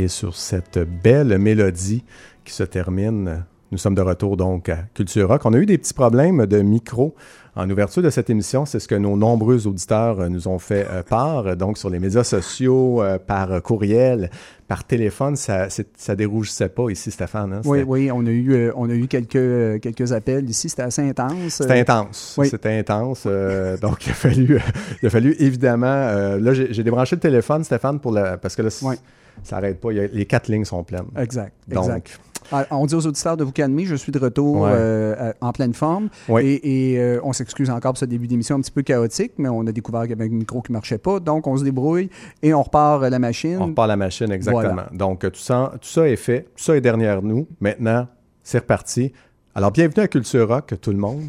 Et 0.00 0.08
sur 0.08 0.34
cette 0.34 0.78
belle 0.78 1.36
mélodie 1.38 2.04
qui 2.42 2.54
se 2.54 2.62
termine, 2.62 3.44
nous 3.70 3.76
sommes 3.76 3.94
de 3.94 4.00
retour 4.00 4.38
donc 4.38 4.70
à 4.70 4.78
Culture 4.94 5.28
Rock. 5.28 5.42
On 5.44 5.52
a 5.52 5.58
eu 5.58 5.66
des 5.66 5.76
petits 5.76 5.92
problèmes 5.92 6.46
de 6.46 6.62
micro 6.62 7.14
en 7.54 7.68
ouverture 7.68 8.02
de 8.02 8.08
cette 8.08 8.30
émission. 8.30 8.64
C'est 8.64 8.80
ce 8.80 8.88
que 8.88 8.94
nos 8.94 9.14
nombreux 9.18 9.66
auditeurs 9.66 10.30
nous 10.30 10.48
ont 10.48 10.58
fait 10.58 10.86
euh, 10.90 11.02
part. 11.02 11.54
Donc 11.54 11.76
sur 11.76 11.90
les 11.90 11.98
médias 11.98 12.24
sociaux, 12.24 13.02
euh, 13.02 13.18
par 13.18 13.60
courriel, 13.62 14.30
par 14.68 14.84
téléphone, 14.84 15.36
ça 15.36 15.68
ça 15.68 16.16
dérougissait 16.16 16.70
pas 16.70 16.88
ici, 16.88 17.10
Stéphane. 17.10 17.52
Hein? 17.52 17.60
Oui, 17.66 17.82
oui, 17.86 18.10
on 18.10 18.24
a 18.24 18.30
eu, 18.30 18.54
euh, 18.54 18.72
on 18.76 18.88
a 18.88 18.94
eu 18.94 19.06
quelques, 19.06 19.80
quelques 19.82 20.12
appels 20.12 20.48
ici. 20.48 20.70
C'était 20.70 20.82
assez 20.82 21.02
intense. 21.02 21.34
C'était 21.50 21.78
intense. 21.80 22.36
Oui. 22.38 22.48
C'était 22.48 22.78
intense. 22.78 23.24
euh, 23.26 23.76
donc, 23.82 24.06
il 24.06 24.10
a 24.12 24.14
fallu, 24.14 24.60
il 25.02 25.06
a 25.06 25.10
fallu 25.10 25.36
évidemment. 25.38 25.86
euh, 25.88 26.40
là, 26.40 26.54
j'ai 26.54 26.82
débranché 26.82 27.16
le 27.16 27.20
téléphone, 27.20 27.64
Stéphane, 27.64 28.00
pour 28.00 28.12
la, 28.12 28.38
parce 28.38 28.56
que 28.56 28.62
là, 28.62 28.70
Oui. 28.82 28.94
Ça 29.42 29.56
n'arrête 29.56 29.80
pas. 29.80 29.90
A- 29.90 30.06
les 30.12 30.26
quatre 30.26 30.48
lignes 30.48 30.64
sont 30.64 30.82
pleines. 30.84 31.06
Exact, 31.16 31.52
Donc, 31.68 31.84
exact. 31.84 32.20
Ah, 32.52 32.66
On 32.72 32.84
dit 32.86 32.94
aux 32.96 33.06
auditeurs 33.06 33.36
de 33.36 33.44
vous 33.44 33.52
calmer, 33.52 33.84
je 33.84 33.94
suis 33.94 34.10
de 34.10 34.18
retour 34.18 34.62
Ouais. 34.62 34.70
euh, 34.72 35.32
en 35.40 35.52
pleine 35.52 35.72
forme. 35.72 36.08
Et, 36.40 36.92
et, 36.94 36.98
euh, 36.98 37.20
on 37.22 37.32
s'excuse 37.32 37.70
encore 37.70 37.92
pour 37.92 37.98
ce 37.98 38.06
début 38.06 38.26
d'émission 38.26 38.56
un 38.56 38.60
petit 38.60 38.72
peu 38.72 38.82
chaotique, 38.82 39.32
mais 39.38 39.48
on 39.48 39.64
a 39.68 39.72
découvert 39.72 40.00
qu'il 40.02 40.10
y 40.10 40.14
avait 40.14 40.24
un 40.24 40.28
micro 40.28 40.60
qui 40.60 40.72
ne 40.72 40.76
marchait 40.76 40.98
pas. 40.98 41.20
Donc, 41.20 41.46
on 41.46 41.56
se 41.56 41.62
débrouille 41.62 42.10
et 42.42 42.52
on 42.52 42.62
repart 42.62 43.04
euh, 43.04 43.10
la 43.10 43.20
machine. 43.20 43.58
On 43.60 43.66
repart 43.66 43.86
la 43.86 43.96
machine, 43.96 44.32
exactement. 44.32 44.62
Voilà. 44.74 44.88
Donc, 44.92 45.20
tout 45.20 45.38
ça, 45.40 45.72
tout 45.80 45.88
ça 45.88 46.08
est 46.08 46.16
fait. 46.16 46.48
Tout 46.56 46.64
ça 46.64 46.76
est 46.76 46.80
derrière 46.80 47.22
nous. 47.22 47.46
Maintenant, 47.60 48.08
c'est 48.42 48.58
reparti. 48.58 49.12
Alors, 49.54 49.70
bienvenue 49.70 50.02
à 50.02 50.08
Culture 50.08 50.48
Rock, 50.48 50.74
tout 50.80 50.90
le 50.90 50.98
monde. 50.98 51.22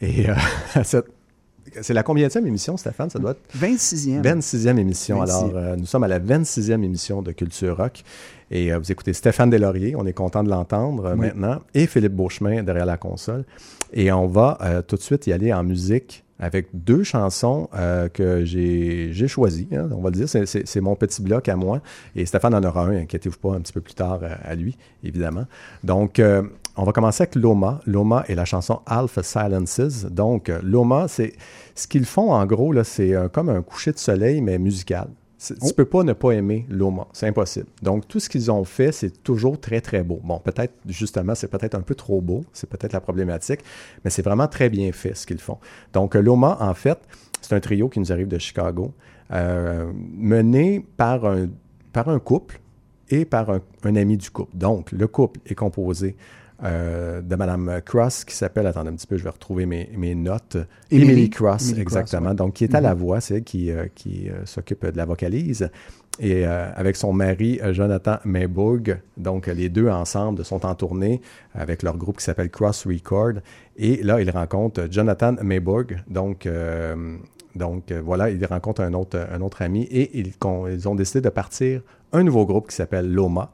Et 0.00 0.30
euh, 0.30 0.34
à 0.74 0.84
cette- 0.84 1.06
c'est 1.82 1.94
la 1.94 2.02
combienième 2.02 2.46
émission, 2.46 2.76
Stéphane? 2.76 3.10
Ça 3.10 3.18
doit 3.18 3.32
être 3.32 3.40
26e. 3.56 4.22
26e 4.22 4.78
émission. 4.78 5.20
26e. 5.20 5.22
Alors, 5.22 5.50
euh, 5.56 5.76
nous 5.76 5.86
sommes 5.86 6.04
à 6.04 6.08
la 6.08 6.18
26e 6.18 6.82
émission 6.82 7.22
de 7.22 7.32
Culture 7.32 7.76
Rock. 7.76 8.02
Et 8.50 8.72
euh, 8.72 8.78
vous 8.78 8.90
écoutez 8.90 9.12
Stéphane 9.12 9.50
Deslauriers. 9.50 9.94
On 9.96 10.06
est 10.06 10.12
content 10.12 10.42
de 10.42 10.48
l'entendre 10.50 11.06
euh, 11.06 11.14
Oui. 11.14 11.26
maintenant. 11.28 11.60
Et 11.74 11.86
Philippe 11.86 12.14
Beauchemin 12.14 12.62
derrière 12.62 12.86
la 12.86 12.96
console. 12.96 13.44
Et 13.92 14.10
on 14.12 14.26
va 14.26 14.58
tout 14.86 14.96
de 14.96 15.00
suite 15.00 15.26
y 15.26 15.32
aller 15.32 15.52
en 15.52 15.64
musique 15.64 16.22
avec 16.38 16.68
deux 16.72 17.02
chansons 17.02 17.68
que 18.14 18.44
j'ai 18.44 19.12
choisies. 19.28 19.66
hein, 19.72 19.88
on 19.92 20.00
va 20.00 20.10
le 20.10 20.16
dire, 20.16 20.28
c'est- 20.28 20.80
mon 20.80 20.94
petit 20.94 21.20
bloc 21.22 21.48
à 21.48 21.56
moi. 21.56 21.80
Et 22.14 22.24
Stéphane 22.24 22.54
en 22.54 22.62
aura 22.62 22.86
un, 22.86 23.00
inquiétez-vous 23.02 23.38
pas, 23.38 23.54
un 23.56 23.60
petit 23.60 23.72
peu 23.72 23.80
plus 23.80 23.94
tard 23.94 24.20
à 24.44 24.54
lui, 24.54 24.76
évidemment. 25.02 25.44
Donc, 25.82 26.20
on 26.80 26.84
va 26.84 26.92
commencer 26.92 27.22
avec 27.24 27.34
Loma. 27.34 27.80
Loma 27.86 28.24
et 28.28 28.34
la 28.34 28.46
chanson 28.46 28.80
Alpha 28.86 29.22
Silences. 29.22 30.06
Donc, 30.06 30.48
euh, 30.48 30.60
Loma, 30.62 31.08
c'est 31.08 31.34
ce 31.74 31.86
qu'ils 31.86 32.06
font 32.06 32.32
en 32.32 32.46
gros, 32.46 32.72
c'est 32.84 33.14
euh, 33.14 33.28
comme 33.28 33.50
un 33.50 33.60
coucher 33.60 33.92
de 33.92 33.98
soleil, 33.98 34.40
mais 34.40 34.58
musical. 34.58 35.08
Tu 35.38 35.54
Oh. 35.60 35.68
peux 35.76 35.84
pas 35.84 36.02
ne 36.04 36.12
pas 36.14 36.32
aimer 36.32 36.66
Loma, 36.70 37.06
c'est 37.12 37.26
impossible. 37.26 37.66
Donc, 37.82 38.08
tout 38.08 38.18
ce 38.18 38.28
qu'ils 38.30 38.50
ont 38.50 38.64
fait, 38.64 38.92
c'est 38.92 39.22
toujours 39.22 39.58
très, 39.60 39.80
très 39.82 40.02
beau. 40.02 40.20
Bon, 40.24 40.38
peut-être, 40.38 40.72
justement, 40.86 41.34
c'est 41.34 41.48
peut-être 41.48 41.74
un 41.74 41.80
peu 41.82 41.94
trop 41.94 42.20
beau, 42.20 42.44
c'est 42.52 42.68
peut-être 42.68 42.92
la 42.94 43.00
problématique, 43.00 43.60
mais 44.04 44.10
c'est 44.10 44.22
vraiment 44.22 44.48
très 44.48 44.68
bien 44.70 44.90
fait 44.92 45.14
ce 45.14 45.26
qu'ils 45.26 45.40
font. 45.40 45.58
Donc, 45.92 46.14
euh, 46.16 46.20
Loma, 46.22 46.56
en 46.60 46.74
fait, 46.74 46.98
c'est 47.42 47.54
un 47.54 47.60
trio 47.60 47.88
qui 47.90 48.00
nous 48.00 48.10
arrive 48.12 48.28
de 48.28 48.38
Chicago, 48.38 48.92
euh, 49.32 49.90
mené 50.14 50.84
par 50.96 51.24
un, 51.26 51.48
par 51.92 52.08
un 52.08 52.18
couple 52.18 52.60
et 53.10 53.24
par 53.26 53.50
un, 53.50 53.60
un 53.84 53.96
ami 53.96 54.16
du 54.16 54.30
couple. 54.30 54.56
Donc, 54.56 54.92
le 54.92 55.06
couple 55.06 55.40
est 55.46 55.54
composé 55.54 56.16
euh, 56.64 57.20
de 57.20 57.36
Madame 57.36 57.80
Cross 57.84 58.24
qui 58.24 58.34
s'appelle, 58.34 58.66
attendez 58.66 58.90
un 58.90 58.94
petit 58.94 59.06
peu, 59.06 59.16
je 59.16 59.24
vais 59.24 59.30
retrouver 59.30 59.66
mes, 59.66 59.90
mes 59.96 60.14
notes. 60.14 60.56
Emily. 60.90 61.10
Emily 61.10 61.30
Cross, 61.30 61.70
Emily 61.70 61.84
Cross, 61.84 61.96
exactement. 61.96 62.30
ouais. 62.30 62.34
Donc, 62.34 62.54
qui 62.54 62.64
est 62.64 62.74
à 62.74 62.80
la 62.80 62.94
voix, 62.94 63.20
c'est 63.20 63.36
elle 63.36 63.44
qui, 63.44 63.70
euh, 63.70 63.86
qui 63.94 64.28
euh, 64.28 64.44
s'occupe 64.44 64.84
de 64.86 64.96
la 64.96 65.04
vocalise. 65.04 65.70
et 66.18 66.44
avec 66.44 66.96
son 66.96 67.12
mari 67.12 67.60
Jonathan 67.70 68.18
Maybourg. 68.24 68.96
Donc, 69.16 69.46
les 69.46 69.70
deux 69.70 69.88
ensemble 69.88 70.44
sont 70.44 70.66
en 70.66 70.74
tournée 70.74 71.22
avec 71.54 71.82
leur 71.82 71.96
groupe 71.96 72.18
qui 72.18 72.24
s'appelle 72.24 72.50
Cross 72.50 72.86
Record. 72.86 73.40
Et 73.76 74.02
là, 74.02 74.20
ils 74.20 74.30
rencontrent 74.30 74.86
Jonathan 74.90 75.36
Maybourg. 75.42 75.86
Donc, 76.08 76.46
donc 77.54 77.90
euh, 77.90 78.00
voilà, 78.04 78.30
ils 78.30 78.44
rencontrent 78.46 78.82
un 78.82 78.94
autre, 78.94 79.18
un 79.30 79.40
autre 79.40 79.62
ami 79.62 79.82
et 79.84 80.18
ils, 80.18 80.32
ils 80.72 80.88
ont 80.88 80.94
décidé 80.94 81.20
de 81.20 81.28
partir 81.28 81.82
un 82.12 82.22
nouveau 82.22 82.46
groupe 82.46 82.68
qui 82.68 82.76
s'appelle 82.76 83.12
Loma. 83.12 83.52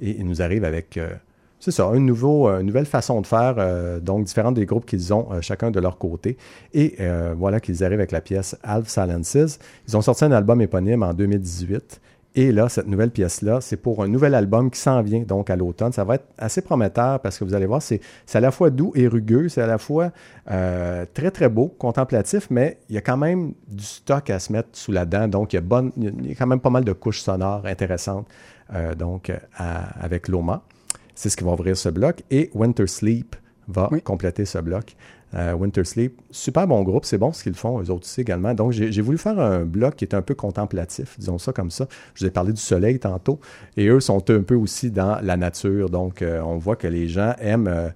Et 0.00 0.10
ils 0.10 0.26
nous 0.26 0.42
arrivent 0.42 0.64
avec, 0.64 0.96
euh, 0.96 1.14
c'est 1.58 1.70
ça, 1.70 1.88
euh, 1.88 1.94
une 1.94 2.06
nouvelle 2.06 2.86
façon 2.86 3.20
de 3.20 3.26
faire, 3.26 3.54
euh, 3.58 3.98
donc 3.98 4.24
différente 4.24 4.54
des 4.54 4.66
groupes 4.66 4.86
qu'ils 4.86 5.12
ont 5.14 5.28
euh, 5.32 5.40
chacun 5.40 5.70
de 5.70 5.80
leur 5.80 5.98
côté. 5.98 6.36
Et 6.74 6.96
voilà 7.36 7.60
qu'ils 7.60 7.82
arrivent 7.84 7.98
avec 7.98 8.12
la 8.12 8.20
pièce 8.20 8.56
Alpha 8.62 9.04
Silences. 9.04 9.58
Ils 9.88 9.96
ont 9.96 10.02
sorti 10.02 10.24
un 10.24 10.32
album 10.32 10.60
éponyme 10.60 11.02
en 11.02 11.14
2018. 11.14 12.00
Et 12.34 12.52
là, 12.52 12.68
cette 12.68 12.86
nouvelle 12.86 13.10
pièce-là, 13.10 13.62
c'est 13.62 13.78
pour 13.78 14.02
un 14.02 14.08
nouvel 14.08 14.34
album 14.34 14.70
qui 14.70 14.78
s'en 14.78 15.00
vient, 15.00 15.20
donc 15.20 15.48
à 15.48 15.56
l'automne. 15.56 15.92
Ça 15.92 16.04
va 16.04 16.16
être 16.16 16.26
assez 16.36 16.60
prometteur 16.60 17.20
parce 17.20 17.38
que 17.38 17.44
vous 17.44 17.54
allez 17.54 17.64
voir, 17.64 17.80
c'est 17.80 18.00
à 18.34 18.40
la 18.40 18.50
fois 18.50 18.68
doux 18.68 18.92
et 18.94 19.08
rugueux, 19.08 19.48
c'est 19.48 19.62
à 19.62 19.66
la 19.66 19.78
fois 19.78 20.12
très, 20.46 21.30
très 21.32 21.48
beau, 21.48 21.68
contemplatif, 21.68 22.48
mais 22.50 22.78
il 22.90 22.94
y 22.94 22.98
a 22.98 23.00
quand 23.00 23.16
même 23.16 23.54
du 23.68 23.84
stock 23.84 24.28
à 24.28 24.38
se 24.38 24.52
mettre 24.52 24.68
sous 24.72 24.92
la 24.92 25.06
dent. 25.06 25.28
Donc, 25.28 25.54
il 25.54 25.56
y 25.56 25.58
a, 25.58 25.62
bonne, 25.62 25.92
il 25.96 26.28
y 26.28 26.32
a 26.32 26.34
quand 26.34 26.46
même 26.46 26.60
pas 26.60 26.70
mal 26.70 26.84
de 26.84 26.92
couches 26.92 27.22
sonores 27.22 27.64
intéressantes 27.64 28.26
donc, 28.98 29.32
avec 29.56 30.28
Loma. 30.28 30.62
C'est 31.16 31.28
ce 31.30 31.36
qui 31.36 31.42
va 31.42 31.50
ouvrir 31.52 31.76
ce 31.76 31.88
bloc. 31.88 32.22
Et 32.30 32.50
Winter 32.54 32.86
Sleep 32.86 33.34
va 33.66 33.88
Oui. 33.90 34.00
compléter 34.02 34.44
ce 34.44 34.58
bloc. 34.58 34.94
Euh, 35.34 35.54
Winter 35.54 35.82
Sleep, 35.84 36.20
super 36.30 36.68
bon 36.68 36.82
groupe, 36.84 37.04
c'est 37.04 37.18
bon 37.18 37.32
ce 37.32 37.42
qu'ils 37.42 37.54
font, 37.56 37.80
eux 37.82 37.90
autres 37.90 38.04
aussi 38.06 38.20
également. 38.20 38.54
Donc, 38.54 38.70
j'ai 38.70 38.92
j'ai 38.92 39.02
voulu 39.02 39.18
faire 39.18 39.40
un 39.40 39.64
bloc 39.64 39.96
qui 39.96 40.04
est 40.04 40.14
un 40.14 40.22
peu 40.22 40.34
contemplatif, 40.36 41.18
disons 41.18 41.36
ça 41.38 41.52
comme 41.52 41.72
ça. 41.72 41.88
Je 42.14 42.22
vous 42.24 42.28
ai 42.28 42.30
parlé 42.30 42.52
du 42.52 42.60
soleil 42.60 43.00
tantôt, 43.00 43.40
et 43.76 43.88
eux 43.88 43.98
sont 43.98 44.30
un 44.30 44.42
peu 44.42 44.54
aussi 44.54 44.92
dans 44.92 45.18
la 45.20 45.36
nature. 45.36 45.90
Donc, 45.90 46.22
euh, 46.22 46.40
on 46.42 46.58
voit 46.58 46.76
que 46.76 46.86
les 46.86 47.08
gens 47.08 47.34
aiment, 47.40 47.66
euh, 47.66 47.88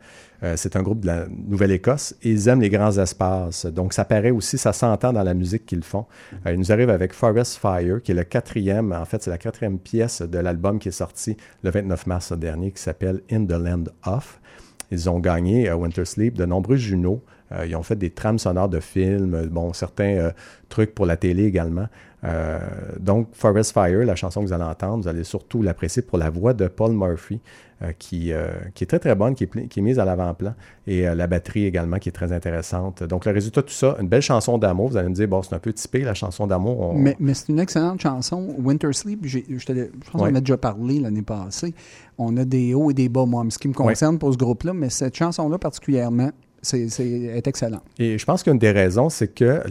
euh, 0.43 0.55
c'est 0.57 0.77
un 0.77 0.83
groupe 0.83 1.01
de 1.01 1.07
la 1.07 1.27
Nouvelle-Écosse, 1.29 2.15
et 2.23 2.31
ils 2.31 2.49
aiment 2.49 2.61
les 2.61 2.71
grands 2.71 2.97
espaces. 2.97 3.67
Donc, 3.67 3.93
ça 3.93 4.05
paraît 4.05 4.31
aussi, 4.31 4.59
ça 4.59 4.73
s'entend 4.73 5.13
dans 5.13 5.23
la 5.23 5.35
musique 5.35 5.67
qu'ils 5.67 5.83
font. 5.83 6.07
Euh, 6.47 6.53
ils 6.53 6.59
nous 6.59 6.73
arrivent 6.73 6.91
avec 6.91 7.13
Forest 7.13 7.57
Fire, 7.57 8.03
qui 8.03 8.13
est 8.13 8.15
le 8.15 8.25
quatrième, 8.25 8.93
en 8.93 9.05
fait, 9.05 9.23
c'est 9.23 9.31
la 9.31 9.39
quatrième 9.39 9.79
pièce 9.79 10.23
de 10.23 10.39
l'album 10.39 10.79
qui 10.79 10.89
est 10.89 10.93
sorti 10.93 11.37
le 11.63 11.71
29 11.71 12.07
mars 12.07 12.33
dernier, 12.33 12.73
qui 12.73 12.83
s'appelle 12.83 13.21
In 13.31 13.45
the 13.45 13.53
Land 13.53 13.85
of. 14.05 14.41
Ils 14.91 15.09
ont 15.09 15.21
gagné 15.21 15.69
à 15.69 15.77
Winter 15.77 16.05
Sleep 16.05 16.37
de 16.37 16.45
nombreux 16.45 16.77
Juno. 16.77 17.23
Euh, 17.53 17.67
ils 17.67 17.77
ont 17.77 17.83
fait 17.83 17.97
des 17.97 18.11
trames 18.11 18.39
sonores 18.39 18.69
de 18.69 18.81
films, 18.81 19.35
euh, 19.35 19.47
bon, 19.47 19.73
certains 19.73 20.17
euh, 20.17 20.31
trucs 20.69 20.95
pour 20.95 21.07
la 21.07 21.17
télé 21.17 21.45
également. 21.45 21.87
Euh, 22.25 22.59
donc, 22.99 23.29
Forest 23.33 23.73
Fire, 23.73 24.05
la 24.05 24.15
chanson 24.15 24.41
que 24.43 24.47
vous 24.47 24.53
allez 24.53 24.65
entendre, 24.65 25.03
vous 25.03 25.09
allez 25.09 25.25
surtout 25.25 25.63
l'apprécier 25.63 26.03
pour 26.03 26.19
la 26.19 26.29
voix 26.31 26.53
de 26.53 26.69
Paul 26.69 26.93
Murphy, 26.93 27.41
euh, 27.83 27.93
qui, 27.99 28.31
euh, 28.33 28.49
qui 28.75 28.85
est 28.85 28.87
très 28.87 28.99
très 28.99 29.15
bonne, 29.15 29.35
qui 29.35 29.45
est, 29.45 29.47
pli- 29.47 29.69
qui 29.69 29.79
est 29.81 29.83
mise 29.83 29.99
à 29.99 30.05
l'avant-plan, 30.05 30.55
et 30.87 31.03
la 31.05 31.27
batterie 31.27 31.65
également 31.65 31.99
qui 31.99 32.11
est 32.11 32.13
très 32.13 32.31
intéressante. 32.33 33.03
Donc, 33.05 33.25
le 33.25 33.33
résultat 33.33 33.63
de 33.63 33.67
tout 33.67 33.73
ça, 33.73 33.97
une 34.01 34.09
belle 34.09 34.21
chanson 34.21 34.59
d'amour. 34.59 34.89
Vous 34.91 34.97
allez 34.99 35.09
me 35.09 35.15
dire, 35.15 35.29
bon, 35.29 35.41
c'est 35.43 35.55
un 35.55 35.59
peu 35.59 35.73
typé 35.73 36.01
la 36.01 36.13
chanson 36.13 36.47
d'amour. 36.47 36.79
On- 36.81 36.95
Mais, 36.95 37.17
mais 37.19 37.33
c'est 37.33 37.49
une 37.49 37.59
excellente 37.59 38.01
chanson. 38.03 38.55
Winter 38.59 38.93
Sleep, 38.93 39.21
je, 39.25 39.39
pense 39.39 39.69
Ouais. 39.69 39.91
qu'on 40.13 40.19
en 40.21 40.35
a 40.35 40.41
déjà 40.41 40.59
parlé 40.59 41.01
l'année 41.01 41.23
passée. 41.23 41.75
On 42.19 42.37
a 42.37 42.45
des 42.45 42.75
hauts 42.75 42.91
et 42.91 42.95
des 42.95 43.09
bas, 43.09 43.25
moi, 43.25 43.43
en 43.43 43.49
ce 43.49 43.59
qui 43.59 43.69
me 43.69 43.73
concerne 43.75 44.19
pour 44.19 44.31
ce 44.31 44.37
groupe-là, 44.39 44.75
mais 44.75 44.91
cette 44.91 45.17
chanson-là 45.17 45.57
particulièrement, 45.59 46.31
c'est 46.63 46.89
c'est- 46.89 47.09
est 47.09 47.47
excellent. 47.47 47.81
Et 47.99 48.19
je 48.19 48.25
pense 48.25 48.43
qu'une 48.43 48.59
des 48.59 48.71
raisons, 48.71 49.09
c'est 49.09 49.29
que 49.29 49.63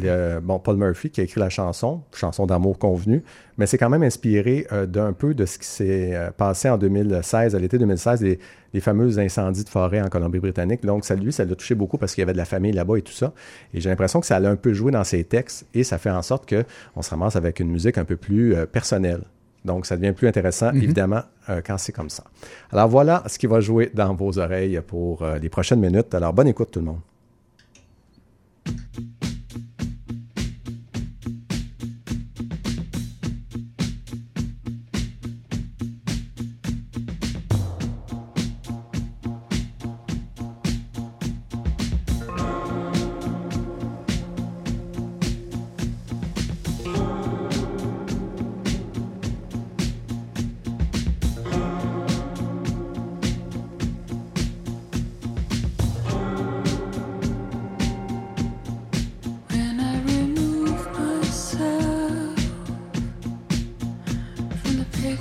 Paul 0.63 0.77
Murphy 0.77 1.09
qui 1.09 1.21
a 1.21 1.23
écrit 1.23 1.39
la 1.39 1.49
chanson, 1.49 2.01
chanson 2.15 2.45
d'amour 2.45 2.77
convenue, 2.79 3.23
mais 3.57 3.65
c'est 3.67 3.77
quand 3.77 3.89
même 3.89 4.03
inspiré 4.03 4.65
euh, 4.71 4.85
d'un 4.85 5.13
peu 5.13 5.33
de 5.33 5.45
ce 5.45 5.57
qui 5.59 5.67
s'est 5.67 6.15
euh, 6.15 6.31
passé 6.31 6.69
en 6.69 6.77
2016, 6.77 7.55
à 7.55 7.59
l'été 7.59 7.77
2016, 7.77 8.21
les, 8.21 8.39
les 8.73 8.79
fameux 8.79 9.19
incendies 9.19 9.63
de 9.63 9.69
forêt 9.69 10.01
en 10.01 10.07
Colombie-Britannique. 10.07 10.85
Donc, 10.85 11.03
ça, 11.05 11.15
lui, 11.15 11.33
ça 11.33 11.43
l'a 11.45 11.55
touché 11.55 11.75
beaucoup 11.75 11.97
parce 11.97 12.13
qu'il 12.13 12.21
y 12.21 12.23
avait 12.23 12.33
de 12.33 12.37
la 12.37 12.45
famille 12.45 12.71
là-bas 12.71 12.97
et 12.97 13.01
tout 13.01 13.11
ça. 13.13 13.33
Et 13.73 13.81
j'ai 13.81 13.89
l'impression 13.89 14.19
que 14.21 14.25
ça 14.25 14.39
l'a 14.39 14.49
un 14.49 14.55
peu 14.55 14.73
joué 14.73 14.91
dans 14.91 15.03
ses 15.03 15.23
textes 15.25 15.65
et 15.73 15.83
ça 15.83 15.97
fait 15.97 16.09
en 16.09 16.21
sorte 16.21 16.49
qu'on 16.49 17.01
se 17.01 17.09
ramasse 17.09 17.35
avec 17.35 17.59
une 17.59 17.69
musique 17.69 17.97
un 17.97 18.05
peu 18.05 18.15
plus 18.15 18.55
euh, 18.55 18.65
personnelle. 18.65 19.21
Donc, 19.65 19.85
ça 19.85 19.97
devient 19.97 20.13
plus 20.13 20.27
intéressant, 20.27 20.71
évidemment, 20.73 21.21
euh, 21.49 21.61
quand 21.65 21.77
c'est 21.77 21.91
comme 21.91 22.09
ça. 22.09 22.23
Alors, 22.71 22.87
voilà 22.87 23.23
ce 23.27 23.37
qui 23.37 23.47
va 23.47 23.59
jouer 23.59 23.91
dans 23.93 24.13
vos 24.13 24.37
oreilles 24.39 24.81
pour 24.85 25.21
euh, 25.21 25.37
les 25.37 25.49
prochaines 25.49 25.81
minutes. 25.81 26.13
Alors, 26.13 26.33
bonne 26.33 26.47
écoute, 26.47 26.71
tout 26.71 26.79
le 26.79 26.85
monde. 26.85 26.99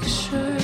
picture. 0.00 0.57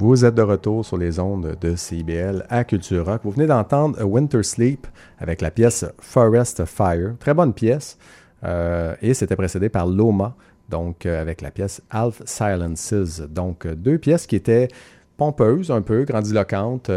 Vous 0.00 0.24
êtes 0.24 0.36
de 0.36 0.42
retour 0.42 0.84
sur 0.84 0.96
les 0.96 1.18
ondes 1.18 1.56
de 1.60 1.74
CIBL 1.74 2.46
à 2.48 2.62
Culture 2.62 3.04
Rock. 3.04 3.22
Vous 3.24 3.32
venez 3.32 3.48
d'entendre 3.48 4.00
A 4.00 4.06
Winter 4.06 4.44
Sleep 4.44 4.86
avec 5.18 5.40
la 5.40 5.50
pièce 5.50 5.84
Forest 5.98 6.64
Fire. 6.66 7.14
Très 7.18 7.34
bonne 7.34 7.52
pièce. 7.52 7.98
Euh, 8.44 8.94
et 9.02 9.12
c'était 9.12 9.34
précédé 9.34 9.68
par 9.68 9.88
Loma, 9.88 10.36
donc 10.68 11.04
euh, 11.04 11.20
avec 11.20 11.40
la 11.40 11.50
pièce 11.50 11.82
Half 11.90 12.22
Silences. 12.26 13.22
Donc 13.28 13.66
euh, 13.66 13.74
deux 13.74 13.98
pièces 13.98 14.28
qui 14.28 14.36
étaient 14.36 14.68
pompeuses 15.16 15.72
un 15.72 15.82
peu, 15.82 16.04
grandiloquentes, 16.04 16.92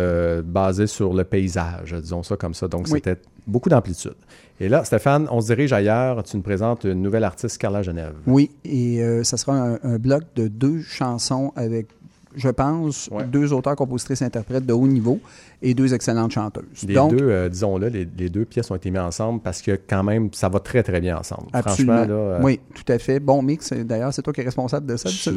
basées 0.46 0.86
sur 0.86 1.12
le 1.16 1.24
paysage, 1.24 1.96
disons 2.00 2.22
ça 2.22 2.38
comme 2.38 2.54
ça. 2.54 2.68
Donc 2.68 2.82
Oui. 2.86 3.02
c'était 3.04 3.20
beaucoup 3.48 3.68
d'amplitude. 3.70 4.14
Et 4.60 4.70
là, 4.70 4.84
Stéphane, 4.84 5.28
on 5.32 5.42
se 5.42 5.48
dirige 5.48 5.74
ailleurs. 5.74 6.22
Tu 6.22 6.38
nous 6.38 6.44
présentes 6.44 6.84
une 6.84 7.02
nouvelle 7.02 7.24
artiste, 7.24 7.58
Carla 7.58 7.82
Genève. 7.82 8.14
Oui, 8.28 8.52
et 8.64 9.04
ça 9.24 9.38
sera 9.38 9.54
un, 9.58 9.80
un 9.82 9.98
bloc 9.98 10.22
de 10.36 10.48
deux 10.48 10.82
chansons 10.84 11.52
avec, 11.56 11.88
je 12.36 12.50
pense, 12.50 13.10
Ouais. 13.12 13.24
deux 13.26 13.52
auteurs, 13.54 13.76
compositrices, 13.76 14.22
interprètes 14.22 14.66
de 14.66 14.74
haut 14.74 14.88
niveau 14.88 15.20
et 15.62 15.74
deux 15.74 15.94
excellentes 15.94 16.32
chanteuses. 16.32 16.64
Les 16.88 16.94
Donc, 16.96 17.16
deux, 17.16 17.30
euh, 17.30 17.50
disons-le, 17.50 17.88
les, 17.88 18.08
les 18.18 18.30
deux 18.30 18.46
pièces 18.46 18.72
ont 18.72 18.76
été 18.76 18.90
mises 18.90 19.00
ensemble 19.02 19.42
parce 19.42 19.62
que 19.62 19.80
quand 19.88 20.04
même, 20.04 20.30
ça 20.34 20.50
va 20.50 20.60
très 20.60 20.82
très 20.84 21.00
bien 21.00 21.18
ensemble. 21.18 21.48
absolument. 21.54 21.98
Franchement, 21.98 22.14
là, 22.16 22.22
euh, 22.36 22.40
Oui, 22.42 22.60
tout 22.74 22.92
à 22.92 22.98
fait. 22.98 23.20
Bon 23.20 23.42
mix. 23.42 23.72
D'ailleurs, 23.74 24.14
c'est 24.14 24.22
toi 24.22 24.34
qui 24.34 24.42
es 24.42 24.44
responsable 24.44 24.86
de 24.88 24.98
ça. 24.98 25.10
je, 25.10 25.30
euh, 25.30 25.34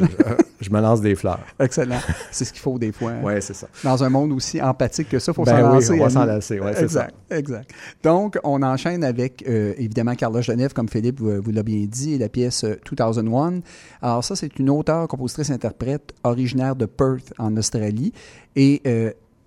je 0.61 0.69
me 0.71 0.81
lance 0.81 1.01
des 1.01 1.15
fleurs. 1.15 1.39
Excellent. 1.59 1.99
C'est 2.31 2.45
ce 2.45 2.53
qu'il 2.53 2.61
faut 2.61 2.79
des 2.79 2.91
fois. 2.91 3.11
hein. 3.11 3.21
Ouais, 3.23 3.41
c'est 3.41 3.53
ça. 3.53 3.67
Dans 3.83 4.03
un 4.03 4.09
monde 4.09 4.31
aussi 4.31 4.61
empathique 4.61 5.09
que 5.09 5.19
ça, 5.19 5.31
il 5.31 5.35
faut 5.35 5.43
Ben 5.43 5.51
s'en 5.61 5.67
oui, 5.69 5.73
lancer. 5.75 5.91
on 5.93 6.03
va 6.03 6.09
s'en 6.09 6.25
lancer, 6.25 6.59
ouais, 6.59 6.73
c'est 6.75 6.83
exact, 6.83 7.13
exact. 7.29 7.69
Donc, 8.03 8.39
on 8.43 8.63
enchaîne 8.63 9.03
avec, 9.03 9.43
euh, 9.47 9.73
évidemment, 9.77 10.15
Carla 10.15 10.41
Genève, 10.41 10.73
comme 10.73 10.89
Philippe 10.89 11.19
vous, 11.19 11.41
vous 11.41 11.51
l'a 11.51 11.63
bien 11.63 11.85
dit, 11.87 12.13
et 12.13 12.17
la 12.17 12.29
pièce 12.29 12.63
euh, 12.63 12.75
2001. 12.91 13.59
Alors 14.01 14.23
ça, 14.23 14.35
c'est 14.35 14.57
une 14.59 14.69
auteure, 14.69 15.07
compositrice, 15.07 15.49
interprète 15.51 16.13
originaire 16.23 16.75
de 16.75 16.85
Perth, 16.85 17.33
en 17.37 17.55
Australie. 17.57 18.11
Et 18.55 18.81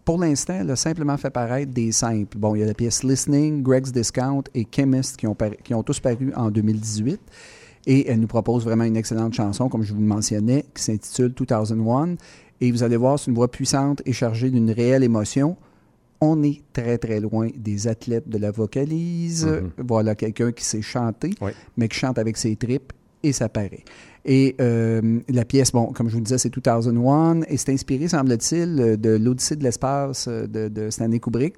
pour 0.09 0.17
l'instant, 0.19 0.55
elle 0.63 0.71
a 0.71 0.77
simplement 0.77 1.19
fait 1.19 1.29
paraître 1.29 1.71
des 1.71 1.93
simples. 1.93 2.39
Bon, 2.39 2.55
il 2.55 2.61
y 2.61 2.63
a 2.63 2.67
la 2.67 2.73
pièce 2.73 3.03
Listening, 3.03 3.63
Greg's 3.63 3.93
Discount 3.93 4.45
et 4.55 4.67
Chemist 4.75 5.19
qui 5.19 5.27
ont, 5.27 5.37
qui 5.63 5.75
ont 5.75 5.83
tous 5.83 6.01
paru 6.01 6.33
en 6.35 6.51
2018. 6.51 7.21
Et 7.85 8.09
elle 8.09 8.19
nous 8.19 8.27
propose 8.27 8.65
vraiment 8.65 8.85
une 8.85 8.97
excellente 8.97 9.35
chanson, 9.35 9.69
comme 9.69 9.83
je 9.83 9.93
vous 9.93 10.01
le 10.01 10.07
mentionnais, 10.07 10.65
qui 10.75 10.83
s'intitule 10.83 11.35
2001. 11.35 12.15
Et 12.63 12.73
vous 12.73 12.83
allez 12.83 12.97
voir, 12.97 13.19
c'est 13.19 13.27
une 13.31 13.35
voix 13.35 13.51
puissante 13.51 14.01
et 14.07 14.15
chargée 14.15 14.49
d'une 14.49 14.71
réelle 14.71 15.05
émotion. 15.05 15.59
On 16.23 16.43
est 16.43 16.63
très, 16.73 16.97
très 16.97 17.21
loin 17.21 17.51
des 17.55 17.87
athlètes 17.87 18.31
de 18.31 18.39
la 18.39 18.51
vocalise. 18.51 19.45
Mhm. 19.45 19.73
Voilà 19.87 20.15
quelqu'un 20.15 20.53
qui 20.53 20.65
sait 20.65 20.81
chanter, 20.81 21.33
Oui. 21.43 21.51
mais 21.77 21.87
qui 21.87 21.99
chante 21.99 22.19
avec 22.19 22.39
ses 22.39 22.57
tripes, 22.57 22.95
et 23.23 23.33
ça 23.33 23.49
paraît. 23.49 23.85
Et 24.25 24.57
euh, 24.61 25.21
la 25.29 25.45
pièce, 25.45 25.73
bon, 25.73 25.87
comme 25.93 26.09
je 26.09 26.13
vous 26.13 26.21
le 26.21 26.25
disais, 26.25 26.39
c'est 26.39 26.51
2001, 26.51 27.43
et 27.49 27.57
c'est 27.57 27.73
inspiré, 27.73 28.09
semble-t-il, 28.09 28.97
de 29.01 29.11
l'Odyssée 29.17 29.57
de 29.57 29.65
l'espace 29.65 30.29
de, 30.29 30.69
de 30.69 30.91
Stanley 30.91 31.19
Kubrick. 31.19 31.55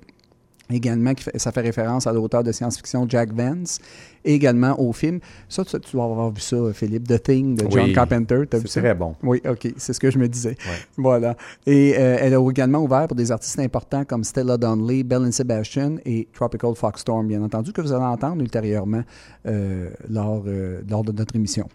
Également, 0.70 1.12
ça 1.34 1.50
fait 1.50 1.60
référence 1.62 2.06
à 2.06 2.12
l'auteur 2.12 2.44
de 2.44 2.52
science-fiction 2.52 3.08
Jack 3.08 3.32
Vance. 3.32 3.80
Et 4.24 4.34
également 4.34 4.78
au 4.80 4.92
film. 4.92 5.20
Ça, 5.48 5.64
tu, 5.64 5.78
tu 5.80 5.92
dois 5.92 6.04
avoir 6.04 6.30
vu 6.30 6.40
ça, 6.40 6.56
Philippe. 6.74 7.08
The 7.08 7.22
Thing 7.22 7.56
de 7.56 7.66
John 7.70 7.84
Oui, 7.86 7.92
Carpenter. 7.92 8.42
T'as 8.48 8.58
vu 8.58 8.64
C'est 8.66 8.74
ça? 8.74 8.80
très 8.80 8.94
bon. 8.94 9.14
Oui, 9.22 9.40
OK. 9.48 9.72
C'est 9.76 9.92
ce 9.92 10.00
que 10.00 10.10
je 10.10 10.18
me 10.18 10.28
disais. 10.28 10.50
Ouais. 10.50 10.56
Voilà. 10.96 11.36
Et 11.66 11.94
euh, 11.98 12.18
elle 12.20 12.34
a 12.34 12.48
également 12.50 12.80
ouvert 12.80 13.06
pour 13.06 13.16
des 13.16 13.32
artistes 13.32 13.58
importants 13.58 14.04
comme 14.04 14.24
Stella 14.24 14.56
Donnelly, 14.56 15.04
Bell 15.04 15.22
and 15.22 15.32
Sebastian 15.32 15.96
et 16.04 16.28
Tropical 16.34 16.74
Foxstorm, 16.74 17.26
bien 17.28 17.42
entendu, 17.42 17.72
que 17.72 17.80
vous 17.80 17.92
allez 17.92 18.04
entendre 18.04 18.42
ultérieurement 18.42 19.02
euh, 19.46 19.88
lors, 20.08 20.42
euh, 20.46 20.80
lors 20.88 21.02
de 21.02 21.12
notre 21.12 21.34
émission. 21.36 21.66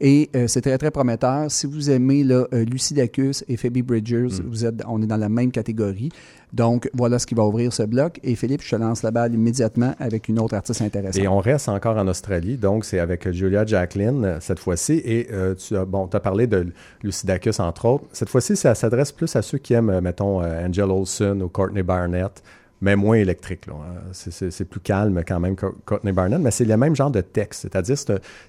Et 0.00 0.30
c'est 0.46 0.60
très, 0.60 0.76
très 0.78 0.90
prometteur. 0.90 1.50
Si 1.50 1.66
vous 1.66 1.90
aimez 1.90 2.24
là, 2.24 2.44
Lucy 2.52 2.94
Dacus 2.94 3.44
et 3.48 3.56
Phoebe 3.56 3.78
Bridgers, 3.82 4.14
Mm. 4.24 4.48
vous 4.48 4.64
êtes, 4.66 4.82
on 4.86 5.00
est 5.02 5.06
dans 5.06 5.16
la 5.16 5.28
même 5.28 5.50
catégorie. 5.50 6.10
Donc, 6.52 6.88
voilà 6.94 7.18
ce 7.18 7.26
qui 7.26 7.34
va 7.34 7.44
ouvrir 7.44 7.72
ce 7.72 7.82
bloc. 7.82 8.20
Et 8.22 8.36
Philippe, 8.36 8.62
je 8.62 8.70
te 8.70 8.76
lance 8.76 9.02
la 9.02 9.10
balle 9.10 9.34
immédiatement 9.34 9.94
avec 9.98 10.28
une 10.28 10.38
autre 10.38 10.54
artiste 10.54 10.82
intéressante. 10.82 11.20
Et 11.22 11.26
on 11.26 11.38
reste 11.40 11.68
encore 11.68 11.93
en 11.98 12.08
Australie, 12.08 12.56
donc 12.56 12.84
c'est 12.84 12.98
avec 12.98 13.30
Julia 13.30 13.64
Jacqueline 13.66 14.24
euh, 14.24 14.36
cette 14.40 14.58
fois-ci. 14.58 15.00
Et 15.04 15.28
euh, 15.32 15.54
tu 15.54 15.76
as, 15.76 15.84
bon, 15.84 16.08
as 16.12 16.20
parlé 16.20 16.46
de 16.46 16.66
Lucidacus, 17.02 17.60
entre 17.60 17.84
autres. 17.86 18.04
Cette 18.12 18.28
fois-ci, 18.28 18.56
ça 18.56 18.74
s'adresse 18.74 19.12
plus 19.12 19.34
à 19.36 19.42
ceux 19.42 19.58
qui 19.58 19.74
aiment, 19.74 19.90
euh, 19.90 20.00
mettons, 20.00 20.42
euh, 20.42 20.66
Angel 20.66 20.90
Olsen 20.90 21.42
ou 21.42 21.48
Courtney 21.48 21.82
Barnett, 21.82 22.42
mais 22.80 22.96
moins 22.96 23.16
électrique. 23.16 23.66
là, 23.66 23.74
hein. 23.74 24.00
C'est- 24.12 24.64
plus 24.64 24.80
calme 24.80 25.22
quand 25.26 25.40
même 25.40 25.56
que 25.56 25.66
Courtney 25.86 26.12
Barnett, 26.12 26.40
mais 26.40 26.50
c'est 26.50 26.64
le 26.64 26.76
même 26.76 26.94
genre 26.96 27.10
de 27.10 27.20
texte. 27.20 27.62
C'est-à-dire, 27.62 27.96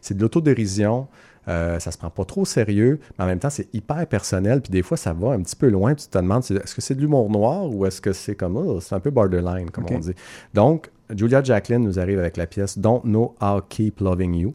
c'est 0.02 0.16
de 0.18 0.22
l'autodérision. 0.22 1.08
Euh, 1.48 1.78
ça 1.78 1.92
se 1.92 1.98
prend 2.00 2.10
pas 2.10 2.26
trop 2.26 2.42
au 2.42 2.46
sérieux, 2.46 3.00
mais 3.20 3.26
en 3.26 3.28
même 3.28 3.38
temps, 3.38 3.52
c'est 3.52 3.68
hyper 3.72 4.08
personnel. 4.08 4.62
Puis 4.62 4.72
des 4.72 4.82
fois, 4.82 4.98
ça 4.98 5.14
va 5.14 5.30
un 5.34 5.42
petit 5.42 5.56
peu 5.56 5.70
loin. 5.70 5.94
Puis 5.94 6.06
tu 6.06 6.10
te 6.10 6.18
demandes, 6.18 6.42
est-ce 6.42 6.74
que 6.74 6.82
c'est 6.82 6.96
de 6.96 7.02
l'humour 7.02 7.30
noir 7.30 7.70
ou 7.72 7.86
est-ce 7.86 8.02
que 8.02 8.14
c'est 8.14 8.34
comme, 8.34 8.58
oh, 8.58 8.80
c'est 8.82 8.96
un 8.96 9.00
peu 9.00 9.12
borderline, 9.12 9.70
comme 9.70 9.86
on 9.92 10.00
dit. 10.00 10.16
Donc, 10.56 10.90
Julia 11.14 11.44
Jacqueline 11.44 11.84
nous 11.84 12.00
arrive 12.00 12.20
avec 12.20 12.36
la 12.36 12.48
pièce 12.48 12.80
Don't 12.80 13.02
Know 13.04 13.36
How 13.40 13.62
Keep 13.68 14.00
Loving 14.00 14.36
You. 14.36 14.54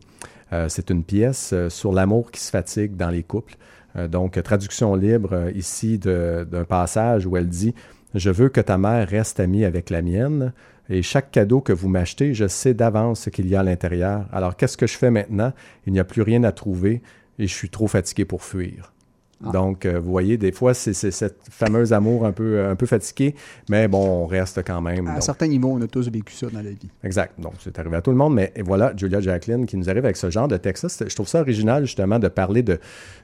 Euh, 0.53 0.67
c'est 0.69 0.91
une 0.91 1.05
pièce 1.05 1.51
euh, 1.53 1.71
sur 1.71 1.93
l'amour 1.93 2.33
qui 2.33 2.41
se 2.41 2.51
fatigue 2.51 2.97
dans 2.97 3.11
les 3.11 3.23
couples. 3.23 3.57
Euh, 3.97 4.09
donc, 4.09 4.41
traduction 4.43 4.97
libre 4.97 5.51
ici 5.55 5.99
d'un 5.99 6.65
passage 6.69 7.27
où 7.27 7.37
elle 7.37 7.49
dit 7.49 7.75
Je 8.15 8.31
veux 8.31 8.49
que 8.49 8.61
ta 8.61 8.79
mère 8.79 9.09
reste 9.09 9.39
amie 9.39 9.65
avec 9.65 9.91
la 9.91 10.03
mienne, 10.03 10.53
et 10.89 11.03
chaque 11.03 11.31
cadeau 11.31 11.61
que 11.61 11.73
vous 11.73 11.89
m'achetez, 11.89 12.35
je 12.35 12.49
sais 12.49 12.75
d'avance 12.75 13.21
ce 13.21 13.31
qu'il 13.31 13.49
y 13.49 13.55
a 13.55 13.61
à 13.61 13.63
l'intérieur. 13.63 14.27
Alors, 14.33 14.57
qu'est-ce 14.57 14.77
que 14.77 14.89
je 14.89 14.99
fais 14.99 15.13
maintenant? 15.13 15.53
Il 15.87 15.93
n'y 15.93 16.01
a 16.01 16.05
plus 16.05 16.23
rien 16.23 16.43
à 16.43 16.51
trouver, 16.51 17.01
et 17.39 17.47
je 17.47 17.55
suis 17.55 17.71
trop 17.71 17.87
fatigué 17.87 18.25
pour 18.25 18.43
fuir. 18.43 18.93
Ah. 19.45 19.51
Donc, 19.53 19.87
euh, 19.87 19.99
vous 19.99 20.11
voyez, 20.11 20.37
des 20.37 20.53
fois, 20.53 20.75
c'est 20.75 20.93
cette 20.93 21.41
fameuse 21.51 21.93
amour 21.93 22.27
un 22.27 22.33
peu, 22.33 22.63
un 22.65 22.77
peu 22.77 22.85
fatigué, 22.87 23.35
mais 23.71 23.89
bon, 23.89 24.25
on 24.25 24.27
reste 24.27 24.63
quand 24.67 24.81
même. 24.83 25.07
À 25.09 25.15
Donc, 25.15 25.23
certain 25.23 25.47
niveau, 25.47 25.69
on 25.71 25.81
a 25.81 25.87
tous 25.87 26.11
vécu 26.11 26.35
ça 26.35 26.47
dans 26.51 26.61
la 26.63 26.71
vie. 26.71 26.91
Exact. 27.03 27.41
Donc, 27.41 27.55
c'est 27.61 27.79
arrivé 27.79 27.97
à 27.97 28.03
tout 28.03 28.11
le 28.11 28.17
monde. 28.19 28.35
Mais 28.35 28.53
voilà, 28.65 28.93
Julia 28.97 29.21
Jacqueline 29.21 29.65
qui 29.67 29.77
nous 29.77 29.89
arrive 29.89 30.05
avec 30.05 30.17
ce 30.17 30.29
genre 30.31 30.47
de. 30.49 30.59
C'est- 30.75 31.09
Je 31.09 31.15
trouve 31.15 31.29
ça 31.29 31.41
original, 31.41 31.85
justement, 31.87 32.19
de 32.19 32.29
parler 32.29 32.63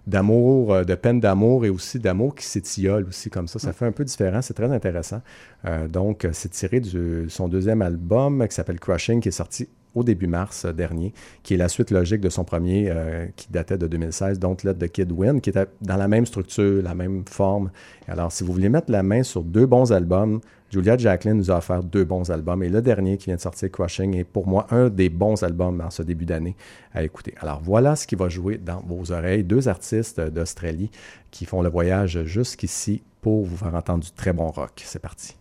d'amour, 0.06 0.72
euh, 0.72 0.84
de 0.84 0.94
peine 0.94 1.20
d'amour 1.20 1.64
et 1.64 1.70
aussi 1.70 1.98
d'amour 1.98 2.34
qui 2.34 2.46
s'étiole 2.46 3.06
aussi 3.08 3.28
comme 3.30 3.48
ça. 3.48 3.58
Ça 3.58 3.72
fait 3.72 3.86
un 3.86 3.92
peu 3.92 4.04
différent. 4.04 4.40
C'est 4.42 4.54
très 4.54 4.70
intéressant. 4.72 5.20
Euh, 5.66 5.88
donc, 5.88 6.24
euh, 6.24 6.30
c'est 6.32 6.48
tiré 6.50 6.80
de 6.80 7.26
son 7.28 7.48
deuxième 7.48 7.82
album 7.82 8.46
qui 8.48 8.54
s'appelle 8.54 8.80
Crushing, 8.80 9.20
qui 9.20 9.28
est 9.28 9.32
sorti 9.32 9.68
au 9.96 10.04
début 10.04 10.28
mars 10.28 10.64
euh, 10.64 10.72
dernier, 10.72 11.12
qui 11.42 11.54
est 11.54 11.56
la 11.56 11.68
suite 11.68 11.90
logique 11.90 12.20
de 12.20 12.28
son 12.28 12.44
premier 12.44 12.88
euh, 12.88 13.26
qui 13.34 13.48
datait 13.50 13.78
de 13.78 13.88
2016, 13.88 14.38
Don't 14.38 14.56
Let 14.62 14.74
the 14.74 14.88
Kid 14.88 15.10
Win, 15.10 15.40
qui 15.40 15.50
était 15.50 15.66
dans 15.80 15.96
la 15.96 16.06
même 16.06 16.26
structure, 16.26 16.82
la 16.82 16.94
même 16.94 17.24
forme. 17.28 17.70
Alors, 18.06 18.30
si 18.30 18.44
vous 18.44 18.52
voulez 18.52 18.68
mettre 18.68 18.92
la 18.92 19.02
main 19.02 19.22
sur 19.22 19.42
deux 19.42 19.66
bons 19.66 19.90
albums, 19.90 20.40
Julia 20.70 20.96
Jacqueline 20.96 21.36
nous 21.36 21.50
a 21.50 21.58
offert 21.58 21.82
deux 21.82 22.04
bons 22.04 22.30
albums. 22.30 22.62
Et 22.62 22.68
le 22.68 22.82
dernier 22.82 23.16
qui 23.16 23.26
vient 23.26 23.36
de 23.36 23.40
sortir, 23.40 23.70
Crushing, 23.70 24.14
est 24.16 24.24
pour 24.24 24.46
moi 24.46 24.66
un 24.70 24.88
des 24.88 25.08
bons 25.08 25.42
albums 25.42 25.80
en 25.80 25.90
ce 25.90 26.02
début 26.02 26.26
d'année 26.26 26.56
à 26.92 27.02
écouter. 27.02 27.34
Alors, 27.40 27.60
voilà 27.62 27.96
ce 27.96 28.06
qui 28.06 28.16
va 28.16 28.28
jouer 28.28 28.58
dans 28.58 28.80
vos 28.86 29.12
oreilles. 29.12 29.44
Deux 29.44 29.68
artistes 29.68 30.20
d'Australie 30.20 30.90
qui 31.30 31.46
font 31.46 31.62
le 31.62 31.68
voyage 31.68 32.22
jusqu'ici 32.24 33.02
pour 33.22 33.44
vous 33.44 33.56
faire 33.56 33.74
entendre 33.74 34.04
du 34.04 34.10
très 34.10 34.32
bon 34.32 34.48
rock. 34.50 34.82
C'est 34.84 35.00
parti. 35.00 35.36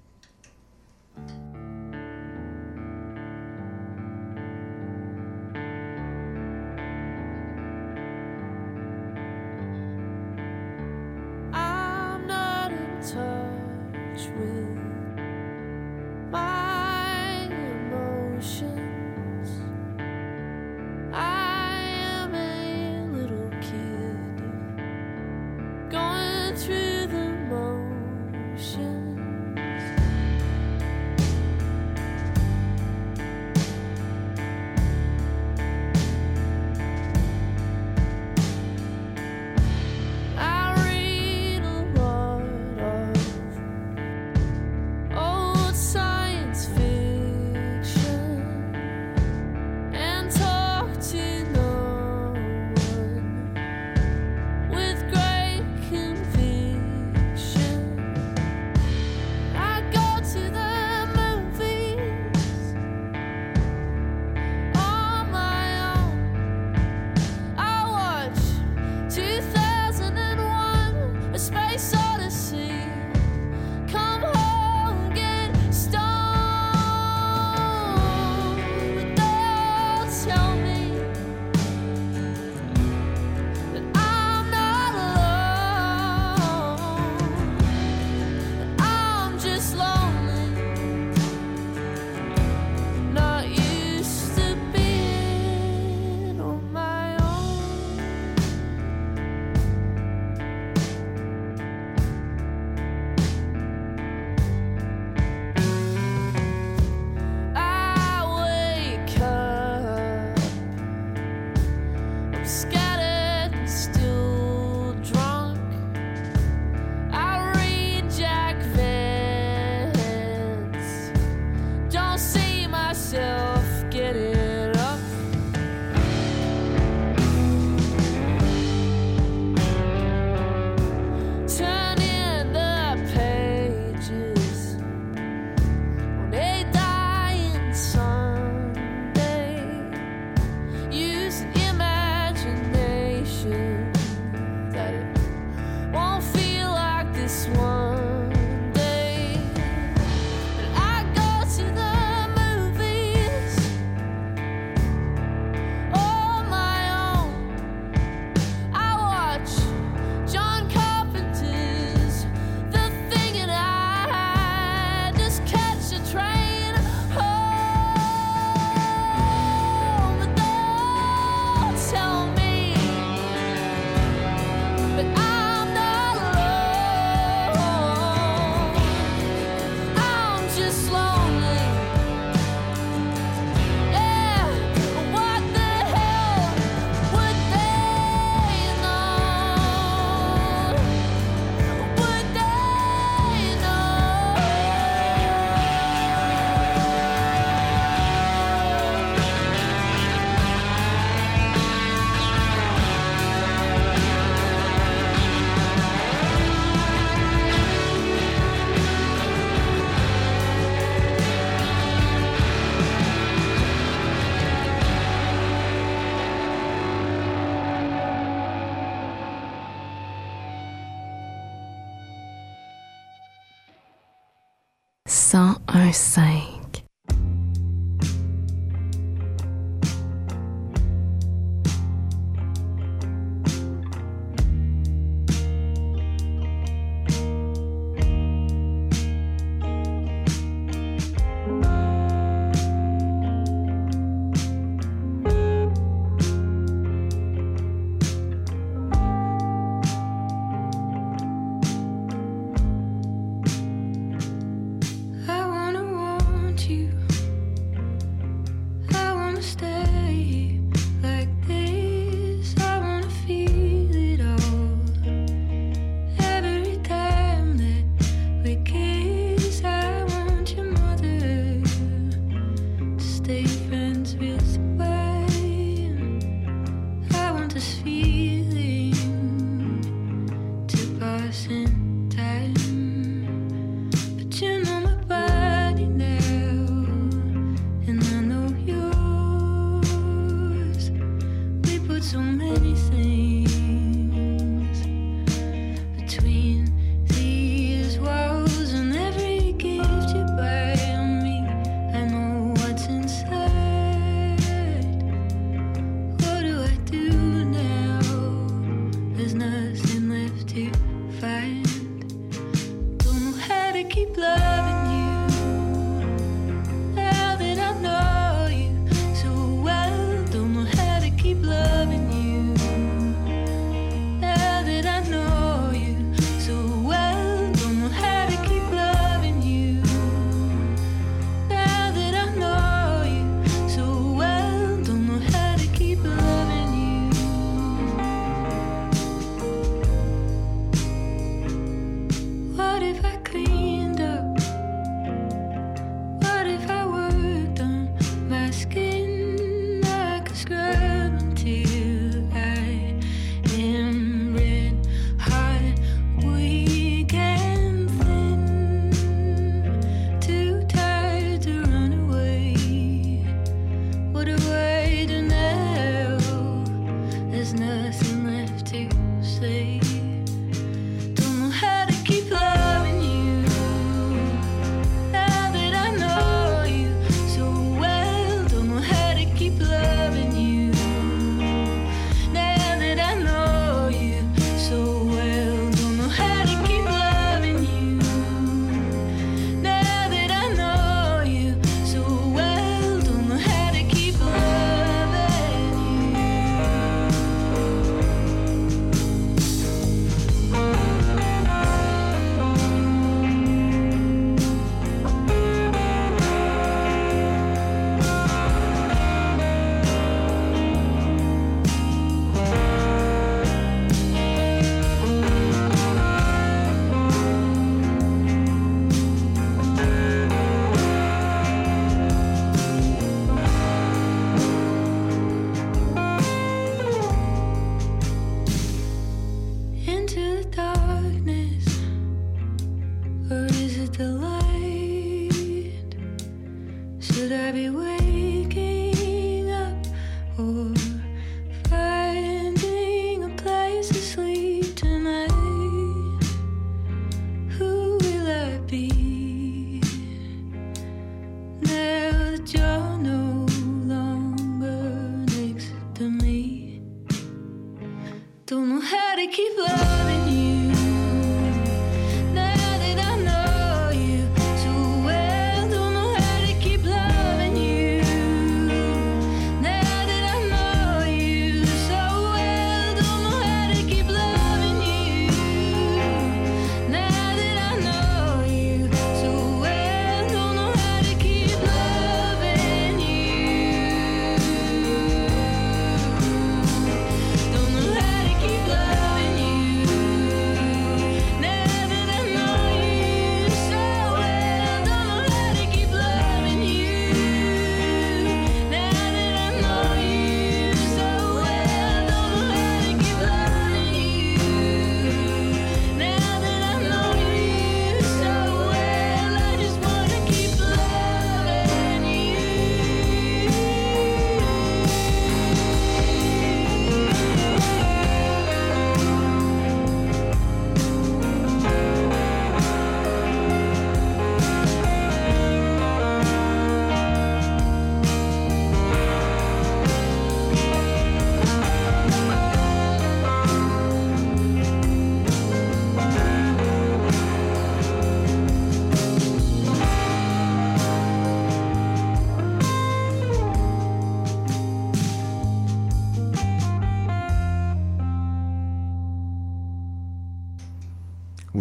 Un 225.86 225.94
5. 225.94 226.45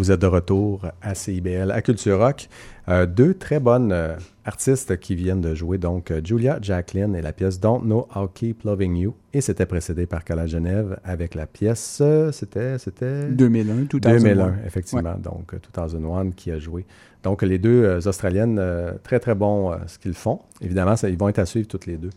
Vous 0.05 0.11
êtes 0.11 0.21
de 0.21 0.27
retour 0.27 0.83
à 1.01 1.15
CIBL, 1.15 1.71
à 1.71 1.81
Culture 1.81 2.19
Rock. 2.19 2.51
Euh, 2.91 3.07
deux 3.07 3.33
très 3.33 3.59
bonnes 3.59 3.91
euh, 3.91 4.17
artistes 4.45 4.99
qui 4.99 5.15
viennent 5.15 5.41
de 5.41 5.55
jouer, 5.55 5.79
donc 5.79 6.11
euh, 6.11 6.21
Julia 6.23 6.59
Jacqueline 6.61 7.17
et 7.17 7.23
la 7.23 7.33
pièce 7.33 7.59
Don't 7.59 7.81
Know 7.85 8.07
How 8.15 8.29
Keep 8.29 8.65
Loving 8.65 8.97
You. 8.97 9.15
Et 9.33 9.41
c'était 9.41 9.65
précédé 9.65 10.05
par 10.05 10.23
Cala 10.23 10.47
Genève 10.47 10.99
avec 11.05 11.35
la 11.35 11.47
pièce, 11.47 12.03
c'était, 12.33 12.77
c'était 12.79 13.31
2001, 13.31 13.85
tout 13.87 13.99
2001, 13.99 14.57
effectivement. 14.67 15.15
Donc, 15.17 15.55
euh, 15.55 15.87
2001 15.89 16.33
qui 16.33 16.51
a 16.51 16.59
joué. 16.59 16.85
Donc, 17.23 17.43
les 17.43 17.57
deux 17.59 17.83
euh, 17.85 18.01
Australiennes, 18.07 18.61
très, 19.05 19.19
très 19.21 19.35
bons 19.35 19.73
ce 19.87 19.99
qu'ils 19.99 20.13
font. 20.13 20.41
Évidemment, 20.61 20.97
ça- 20.97 21.09
ils 21.09 21.17
vont 21.17 21.31
être 21.31 21.39
à 21.39 21.47
suivre 21.47 21.67
toutes 21.67 21.87
les 21.87 21.97
deux. 21.97 22.11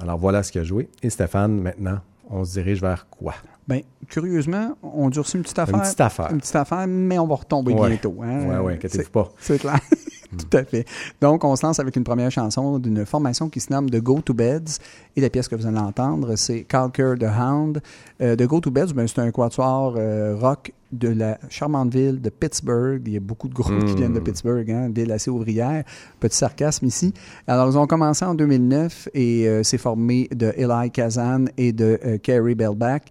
Alors, 0.00 0.18
voilà 0.18 0.42
ce 0.42 0.50
qu'il 0.50 0.60
a 0.60 0.64
joué. 0.64 0.88
Et 1.04 1.10
Stéphane, 1.10 1.60
maintenant, 1.60 2.00
on 2.30 2.44
se 2.44 2.54
dirige 2.54 2.80
vers 2.80 3.06
quoi? 3.08 3.34
Ben, 3.66 3.80
curieusement, 4.08 4.76
on 4.82 5.08
durcit 5.08 5.36
une 5.38 5.42
petite 5.42 5.58
affaire. 5.58 5.74
Une 5.76 5.82
petite 5.82 6.00
affaire. 6.00 6.30
Une 6.30 6.38
petite 6.40 6.56
affaire, 6.56 6.86
mais 6.86 7.18
on 7.18 7.26
va 7.26 7.36
retomber 7.36 7.72
Ouais. 7.72 7.88
bientôt. 7.88 8.14
Hein? 8.22 8.46
Ouais, 8.46 8.58
ouais, 8.58 8.74
inquiétez-vous 8.74 9.10
pas. 9.10 9.30
C'est 9.38 9.58
clair. 9.58 9.78
Tout 10.36 10.56
à 10.56 10.64
fait. 10.64 10.84
Donc, 11.20 11.44
on 11.44 11.54
se 11.54 11.64
lance 11.64 11.78
avec 11.78 11.94
une 11.94 12.02
première 12.02 12.30
chanson 12.30 12.80
d'une 12.80 13.06
formation 13.06 13.48
qui 13.48 13.60
se 13.60 13.72
nomme 13.72 13.88
The 13.88 14.00
Go 14.02 14.20
To 14.20 14.34
Beds. 14.34 14.78
Et 15.14 15.20
la 15.20 15.30
pièce 15.30 15.46
que 15.46 15.54
vous 15.54 15.64
allez 15.64 15.78
entendre, 15.78 16.34
c'est 16.34 16.62
Calker 16.64 17.14
the 17.20 17.24
Hound. 17.24 17.80
Euh, 18.20 18.34
The 18.34 18.42
Go 18.42 18.58
To 18.60 18.70
Beds, 18.72 18.92
ben, 18.94 19.06
c'est 19.06 19.20
un 19.20 19.30
quatuor 19.30 19.94
euh, 19.96 20.34
rock 20.36 20.72
de 20.90 21.08
la 21.08 21.38
charmante 21.50 21.94
ville 21.94 22.20
de 22.20 22.30
Pittsburgh. 22.30 23.00
Il 23.06 23.12
y 23.12 23.16
a 23.16 23.20
beaucoup 23.20 23.46
de 23.48 23.54
groupes 23.54 23.84
qui 23.84 23.94
viennent 23.94 24.12
de 24.12 24.18
Pittsburgh, 24.20 24.68
hein, 24.72 24.90
ville 24.92 25.12
assez 25.12 25.30
ouvrière. 25.30 25.84
Petit 26.18 26.36
sarcasme 26.36 26.84
ici. 26.86 27.14
Alors, 27.46 27.70
ils 27.70 27.78
ont 27.78 27.86
commencé 27.86 28.24
en 28.24 28.34
2009 28.34 29.10
et 29.14 29.46
euh, 29.48 29.62
c'est 29.62 29.78
formé 29.78 30.28
de 30.34 30.52
Eli 30.56 30.90
Kazan 30.90 31.44
et 31.56 31.72
de 31.72 32.18
Kerry 32.22 32.56
Bellback. 32.56 33.04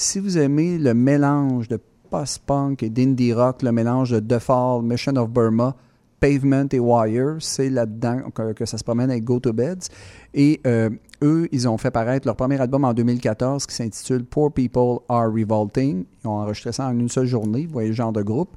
Si 0.00 0.20
vous 0.20 0.38
aimez 0.38 0.78
le 0.78 0.94
mélange 0.94 1.66
de 1.66 1.80
post-punk 2.08 2.84
et 2.84 2.88
d'indie 2.88 3.32
rock, 3.32 3.62
le 3.62 3.72
mélange 3.72 4.12
de 4.12 4.20
The 4.20 4.38
Fall, 4.38 4.80
Mission 4.84 5.16
of 5.16 5.28
Burma, 5.28 5.74
Pavement 6.20 6.68
et 6.70 6.78
Wire, 6.78 7.38
c'est 7.40 7.68
là-dedans 7.68 8.30
que, 8.32 8.64
ça 8.64 8.78
se 8.78 8.84
promène 8.84 9.10
avec 9.10 9.24
Go 9.24 9.40
to 9.40 9.52
Beds. 9.52 9.88
Et 10.34 10.60
euh, 10.68 10.88
eux, 11.20 11.48
ils 11.50 11.68
ont 11.68 11.76
fait 11.78 11.90
paraître 11.90 12.28
leur 12.28 12.36
premier 12.36 12.60
album 12.60 12.84
en 12.84 12.94
2014 12.94 13.66
qui 13.66 13.74
s'intitule 13.74 14.24
Poor 14.24 14.52
People 14.52 15.00
Are 15.08 15.32
Revolting. 15.32 16.04
Ils 16.22 16.28
ont 16.28 16.42
enregistré 16.42 16.70
ça 16.70 16.86
en 16.86 16.96
une 16.96 17.08
seule 17.08 17.26
journée, 17.26 17.66
vous 17.66 17.72
voyez 17.72 17.88
le 17.88 17.94
genre 17.96 18.12
de 18.12 18.22
groupe. 18.22 18.50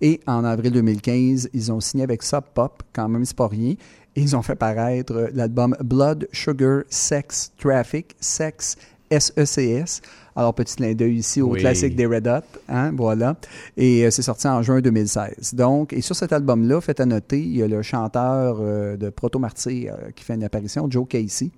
Et 0.00 0.18
en 0.26 0.42
avril 0.42 0.72
2015, 0.72 1.50
ils 1.54 1.70
ont 1.70 1.78
signé 1.78 2.02
avec 2.02 2.24
Sub 2.24 2.42
Pop, 2.54 2.82
quand 2.92 3.08
même 3.08 3.24
c'est 3.24 3.36
pas 3.36 3.46
rien. 3.46 3.74
Et 4.16 4.20
ils 4.20 4.34
ont 4.34 4.42
fait 4.42 4.56
paraître 4.56 5.12
euh, 5.14 5.28
l'album 5.32 5.76
Blood, 5.78 6.26
Sugar, 6.32 6.82
Sex, 6.88 7.52
Traffic, 7.56 8.16
Sex, 8.18 8.76
SECS. 9.10 10.02
Alors, 10.38 10.54
petit 10.54 10.76
clin 10.76 10.94
d'œil 10.94 11.16
ici 11.16 11.42
au 11.42 11.48
Oui. 11.50 11.58
classique 11.58 11.96
des 11.96 12.06
Red 12.06 12.28
Hot, 12.28 12.58
hein, 12.68 12.92
voilà. 12.96 13.34
Et 13.76 14.04
euh, 14.06 14.10
c'est 14.12 14.22
sorti 14.22 14.46
en 14.46 14.62
juin 14.62 14.80
2016. 14.80 15.54
Donc, 15.54 15.92
et 15.92 16.00
sur 16.00 16.14
cet 16.14 16.32
album-là, 16.32 16.80
faites 16.80 17.00
à 17.00 17.06
noter, 17.06 17.40
il 17.40 17.56
y 17.56 17.62
a 17.62 17.66
le 17.66 17.82
chanteur 17.82 18.58
euh, 18.60 18.96
de 18.96 19.10
Proto 19.10 19.40
Martyr 19.40 19.92
euh, 19.94 20.10
qui 20.14 20.22
fait 20.22 20.34
une 20.34 20.44
apparition, 20.44 20.86
Joe 20.88 21.06
Casey. 21.08 21.50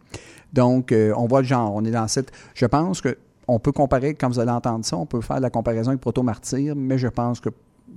Donc, 0.55 0.95
on 1.17 1.27
voit 1.27 1.43
le 1.43 1.47
genre, 1.47 1.73
on 1.75 1.85
est 1.85 1.91
dans 1.91 2.09
cette... 2.09 2.33
Je 2.55 2.65
pense 2.67 3.01
que 3.03 3.17
on 3.47 3.59
peut 3.59 3.73
comparer, 3.73 4.15
quand 4.15 4.29
vous 4.29 4.39
allez 4.39 4.51
entendre 4.51 4.85
ça, 4.85 4.97
on 4.97 5.07
peut 5.07 5.21
faire 5.21 5.41
la 5.41 5.51
comparaison 5.51 5.91
avec 5.91 6.01
Proto 6.01 6.23
Martyr, 6.23 6.75
mais 6.75 6.97
je 6.99 7.09
pense 7.09 7.39
que, 7.41 7.51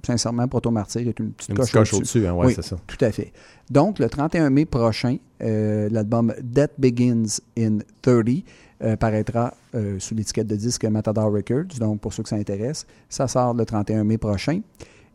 sincèrement, 0.06 0.48
Proto 0.48 0.70
Martyr 0.70 1.08
est 1.08 1.20
une 1.20 1.32
petite 1.32 1.50
Une 1.50 1.56
coche, 1.58 1.66
petite 1.72 1.80
coche 1.80 1.94
au-dessus. 1.94 2.28
hein, 2.28 2.34
ouais, 2.34 2.48
Oui. 2.48 2.54
c'est 2.56 2.62
ça. 2.64 2.76
Tout 2.86 2.98
à 3.06 3.12
fait. 3.12 3.32
Donc, 3.70 4.00
le 4.00 4.10
31 4.10 4.50
mai 4.50 4.66
prochain, 4.66 5.18
euh, 5.42 5.88
l'album 5.92 6.34
Death 6.44 6.72
Begins 6.78 7.40
in 7.58 7.78
30 8.02 8.44
euh, 8.84 8.96
paraîtra 8.96 9.54
euh, 9.76 10.00
sous 10.00 10.16
l'étiquette 10.16 10.48
de 10.48 10.56
disque 10.56 10.86
Matador 10.86 11.32
Records. 11.32 11.78
Donc, 11.80 12.00
pour 12.02 12.14
ceux 12.14 12.24
que 12.24 12.30
ça 12.30 12.36
intéresse, 12.36 12.86
ça 13.10 13.28
sort 13.28 13.54
le 13.54 13.66
31 13.66 14.04
mai 14.04 14.18
prochain. 14.18 14.62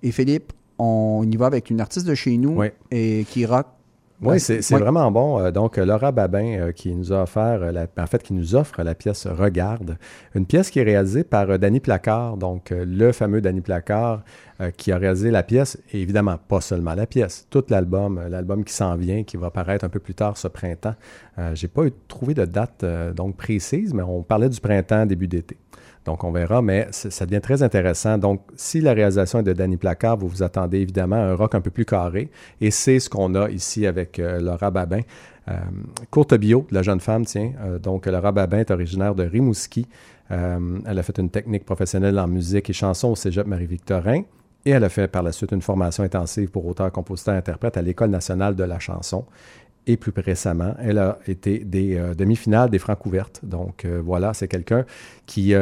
Et 0.02 0.12
Philippe, 0.12 0.52
on 0.78 1.24
y 1.30 1.36
va 1.36 1.46
avec 1.46 1.70
une 1.70 1.80
artiste 1.80 2.06
de 2.06 2.14
chez 2.14 2.36
nous 2.36 2.56
Oui. 2.60 2.68
et 2.90 3.26
qui 3.28 3.44
rock. 3.46 3.66
Oui, 4.20 4.40
c'est 4.40 4.60
vraiment 4.80 5.10
bon. 5.12 5.38
Euh, 5.40 5.50
Donc, 5.52 5.78
euh, 5.78 5.84
Laura 5.84 6.10
Babin 6.10 6.58
euh, 6.58 6.72
qui 6.72 6.92
nous 6.94 7.12
a 7.12 7.22
offert, 7.22 7.70
la- 7.72 7.86
en 7.98 8.06
fait, 8.06 8.20
qui 8.22 8.32
nous 8.34 8.56
offre 8.56 8.82
la 8.82 8.94
pièce 8.96 9.26
Regarde, 9.28 9.96
une 10.34 10.44
pièce 10.44 10.70
qui 10.70 10.80
est 10.80 10.82
réalisée 10.82 11.22
par 11.22 11.56
Danny 11.58 11.78
Placard, 11.78 12.36
donc 12.36 12.72
le 12.76 13.12
fameux 13.12 13.40
Danny 13.40 13.60
Placard 13.60 14.22
qui 14.76 14.90
a 14.90 14.98
réalisé 14.98 15.30
la 15.30 15.44
pièce, 15.44 15.78
et 15.92 16.00
évidemment 16.02 16.36
pas 16.48 16.60
seulement 16.60 16.94
la 16.94 17.06
pièce, 17.06 17.46
tout 17.48 17.62
l'album, 17.68 18.20
l'album 18.28 18.64
qui 18.64 18.72
s'en 18.74 18.96
vient, 18.96 19.22
qui 19.22 19.36
va 19.36 19.50
paraître 19.50 19.84
un 19.84 19.88
peu 19.88 20.00
plus 20.00 20.14
tard 20.14 20.36
ce 20.36 20.48
printemps. 20.48 20.96
Euh, 21.38 21.54
J'ai 21.54 21.68
pas 21.68 21.82
trouvé 22.08 22.34
de 22.34 22.44
date 22.44 22.82
euh, 22.82 23.12
donc 23.12 23.36
précise, 23.36 23.94
mais 23.94 24.02
on 24.02 24.22
parlait 24.24 24.48
du 24.48 24.60
printemps, 24.60 25.06
début 25.06 25.28
d'été. 25.28 25.56
Donc, 26.08 26.24
on 26.24 26.32
verra, 26.32 26.62
mais 26.62 26.88
ça 26.90 27.26
devient 27.26 27.42
très 27.42 27.62
intéressant. 27.62 28.16
Donc, 28.16 28.40
si 28.56 28.80
la 28.80 28.94
réalisation 28.94 29.40
est 29.40 29.42
de 29.42 29.52
Danny 29.52 29.76
Placard, 29.76 30.16
vous 30.16 30.26
vous 30.26 30.42
attendez 30.42 30.78
évidemment 30.78 31.16
à 31.16 31.32
un 31.32 31.34
rock 31.34 31.54
un 31.54 31.60
peu 31.60 31.68
plus 31.70 31.84
carré. 31.84 32.30
Et 32.62 32.70
c'est 32.70 32.98
ce 32.98 33.10
qu'on 33.10 33.34
a 33.34 33.50
ici 33.50 33.86
avec 33.86 34.18
euh, 34.18 34.40
Laura 34.40 34.70
Babin. 34.70 35.02
Euh, 35.48 35.58
courte 36.10 36.32
bio 36.32 36.66
de 36.70 36.74
la 36.74 36.80
jeune 36.80 37.00
femme, 37.00 37.26
tiens. 37.26 37.52
Euh, 37.60 37.78
donc, 37.78 38.06
Laura 38.06 38.32
Babin 38.32 38.60
est 38.60 38.70
originaire 38.70 39.14
de 39.14 39.24
Rimouski. 39.24 39.86
Elle 40.30 40.98
a 40.98 41.02
fait 41.02 41.18
une 41.18 41.28
technique 41.28 41.66
professionnelle 41.66 42.18
en 42.18 42.26
musique 42.26 42.70
et 42.70 42.72
chanson 42.72 43.08
au 43.08 43.14
cégep 43.14 43.46
Marie-Victorin. 43.46 44.22
Et 44.64 44.70
elle 44.70 44.84
a 44.84 44.88
fait 44.88 45.08
par 45.08 45.22
la 45.22 45.32
suite 45.32 45.52
une 45.52 45.60
formation 45.60 46.04
intensive 46.04 46.48
pour 46.48 46.64
auteur, 46.64 46.90
compositeur, 46.90 47.34
interprète 47.34 47.76
à 47.76 47.82
l'École 47.82 48.08
nationale 48.08 48.56
de 48.56 48.64
la 48.64 48.78
chanson. 48.78 49.26
Et 49.86 49.98
plus 49.98 50.12
récemment, 50.16 50.74
elle 50.80 50.98
a 50.98 51.18
été 51.26 51.58
des 51.58 52.00
demi-finales 52.16 52.70
des 52.70 52.78
Francs 52.78 53.04
ouvertes. 53.04 53.40
Donc 53.42 53.86
voilà, 53.86 54.32
c'est 54.32 54.48
quelqu'un 54.48 54.86
qui... 55.26 55.54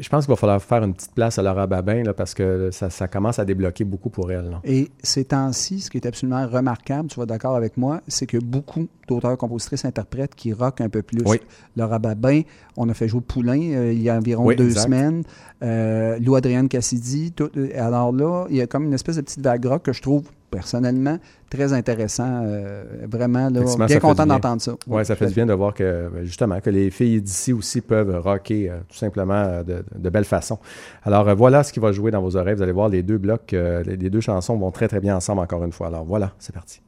je 0.00 0.08
pense 0.08 0.24
qu'il 0.24 0.32
va 0.32 0.36
falloir 0.36 0.62
faire 0.62 0.82
une 0.82 0.94
petite 0.94 1.12
place 1.14 1.38
à 1.38 1.42
Laura 1.42 1.66
Babin 1.66 2.02
là, 2.02 2.12
parce 2.14 2.34
que 2.34 2.70
ça, 2.72 2.90
ça 2.90 3.08
commence 3.08 3.38
à 3.38 3.44
débloquer 3.44 3.84
beaucoup 3.84 4.10
pour 4.10 4.30
elle. 4.32 4.50
là. 4.50 4.60
Et 4.64 4.90
ces 5.02 5.24
temps-ci, 5.24 5.80
ce 5.80 5.90
qui 5.90 5.98
est 5.98 6.06
absolument 6.06 6.46
remarquable, 6.46 7.08
tu 7.08 7.18
vas 7.20 7.26
d'accord 7.26 7.56
avec 7.56 7.76
moi, 7.76 8.00
c'est 8.08 8.26
que 8.26 8.38
beaucoup 8.38 8.86
d'auteurs, 9.08 9.36
compositrices, 9.36 9.84
interprètes 9.84 10.34
qui 10.34 10.52
rockent 10.52 10.80
un 10.80 10.88
peu 10.88 11.02
plus. 11.02 11.22
Oui. 11.26 11.38
Laura 11.76 11.98
Babin, 11.98 12.42
on 12.76 12.88
a 12.88 12.94
fait 12.94 13.08
jouer 13.08 13.20
Poulain 13.20 13.60
euh, 13.60 13.92
il 13.92 14.02
y 14.02 14.08
a 14.10 14.16
environ 14.16 14.44
Oui, 14.46 14.56
deux 14.56 14.66
exact. 14.66 14.82
semaines. 14.84 15.22
Euh, 15.62 16.18
Lou 16.18 16.34
Adrienne 16.36 16.68
Cassidy. 16.68 17.32
tout- 17.32 17.50
euh, 17.56 17.68
alors 17.76 18.12
là, 18.12 18.46
il 18.50 18.56
y 18.56 18.60
a 18.60 18.66
comme 18.66 18.84
une 18.84 18.94
espèce 18.94 19.16
de 19.16 19.22
petite 19.22 19.40
vague 19.42 19.64
rock 19.64 19.82
que 19.82 19.92
je 19.92 20.02
trouve 20.02 20.24
personnellement 20.54 21.18
très 21.50 21.72
intéressant. 21.72 22.42
euh, 22.44 22.84
vraiment, 23.08 23.50
là, 23.50 23.60
bien 23.60 23.88
ça 23.88 24.00
content 24.00 24.26
d'entendre 24.26 24.62
ça. 24.62 24.72
Oui, 24.86 25.04
ça 25.04 25.14
fait 25.16 25.26
du 25.26 25.34
bien 25.34 25.46
de 25.46 25.52
voir 25.52 25.74
que, 25.74 26.08
ben, 26.12 26.24
justement, 26.24 26.60
que 26.60 26.70
les 26.70 26.90
filles 26.90 27.20
d'ici 27.20 27.52
aussi 27.52 27.80
peuvent 27.80 28.20
rocker 28.20 28.70
euh, 28.70 28.78
tout 28.88 28.96
simplement 28.96 29.34
euh, 29.34 29.62
de, 29.62 29.84
de 29.96 30.10
belle 30.10 30.24
façon. 30.24 30.58
Alors, 31.02 31.28
euh, 31.28 31.34
voilà 31.34 31.62
ce 31.62 31.72
qui 31.72 31.80
va 31.80 31.92
jouer 31.92 32.10
dans 32.10 32.22
vos 32.22 32.36
oreilles. 32.36 32.54
Vous 32.54 32.62
allez 32.62 32.72
voir, 32.72 32.88
les 32.88 33.02
deux 33.02 33.18
blocs, 33.18 33.52
les 33.52 34.10
deux 34.10 34.20
chansons 34.20 34.56
vont 34.56 34.70
très, 34.70 34.88
très 34.88 35.00
bien 35.00 35.16
ensemble 35.16 35.40
encore 35.40 35.64
une 35.64 35.72
fois. 35.72 35.88
Alors, 35.88 36.04
voilà, 36.04 36.32
c'est 36.38 36.54
parti. 36.54 36.80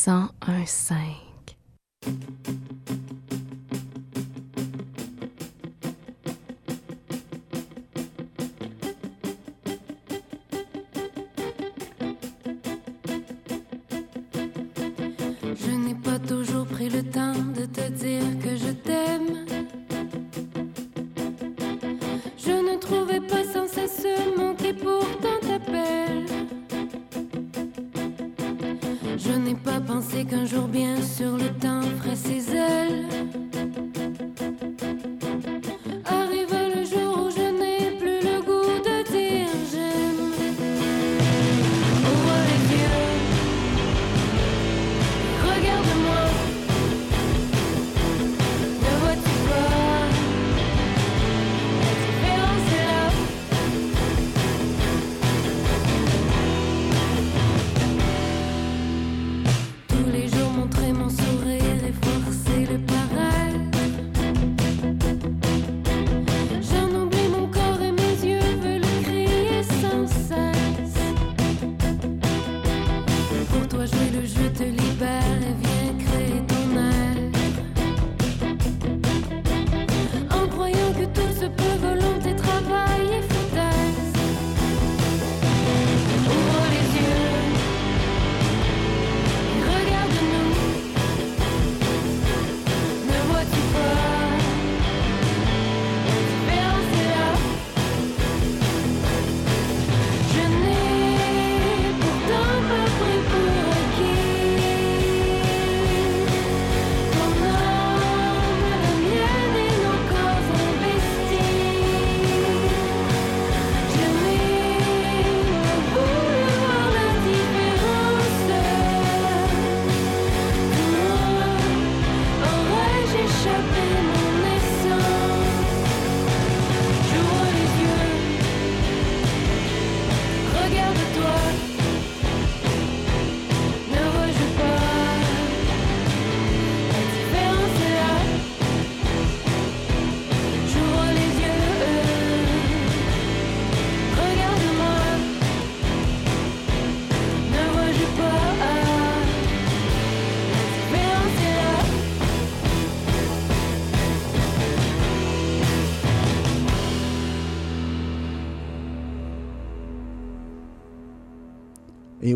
sent 0.00 0.30
un 0.40 0.64
singe. 0.64 1.29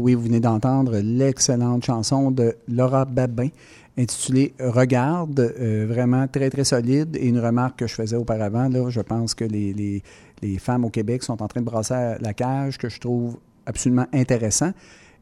Oui, 0.04 0.12
vous 0.12 0.20
venez 0.24 0.38
d'entendre 0.40 0.98
l'excellente 0.98 1.82
chanson 1.82 2.30
de 2.30 2.54
Laura 2.68 3.06
Babin 3.06 3.48
intitulée 3.96 4.52
Regarde, 4.60 5.40
euh, 5.40 5.86
vraiment 5.88 6.28
très 6.28 6.50
très 6.50 6.64
solide. 6.64 7.16
Et 7.16 7.26
une 7.26 7.38
remarque 7.38 7.78
que 7.78 7.86
je 7.86 7.94
faisais 7.94 8.14
auparavant, 8.16 8.68
là, 8.68 8.90
je 8.90 9.00
pense 9.00 9.32
que 9.34 9.46
les, 9.46 9.72
les- 9.72 10.58
femmes 10.58 10.84
au 10.84 10.90
Québec 10.90 11.22
sont 11.22 11.42
en 11.42 11.48
train 11.48 11.60
de 11.62 11.64
brasser 11.64 12.16
la 12.20 12.34
cage, 12.34 12.76
que 12.76 12.90
je 12.90 13.00
trouve 13.00 13.38
absolument 13.64 14.04
intéressant. 14.12 14.72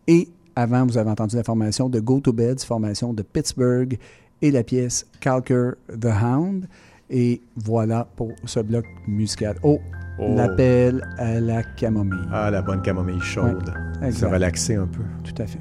Et 0.08 0.26
avant, 0.56 0.84
vous 0.84 0.98
avez 0.98 1.10
entendu 1.10 1.36
la 1.36 1.44
formation 1.44 1.88
de 1.88 2.00
Go 2.00 2.18
to 2.18 2.32
Bed, 2.32 2.60
formation 2.60 3.12
de 3.12 3.22
Pittsburgh, 3.22 3.96
et 4.42 4.50
la 4.50 4.64
pièce 4.64 5.06
Calker 5.20 5.74
the 5.88 6.06
Hound. 6.06 6.66
Et 7.08 7.40
voilà 7.54 8.08
pour 8.16 8.32
ce 8.46 8.58
bloc 8.58 8.84
musical. 9.06 9.58
Oh, 9.62 9.78
Oh. 10.18 10.34
l'appel 10.36 11.02
à 11.18 11.40
la 11.40 11.62
camomille. 11.62 12.28
Ah, 12.32 12.50
la 12.50 12.62
bonne 12.62 12.82
camomille 12.82 13.20
chaude. 13.20 13.72
Se 14.00 14.06
exact. 14.06 14.32
relaxer 14.32 14.74
un 14.76 14.86
peu. 14.86 15.02
Tout 15.24 15.42
à 15.42 15.46
fait. 15.46 15.58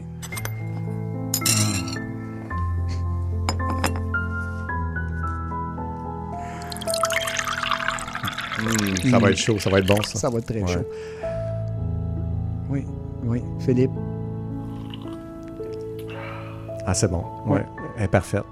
Ça 9.10 9.20
va 9.20 9.32
être 9.32 9.38
chaud, 9.38 9.60
ça 9.60 9.70
va 9.70 9.80
être 9.80 9.88
bon, 9.88 10.02
ça. 10.04 10.20
Ça 10.20 10.30
va 10.30 10.38
être 10.38 10.46
très 10.46 10.62
Ouais. 10.62 10.68
chaud. 10.68 10.86
Oui, 12.70 12.86
oui. 13.24 13.42
Philippe, 13.60 13.92
Ah, 16.86 16.96
c'est 16.96 17.08
bon. 17.10 17.24
Ouais. 17.46 17.64
Elle 17.96 18.06
est 18.06 18.08
parfaite. 18.08 18.44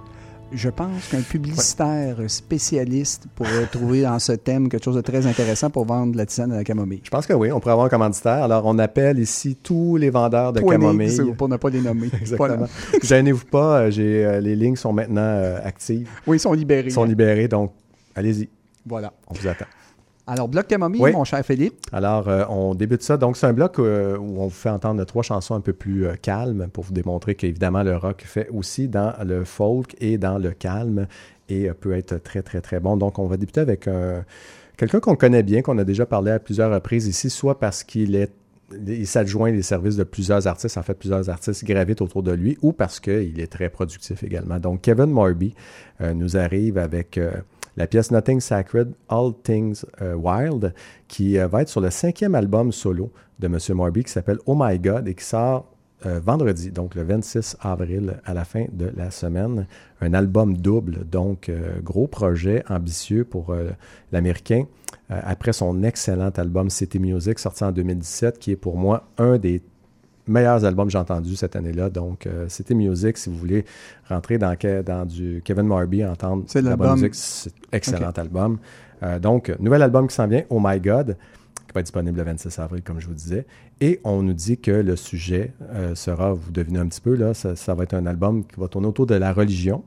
Je 0.52 0.70
pense 0.70 1.08
qu'un 1.10 1.22
publicitaire 1.22 2.18
spécialiste 2.28 3.28
pourrait 3.36 3.68
trouver 3.72 4.02
dans 4.02 4.18
ce 4.20 4.32
thème 4.32 4.68
quelque 4.68 4.84
chose 4.84 4.96
de 4.96 5.02
très 5.02 5.28
intéressant 5.28 5.70
pour 5.70 5.86
vendre 5.86 6.14
de 6.14 6.18
la 6.18 6.26
tisane 6.26 6.52
à 6.52 6.58
la 6.58 6.64
camomille. 6.64 7.02
Je 7.04 7.10
pense 7.10 7.28
que 7.28 7.34
oui, 7.34 7.52
on 7.52 7.60
pourrait 7.60 7.74
avoir 7.74 7.86
un 7.86 7.90
commanditaire. 7.90 8.44
Alors, 8.44 8.64
on 8.66 8.80
appelle 8.80 9.20
ici 9.20 9.56
tous 9.62 9.98
les 9.98 10.10
vendeurs 10.10 10.52
de 10.54 10.60
Poignée, 10.62 10.80
camomille. 10.86 11.34
pour 11.38 11.50
ne 11.50 11.58
pas 11.58 11.70
les 11.70 11.82
nommer. 11.82 12.10
Exactement. 12.20 12.66
Gênez-vous 13.04 13.46
pas, 13.46 13.82
euh, 13.82 13.92
j'ai, 13.92 14.26
euh, 14.26 14.40
les 14.42 14.56
lignes 14.56 14.76
sont 14.76 14.92
maintenant 14.94 15.22
euh, 15.22 15.60
actives, 15.64 16.10
Oui, 16.26 16.38
ils 16.38 16.42
sont 16.42 16.54
libérés. 16.54 16.90
sont 16.90 17.04
libérées, 17.06 17.48
donc 17.48 17.72
allez-y, 18.16 18.50
Voilà. 18.86 19.14
on 19.28 19.34
vous 19.36 19.48
attend. 19.48 19.66
Alors, 20.32 20.48
bloc 20.48 20.68
Oui. 20.70 21.12
mon 21.12 21.24
cher 21.24 21.44
Philippe. 21.44 21.74
Alors, 21.92 22.28
euh, 22.30 22.46
on 22.50 22.76
débute 22.76 23.02
ça. 23.02 23.18
Donc, 23.18 23.36
c'est 23.36 23.48
un 23.48 23.54
bloc 23.54 23.80
euh, 23.80 24.16
où 24.16 24.40
on 24.42 24.44
vous 24.44 24.50
fait 24.52 24.70
entendre 24.70 25.04
trois 25.06 25.24
chansons 25.24 25.56
un 25.56 25.60
peu 25.62 25.74
plus 25.74 26.06
euh, 26.06 26.14
calmes 26.22 26.68
pour 26.72 26.84
vous 26.84 26.94
démontrer 26.94 27.34
qu'évidemment, 27.34 27.82
le 27.82 27.98
rock 27.98 28.22
fait 28.28 28.48
aussi 28.50 28.88
dans 28.88 29.14
le 29.26 29.44
folk 29.44 29.96
et 30.00 30.20
dans 30.20 30.38
le 30.38 30.52
calme 30.52 31.08
et 31.50 31.72
peut 31.72 31.94
être 31.94 32.22
très, 32.22 32.44
très, 32.44 32.62
très 32.62 32.80
bon. 32.80 32.96
Donc, 32.96 33.18
on 33.18 33.26
va 33.26 33.38
débuter 33.38 33.62
avec 33.62 33.88
un- 33.88 34.24
quelqu'un 34.78 35.00
qu'on 35.00 35.16
connaît 35.16 35.42
bien, 35.42 35.64
qu'on 35.64 35.80
a 35.80 35.84
déjà 35.84 36.06
parlé 36.06 36.30
à 36.30 36.38
plusieurs 36.40 36.72
reprises 36.72 37.08
ici, 37.08 37.32
soit 37.32 37.60
parce 37.60 37.84
qu'il 37.84 38.16
est 38.16 38.32
il 38.88 39.08
s'adjoint 39.08 39.50
les 39.50 39.64
services 39.64 39.96
de 39.96 40.04
plusieurs 40.04 40.46
artistes, 40.46 40.78
en 40.78 40.84
fait, 40.84 40.94
plusieurs 40.94 41.28
artistes 41.28 41.66
gravitent 41.66 42.02
autour 42.04 42.22
de 42.22 42.32
lui, 42.34 42.56
ou 42.62 42.72
parce 42.72 43.00
qu'il 43.00 43.40
est 43.40 43.52
très 43.52 43.68
productif 43.68 44.22
également. 44.22 44.60
Donc, 44.60 44.82
Kevin 44.82 45.08
Morby 45.08 45.56
nous 46.14 46.38
arrive 46.38 46.78
avec 46.78 47.20
la 47.80 47.88
pièce 47.88 48.12
Nothing 48.12 48.42
Sacred, 48.42 48.94
All 49.08 49.32
Things 49.42 49.86
euh, 50.02 50.14
Wild, 50.14 50.74
qui 51.08 51.40
euh, 51.40 51.48
va 51.48 51.62
être 51.62 51.70
sur 51.70 51.80
le 51.80 51.90
cinquième 51.90 52.36
album 52.36 52.74
solo 52.74 53.10
de 53.40 53.48
M. 53.48 53.58
Morby 53.74 54.04
qui 54.04 54.12
s'appelle 54.12 54.38
Oh 54.46 54.56
My 54.60 54.78
God 54.78 55.08
et 55.08 55.16
qui 55.16 55.24
sort 55.24 55.66
euh, 56.06 56.20
vendredi, 56.20 56.72
donc 56.72 56.96
le 56.96 57.04
26 57.04 57.58
avril 57.62 58.20
à 58.26 58.34
la 58.34 58.44
fin 58.44 58.66
de 58.72 58.92
la 58.96 59.12
semaine. 59.12 59.66
Un 60.02 60.14
album 60.14 60.58
double, 60.58 61.06
donc 61.10 61.52
gros 61.84 62.08
projet 62.08 62.64
ambitieux 62.70 63.24
pour 63.26 63.54
l'Américain. 64.14 64.66
Après 65.10 65.52
son 65.52 65.84
excellent 65.84 66.32
album 66.38 66.70
City 66.70 67.00
Music 67.00 67.38
sorti 67.38 67.66
en 67.66 67.74
2017, 67.74 68.40
qui 68.40 68.52
est 68.52 68.56
pour 68.56 68.78
moi 68.78 69.10
un 69.18 69.38
des 69.38 69.62
meilleurs 70.30 70.64
albums 70.66 70.88
que 70.88 70.92
j'ai 70.92 70.98
entendus 70.98 71.36
cette 71.36 71.56
année-là. 71.56 71.90
Donc, 71.90 72.26
euh, 72.28 72.48
City 72.48 72.76
Music, 72.76 73.18
si 73.18 73.30
vous 73.30 73.38
voulez 73.38 73.66
rentrer 74.08 74.38
dans, 74.38 74.56
du 75.06 75.42
Kevin 75.44 75.64
Morby, 75.64 76.06
entendre 76.06 76.46
la 76.56 76.62
bonne 76.62 76.88
l'album- 76.88 76.94
musique, 77.00 77.16
c'est 77.16 77.52
excellent 77.72 78.12
album. 78.12 78.60
Euh, 79.04 79.20
donc, 79.20 79.54
nouvel 79.60 79.82
album 79.82 80.08
qui 80.08 80.16
s'en 80.16 80.28
vient, 80.28 80.44
Oh 80.50 80.60
My 80.64 80.80
God, 80.80 81.18
qui 81.68 81.74
va 81.74 81.82
être 81.82 81.86
disponible 81.86 82.18
le 82.18 82.24
26 82.24 82.60
avril, 82.60 82.82
comme 82.84 83.00
je 83.00 83.08
vous 83.08 83.14
disais. 83.14 83.46
Et 83.82 84.00
on 84.04 84.22
nous 84.22 84.34
dit 84.34 84.58
que 84.58 84.72
le 84.72 84.96
sujet 84.96 85.54
euh, 85.72 85.96
sera, 85.96 86.34
vous 86.34 86.52
devinez 86.52 86.80
un 86.80 86.88
petit 86.88 87.02
peu, 87.02 87.16
là, 87.16 87.34
ça, 87.34 87.56
ça 87.56 87.74
va 87.74 87.84
être 87.84 87.94
un 87.94 88.06
album 88.06 88.44
qui 88.46 88.60
va 88.60 88.68
tourner 88.68 88.88
autour 88.88 89.06
de 89.06 89.16
la 89.16 89.32
religion, 89.34 89.84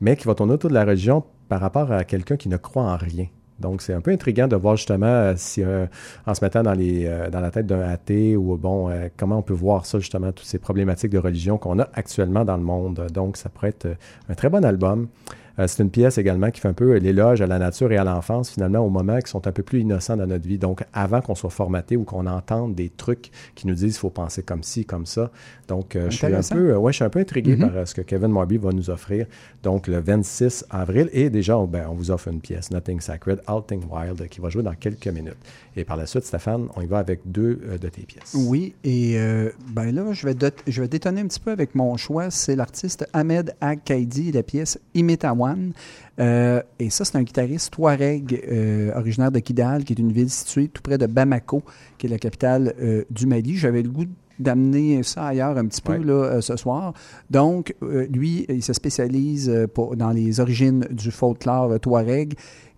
mais 0.00 0.16
qui 0.16 0.26
va 0.26 0.34
tourner 0.34 0.52
autour 0.54 0.70
de 0.70 0.74
la 0.74 0.84
religion 0.84 1.24
par 1.48 1.60
rapport 1.60 1.90
à 1.92 2.04
quelqu'un 2.04 2.36
qui 2.36 2.48
ne 2.48 2.56
croit 2.56 2.82
en 2.84 2.96
rien. 2.96 3.26
Donc, 3.58 3.82
c'est 3.82 3.94
un 3.94 4.00
peu 4.00 4.10
intriguant 4.10 4.48
de 4.48 4.56
voir 4.56 4.76
justement 4.76 5.06
euh, 5.06 5.34
si, 5.36 5.62
euh, 5.62 5.86
en 6.26 6.34
se 6.34 6.44
mettant 6.44 6.62
euh, 6.66 7.30
dans 7.30 7.40
la 7.40 7.50
tête 7.50 7.66
d'un 7.66 7.80
athée 7.80 8.36
ou, 8.36 8.56
bon, 8.56 8.90
comment 9.16 9.38
on 9.38 9.42
peut 9.42 9.54
voir 9.54 9.86
ça, 9.86 9.98
justement, 9.98 10.32
toutes 10.32 10.46
ces 10.46 10.58
problématiques 10.58 11.10
de 11.10 11.18
religion 11.18 11.58
qu'on 11.58 11.78
a 11.78 11.88
actuellement 11.94 12.44
dans 12.44 12.56
le 12.56 12.62
monde. 12.62 13.06
Donc, 13.12 13.36
ça 13.36 13.48
pourrait 13.48 13.68
être 13.68 13.96
un 14.28 14.34
très 14.34 14.48
bon 14.48 14.64
album. 14.64 15.08
Euh, 15.58 15.66
c'est 15.68 15.82
une 15.82 15.90
pièce 15.90 16.18
également 16.18 16.50
qui 16.50 16.60
fait 16.60 16.68
un 16.68 16.72
peu 16.74 16.96
l'éloge 16.96 17.40
à 17.40 17.46
la 17.46 17.58
nature 17.58 17.92
et 17.92 17.96
à 17.96 18.04
l'enfance, 18.04 18.50
finalement, 18.50 18.80
au 18.80 18.90
moment 18.90 19.18
qui 19.20 19.30
sont 19.30 19.46
un 19.46 19.52
peu 19.52 19.62
plus 19.62 19.80
innocents 19.80 20.16
dans 20.16 20.26
notre 20.26 20.46
vie. 20.48 20.58
Donc, 20.58 20.82
avant 20.92 21.20
qu'on 21.20 21.34
soit 21.34 21.50
formaté 21.50 21.96
ou 21.96 22.04
qu'on 22.04 22.26
entende 22.26 22.74
des 22.74 22.88
trucs 22.90 23.30
qui 23.54 23.66
nous 23.66 23.74
disent 23.74 23.92
qu'il 23.94 24.00
faut 24.00 24.10
penser 24.10 24.42
comme 24.42 24.62
ci, 24.62 24.84
comme 24.84 25.06
ça. 25.06 25.30
Donc, 25.68 25.96
euh, 25.96 26.10
je 26.10 26.16
suis 26.16 26.26
un 26.26 26.40
peu, 26.42 26.70
euh, 26.70 26.76
ouais, 26.78 26.92
je 26.92 26.96
suis 26.96 27.04
un 27.04 27.10
peu 27.10 27.20
intrigué 27.20 27.56
Mhm. 27.56 27.70
par 27.70 27.86
ce 27.88 27.94
que 27.94 28.00
Kevin 28.02 28.28
Morby 28.28 28.56
va 28.58 28.72
nous 28.72 28.90
offrir. 28.90 29.26
Donc, 29.62 29.86
le 29.86 29.98
26 30.00 30.64
avril. 30.70 31.08
Et 31.12 31.30
déjà, 31.30 31.56
on, 31.58 31.66
ben, 31.66 31.86
on 31.88 31.94
vous 31.94 32.10
offre 32.10 32.28
une 32.28 32.40
pièce, 32.40 32.70
Nothing 32.70 33.00
Sacred, 33.00 33.40
All 33.46 33.62
Thing 33.66 33.82
Wild, 33.90 34.28
qui 34.28 34.40
va 34.40 34.48
jouer 34.50 34.62
dans 34.62 34.74
quelques 34.74 35.06
minutes. 35.08 35.36
Et 35.76 35.84
par 35.84 35.96
la 35.96 36.06
suite, 36.06 36.24
Stéphane, 36.24 36.66
on 36.76 36.80
y 36.82 36.86
va 36.86 36.98
avec 36.98 37.20
deux 37.26 37.60
euh, 37.66 37.78
de 37.78 37.88
tes 37.88 38.02
pièces. 38.02 38.34
Oui, 38.34 38.74
et 38.84 39.14
euh, 39.18 39.50
ben 39.70 39.92
là, 39.94 40.12
je 40.12 40.26
vais, 40.26 40.34
je 40.66 40.80
vais 40.82 40.88
détonner 40.88 41.20
un 41.20 41.26
petit 41.26 41.40
peu 41.40 41.50
avec 41.50 41.74
mon 41.74 41.96
choix. 41.96 42.30
C'est 42.30 42.56
l'artiste 42.56 43.06
Ahmed 43.12 43.54
Ag-Kaidi, 43.60 44.32
la 44.32 44.42
pièce 44.42 44.78
Euh, 46.20 46.62
et 46.78 46.90
ça, 46.90 47.04
c'est 47.04 47.16
un 47.16 47.22
guitariste 47.22 47.72
Touareg, 47.72 48.42
euh, 48.50 48.92
originaire 48.94 49.32
de 49.32 49.38
Kidal, 49.40 49.84
qui 49.84 49.92
est 49.92 49.98
une 49.98 50.12
ville 50.12 50.30
située 50.30 50.68
tout 50.68 50.82
près 50.82 50.98
de 50.98 51.06
Bamako, 51.06 51.62
qui 51.98 52.06
est 52.06 52.10
la 52.10 52.18
capitale 52.18 52.74
euh, 52.80 53.04
du 53.10 53.26
Mali. 53.26 53.56
J'avais 53.56 53.82
le 53.82 53.88
goût 53.90 54.04
d'amener 54.38 55.02
ça 55.04 55.26
ailleurs 55.26 55.56
un 55.56 55.66
petit 55.66 55.80
peu 55.80 55.92
Ouais. 55.92 56.04
là, 56.04 56.40
ce 56.40 56.56
soir. 56.56 56.92
Donc, 57.30 57.74
lui, 57.80 58.46
il 58.48 58.62
se 58.64 58.72
spécialise 58.72 59.68
pour- 59.74 59.96
dans 59.96 60.10
les 60.10 60.40
origines 60.40 60.86
du 60.90 61.10
folklore 61.12 61.78
Touareg. 61.78 62.34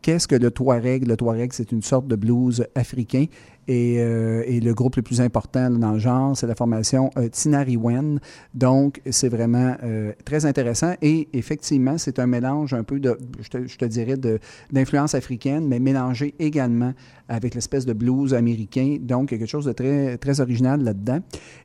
Qu'est-ce 0.06 0.28
que 0.28 0.36
le 0.36 0.52
Touareg? 0.52 1.04
Le 1.04 1.16
Touareg, 1.16 1.52
c'est 1.52 1.72
une 1.72 1.82
sorte 1.82 2.06
de 2.06 2.14
blues 2.14 2.64
africain. 2.76 3.24
Et, 3.66 3.96
euh, 3.98 4.44
et 4.46 4.60
le 4.60 4.72
groupe 4.72 4.94
le 4.94 5.02
plus 5.02 5.20
important 5.20 5.68
dans 5.68 5.90
le 5.90 5.98
genre, 5.98 6.36
c'est 6.36 6.46
la 6.46 6.54
formation 6.54 7.10
euh, 7.18 7.28
Tinariwen. 7.28 8.20
Donc, 8.54 9.02
c'est 9.10 9.28
vraiment 9.28 9.74
euh, 9.82 10.12
très 10.24 10.46
intéressant. 10.46 10.94
Et 11.02 11.28
effectivement, 11.32 11.98
c'est 11.98 12.20
un 12.20 12.28
mélange 12.28 12.72
un 12.72 12.84
peu 12.84 13.00
de, 13.00 13.18
je 13.40 13.48
te, 13.48 13.66
je 13.66 13.76
te 13.76 13.84
dirais, 13.84 14.14
d'influence 14.70 15.16
africaine, 15.16 15.66
mais 15.66 15.80
mélangé 15.80 16.36
également 16.38 16.92
avec 17.28 17.54
l'espèce 17.54 17.86
de 17.86 17.92
blues 17.92 18.34
américain. 18.34 18.98
Donc, 19.00 19.30
il 19.30 19.34
y 19.34 19.36
a 19.36 19.38
quelque 19.38 19.50
chose 19.50 19.64
de 19.64 19.72
très, 19.72 20.16
très 20.18 20.40
original 20.40 20.82
là-dedans. 20.82 21.18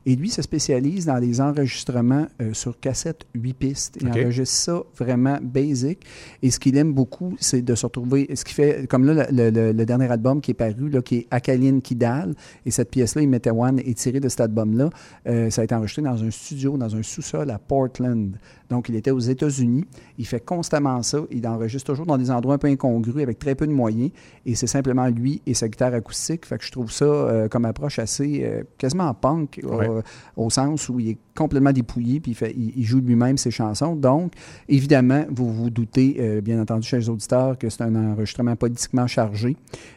Et 0.06 0.16
lui 0.16 0.30
se 0.30 0.42
spécialise 0.42 1.06
dans 1.06 1.18
les 1.18 1.40
enregistrements 1.40 2.26
euh, 2.40 2.52
sur 2.52 2.78
cassette 2.80 3.26
8 3.34 3.54
pistes. 3.54 3.98
Il 4.00 4.08
enregistre 4.08 4.56
ça 4.56 4.82
vraiment 4.98 5.38
basic. 5.40 6.00
Et 6.42 6.50
ce 6.50 6.58
qu'il 6.58 6.76
aime 6.76 6.92
beaucoup, 6.92 7.36
c'est 7.38 7.62
de 7.62 7.74
se 7.74 7.86
retrouver. 7.86 8.31
Ce 8.34 8.44
qui 8.44 8.54
fait, 8.54 8.86
comme 8.88 9.04
là, 9.04 9.26
le, 9.30 9.50
le- 9.50 9.72
le 9.72 9.86
dernier 9.86 10.10
album 10.10 10.40
qui 10.40 10.50
est 10.52 10.54
paru, 10.54 10.88
là, 10.88 11.02
qui 11.02 11.16
est 11.16 11.26
Akaline 11.30 11.82
Kidal, 11.82 12.34
et 12.66 12.70
cette 12.70 12.90
pièce-là, 12.90 13.22
One 13.52 13.78
est 13.80 13.96
tirée 13.98 14.20
de 14.20 14.28
cet 14.28 14.40
album-là. 14.40 14.90
Euh, 15.26 15.50
ça 15.50 15.60
a 15.60 15.64
été 15.64 15.74
enregistré 15.74 16.02
dans 16.02 16.22
un 16.22 16.30
studio, 16.30 16.76
dans 16.76 16.94
un 16.96 17.02
sous-sol 17.02 17.50
à 17.50 17.58
Portland. 17.58 18.36
Donc, 18.70 18.88
il 18.88 18.94
était 18.96 19.10
aux 19.10 19.18
États-Unis. 19.18 19.84
Il 20.18 20.26
fait 20.26 20.40
constamment 20.44 21.02
ça. 21.02 21.18
Il 21.30 21.46
enregistre 21.46 21.92
toujours 21.92 22.06
dans 22.06 22.16
des 22.16 22.30
endroits 22.30 22.54
un 22.54 22.58
peu 22.58 22.68
incongrus, 22.68 23.22
avec 23.22 23.38
très 23.38 23.54
peu 23.54 23.66
de 23.66 23.72
moyens. 23.72 24.10
Et 24.46 24.54
c'est 24.54 24.66
simplement 24.66 25.06
lui 25.08 25.42
et 25.46 25.52
sa 25.54 25.68
guitare 25.68 25.92
acoustique. 25.92 26.46
Fait 26.46 26.56
que 26.56 26.64
je 26.64 26.72
trouve 26.72 26.90
ça 26.90 27.04
euh, 27.04 27.48
comme 27.48 27.66
approche 27.66 27.98
assez 27.98 28.42
euh, 28.44 28.62
quasiment 28.78 29.12
punk, 29.14 29.60
Ouais. 29.62 29.88
au 30.36 30.48
sens 30.50 30.88
où 30.88 30.98
il 31.00 31.10
est 31.10 31.18
complètement 31.36 31.72
dépouillé, 31.72 32.20
puis 32.20 32.32
il, 32.32 32.34
fait- 32.34 32.54
il- 32.56 32.72
il 32.76 32.84
joue 32.84 33.00
lui-même 33.00 33.36
ses 33.36 33.50
chansons. 33.50 33.94
Donc, 33.96 34.32
évidemment, 34.68 35.24
vous 35.30 35.52
vous 35.52 35.70
doutez, 35.70 36.40
bien 36.42 36.60
entendu, 36.60 36.86
chez 36.86 36.98
les 36.98 37.08
auditeurs, 37.08 37.58
que 37.58 37.68
c'est 37.68 37.82
un 37.82 37.94
enregistrement 37.94 38.21
politiquement 38.56 39.06
chargé. 39.06 39.56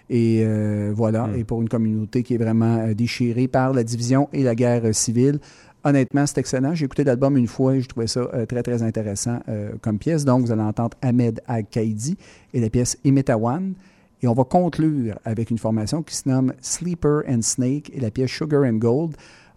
Et 0.10 0.44
euh, 0.44 0.92
voilà, 0.96 1.28
Mm. 1.28 1.40
et 1.40 1.44
pour 1.44 1.62
une 1.62 1.70
communauté 1.70 2.24
qui 2.24 2.34
est 2.36 2.38
vraiment 2.38 2.78
euh, 2.78 2.94
déchirée 2.94 3.48
par 3.48 3.74
la 3.74 3.84
division 3.84 4.30
et 4.34 4.44
la 4.44 4.56
guerre 4.56 4.86
euh, 4.86 4.94
civile. 4.94 5.40
Honnêtement, 5.84 6.26
c'est 6.26 6.40
excellent. 6.40 6.74
J'ai 6.74 6.86
écouté 6.86 7.04
l'album 7.04 7.38
une 7.38 7.48
fois 7.48 7.76
et 7.76 7.82
je 7.82 7.88
trouvais 7.88 8.08
ça 8.08 8.22
euh, 8.34 8.46
très, 8.48 8.64
très 8.64 8.82
intéressant 8.82 9.40
euh, 9.50 9.70
comme 9.82 10.00
pièce. 10.00 10.26
Donc, 10.26 10.42
vous 10.46 10.52
allez 10.52 10.64
entendre 10.64 10.98
Ahmed 11.02 11.42
Al-Kaidi 11.48 12.18
et 12.54 12.60
la 12.60 12.70
pièce 12.70 12.98
Imitawan. 13.04 13.74
Et 14.24 14.28
on 14.28 14.34
va 14.34 14.46
conclure 14.46 15.20
avec 15.26 15.52
une 15.52 15.60
formation 15.60 16.02
qui 16.02 16.16
se 16.16 16.28
nomme 16.28 16.54
Sleeper 16.62 17.22
and 17.30 17.44
Snake 17.44 17.92
et 17.94 18.00
la 18.00 18.10
pièce 18.10 18.32
Sugar 18.32 18.64
and 18.64 18.78
Gold. 18.78 19.16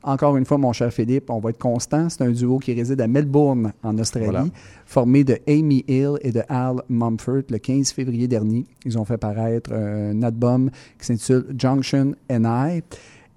Encore 0.09 0.39
une 0.39 0.47
fois, 0.47 0.57
mon 0.57 0.73
cher 0.73 0.91
Philippe, 0.91 1.29
on 1.29 1.39
va 1.39 1.51
être 1.51 1.59
constant. 1.59 2.09
C'est 2.09 2.23
un 2.23 2.31
duo 2.31 2.59
qui 2.59 2.73
réside 2.73 2.99
à 3.03 3.07
Melbourne, 3.07 3.75
en 3.83 3.99
Australie, 3.99 4.25
Voilà. 4.25 4.47
formé 4.87 5.23
de 5.23 5.39
Amy 5.47 5.85
Hill 5.87 6.13
et 6.23 6.33
de 6.33 6.41
Al 6.49 6.77
Mumford 6.89 7.43
le 7.51 7.59
15 7.59 7.93
février 7.93 8.27
dernier. 8.27 8.65
Ils 8.87 8.97
ont 8.99 9.05
fait 9.05 9.19
paraître 9.19 9.71
un 9.71 10.23
album 10.23 10.71
qui 10.99 11.05
s'intitule 11.05 11.55
Junction 11.59 12.15
and 12.31 12.45
I. 12.47 12.83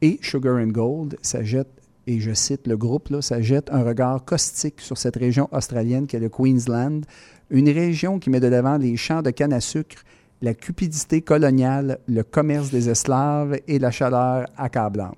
Et 0.01 0.17
Sugar 0.21 0.55
and 0.55 0.67
Gold, 0.69 1.17
ça 1.21 1.43
jette 1.43 1.67
et 2.07 2.21
je 2.21 2.33
cite 2.33 2.67
le 2.67 2.77
groupe, 2.77 3.09
là, 3.09 3.21
ça 3.21 3.41
jette 3.41 3.69
un 3.69 3.83
regard 3.83 4.23
caustique 4.23 4.79
sur 4.79 4.97
cette 4.97 5.17
région 5.17 5.49
australienne 5.51 6.07
qu'est 6.07 6.19
le 6.19 6.29
Queensland, 6.29 7.01
une 7.49 7.69
région 7.69 8.17
qui 8.17 8.29
met 8.29 8.39
de 8.39 8.47
l'avant 8.47 8.77
les 8.77 8.95
champs 8.95 9.21
de 9.21 9.31
canne 9.31 9.51
à 9.51 9.59
sucre, 9.59 10.03
la 10.41 10.53
cupidité 10.53 11.21
coloniale, 11.21 11.99
le 12.07 12.23
commerce 12.23 12.71
des 12.71 12.89
esclaves 12.89 13.59
et 13.67 13.77
la 13.77 13.91
chaleur 13.91 14.47
accablante. 14.57 15.17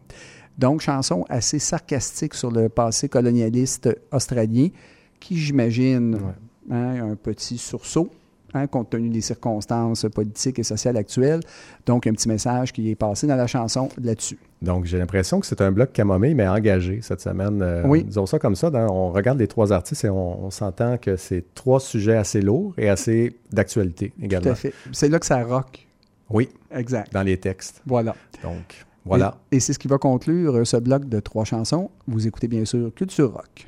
Donc, 0.58 0.82
chanson 0.82 1.26
assez 1.30 1.60
sarcastique 1.60 2.34
sur 2.36 2.52
le 2.52 2.70
passé 2.70 3.10
colonialiste 3.10 3.90
australien, 4.12 4.68
qui, 5.20 5.38
j'imagine, 5.38 6.16
Ouais. 6.16 6.76
hein, 6.76 7.12
un 7.12 7.16
petit 7.16 7.58
sursaut, 7.58 8.10
hein, 8.54 8.68
compte 8.68 8.92
tenu 8.92 9.10
des 9.10 9.22
circonstances 9.22 10.06
politiques 10.14 10.60
et 10.60 10.64
sociales 10.64 10.98
actuelles. 10.98 11.40
Donc, 11.86 12.06
un 12.06 12.12
petit 12.14 12.28
message 12.30 12.72
qui 12.72 12.92
est 12.92 12.96
passé 12.96 13.26
dans 13.26 13.36
la 13.36 13.48
chanson 13.48 13.90
là-dessus. 14.02 14.38
Donc, 14.62 14.86
j'ai 14.86 14.98
l'impression 15.00 15.40
que 15.40 15.46
c'est 15.48 15.60
un 15.62 15.72
bloc 15.72 15.92
camomille, 15.92 16.36
mais 16.36 16.48
engagé 16.48 17.00
cette 17.02 17.20
semaine. 17.22 17.62
Euh, 17.62 17.82
Oui. 17.86 18.04
Disons 18.04 18.26
ça 18.28 18.38
comme 18.40 18.56
ça. 18.56 18.70
dans- 18.70 18.88
on 18.94 19.10
regarde 19.12 19.40
les 19.40 19.48
trois 19.48 19.72
artistes 19.74 20.06
et 20.06 20.10
on, 20.10 20.46
on 20.46 20.52
s'entend 20.52 20.98
que 20.98 21.18
c'est 21.18 21.44
trois 21.56 21.80
sujets 21.80 22.16
assez 22.16 22.42
lourds 22.42 22.74
et 22.78 22.90
assez 22.90 23.36
d'actualité 23.52 24.12
Tout 24.18 24.24
également. 24.26 24.52
à 24.52 24.56
fait. 24.56 24.74
C'est 24.92 25.10
là 25.10 25.20
que 25.20 25.26
ça 25.26 25.44
rock. 25.44 25.88
Oui, 26.30 26.50
Exact. 26.72 27.12
dans 27.12 27.24
les 27.24 27.38
textes. 27.38 27.82
Voilà. 27.86 28.16
Donc, 28.42 28.86
voilà. 29.06 29.38
Et, 29.52 29.58
et 29.58 29.60
c'est 29.60 29.74
ce 29.74 29.80
qui 29.80 29.88
va 29.88 29.98
conclure 29.98 30.56
euh, 30.56 30.66
ce 30.66 30.78
bloc 30.78 31.08
de 31.10 31.20
trois 31.20 31.46
chansons. 31.46 31.90
Vous 32.08 32.28
écoutez 32.28 32.48
bien 32.48 32.66
sûr 32.66 32.94
Culture 32.94 33.34
Rock. 33.34 33.68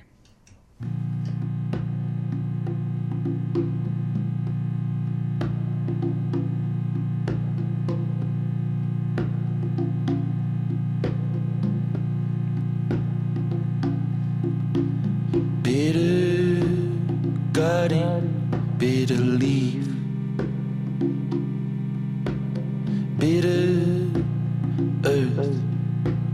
Bitter 18.77 19.17
leaf. 19.17 19.87
Bitter 23.17 24.04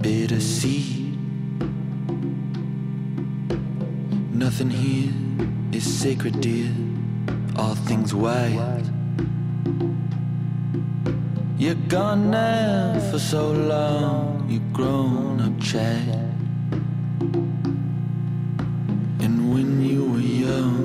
bitter 0.02 0.40
seed. 0.40 1.18
Nothing 4.34 4.70
here 4.70 5.14
is 5.72 5.84
sacred, 5.84 6.42
dear. 6.42 6.72
All 7.58 7.76
things 7.76 8.14
wild. 8.14 8.90
You're 11.58 11.76
gone 11.90 12.32
now 12.32 13.00
for 13.12 13.20
so 13.20 13.52
long, 13.52 14.48
you've 14.50 14.74
grown 14.74 15.40
up, 15.42 15.60
child. 15.62 16.34
And 19.24 19.54
when 19.54 19.84
you 19.84 20.12
were 20.12 20.20
young, 20.20 20.82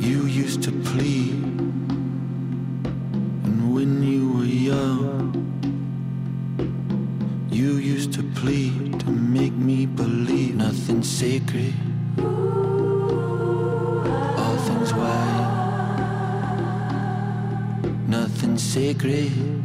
you 0.00 0.26
used 0.26 0.62
to 0.62 0.72
plead. 0.72 1.37
Nothing's 11.18 11.42
sacred. 11.42 11.74
All 14.38 14.56
things 14.56 14.92
white. 14.92 15.48
Nothing's 18.06 18.62
sacred. 18.62 19.57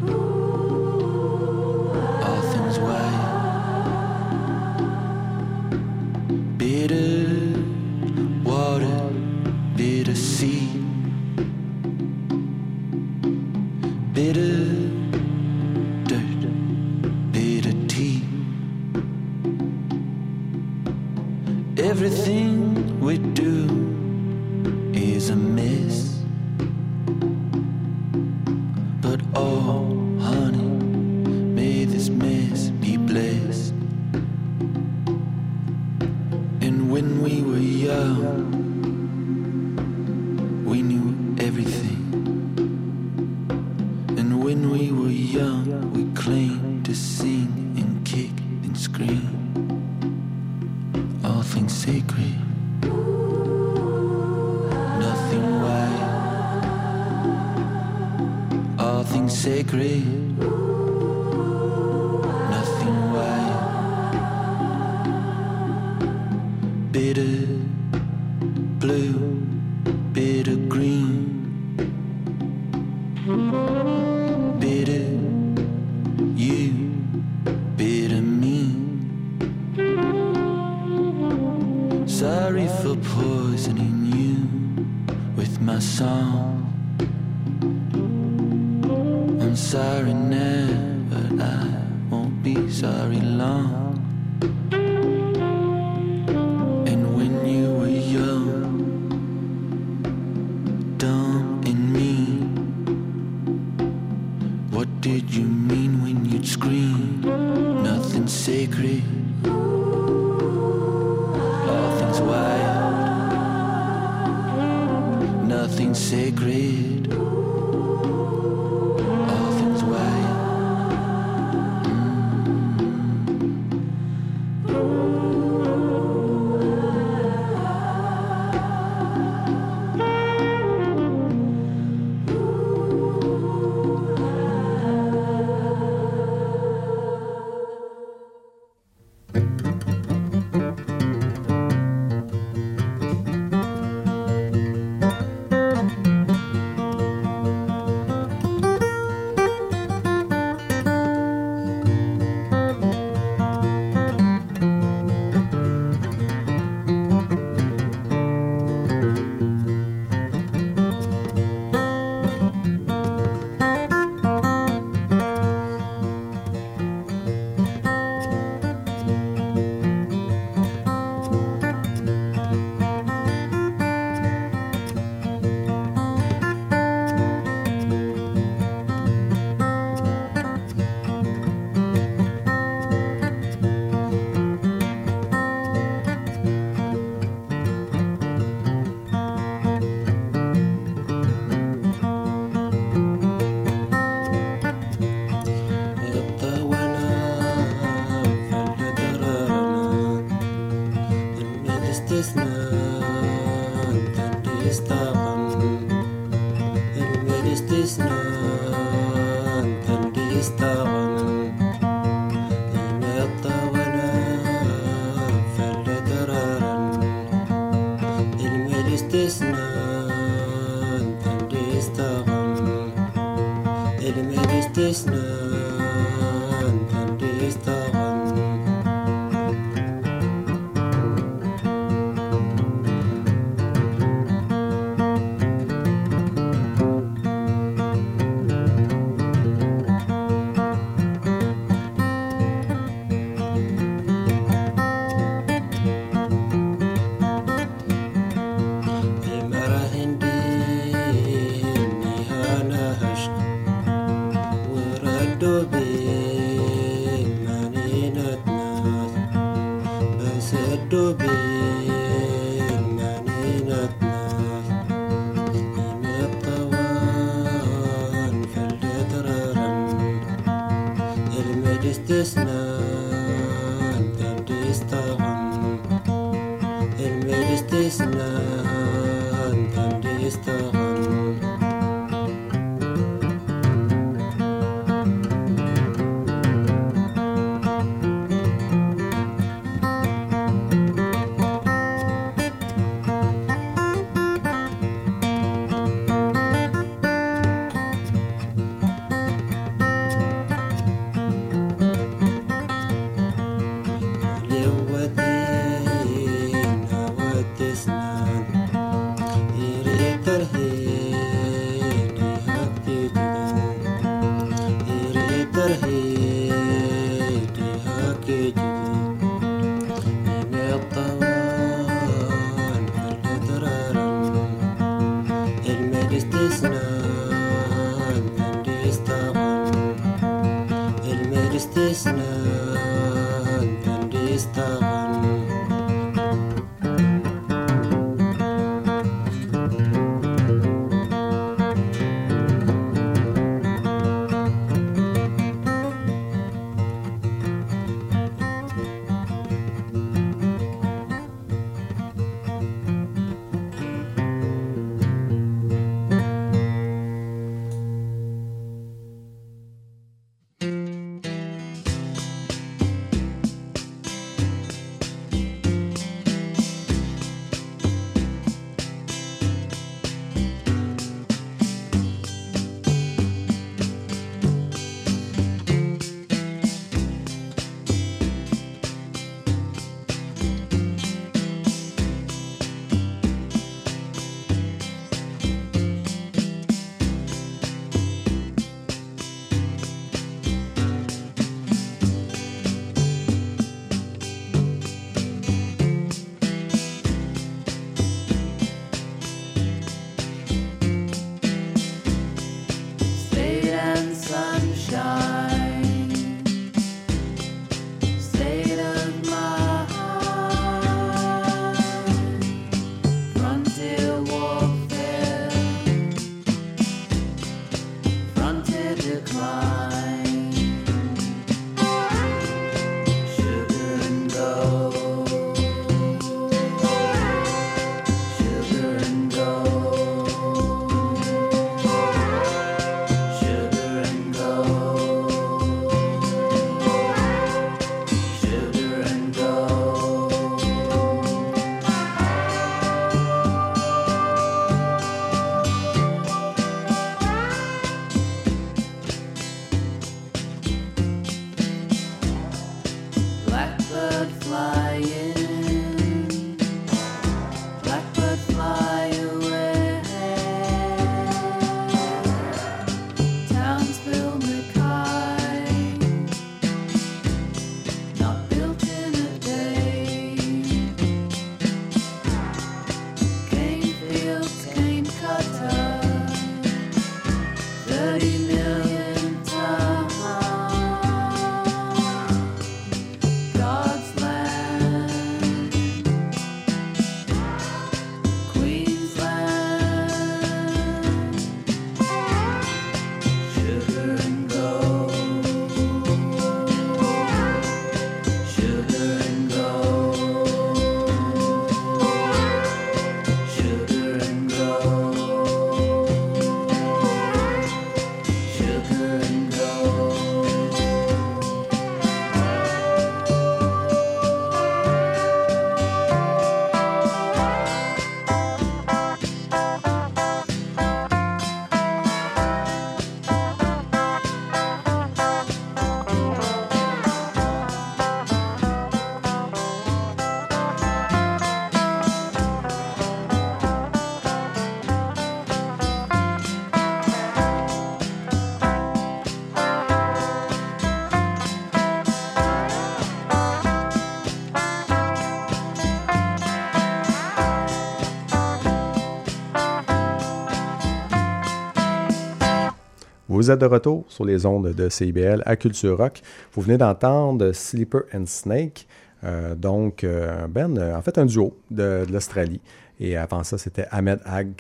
Vous 553.44 553.52
êtes 553.52 553.60
de 553.60 553.66
retour 553.66 554.06
sur 554.08 554.24
les 554.24 554.46
ondes 554.46 554.74
de 554.74 554.88
CIBL 554.88 555.44
à 555.46 555.58
Culture 555.58 555.98
Rock. 555.98 556.22
Vous 556.54 556.62
venez 556.62 556.78
d'entendre 556.78 557.52
Sleeper 557.52 558.04
and 558.16 558.26
Snake, 558.26 558.88
euh, 559.26 559.54
donc 559.54 560.06
Ben, 560.50 560.78
en 560.96 561.02
fait 561.02 561.18
un 561.18 561.26
duo 561.26 561.54
de, 561.70 562.06
l'Australie. 562.10 562.62
Et 563.02 563.18
avant 563.18 563.44
ça, 563.44 563.58
c'était 563.58 563.86
Ahmed 563.92 564.22
Ag 564.24 564.56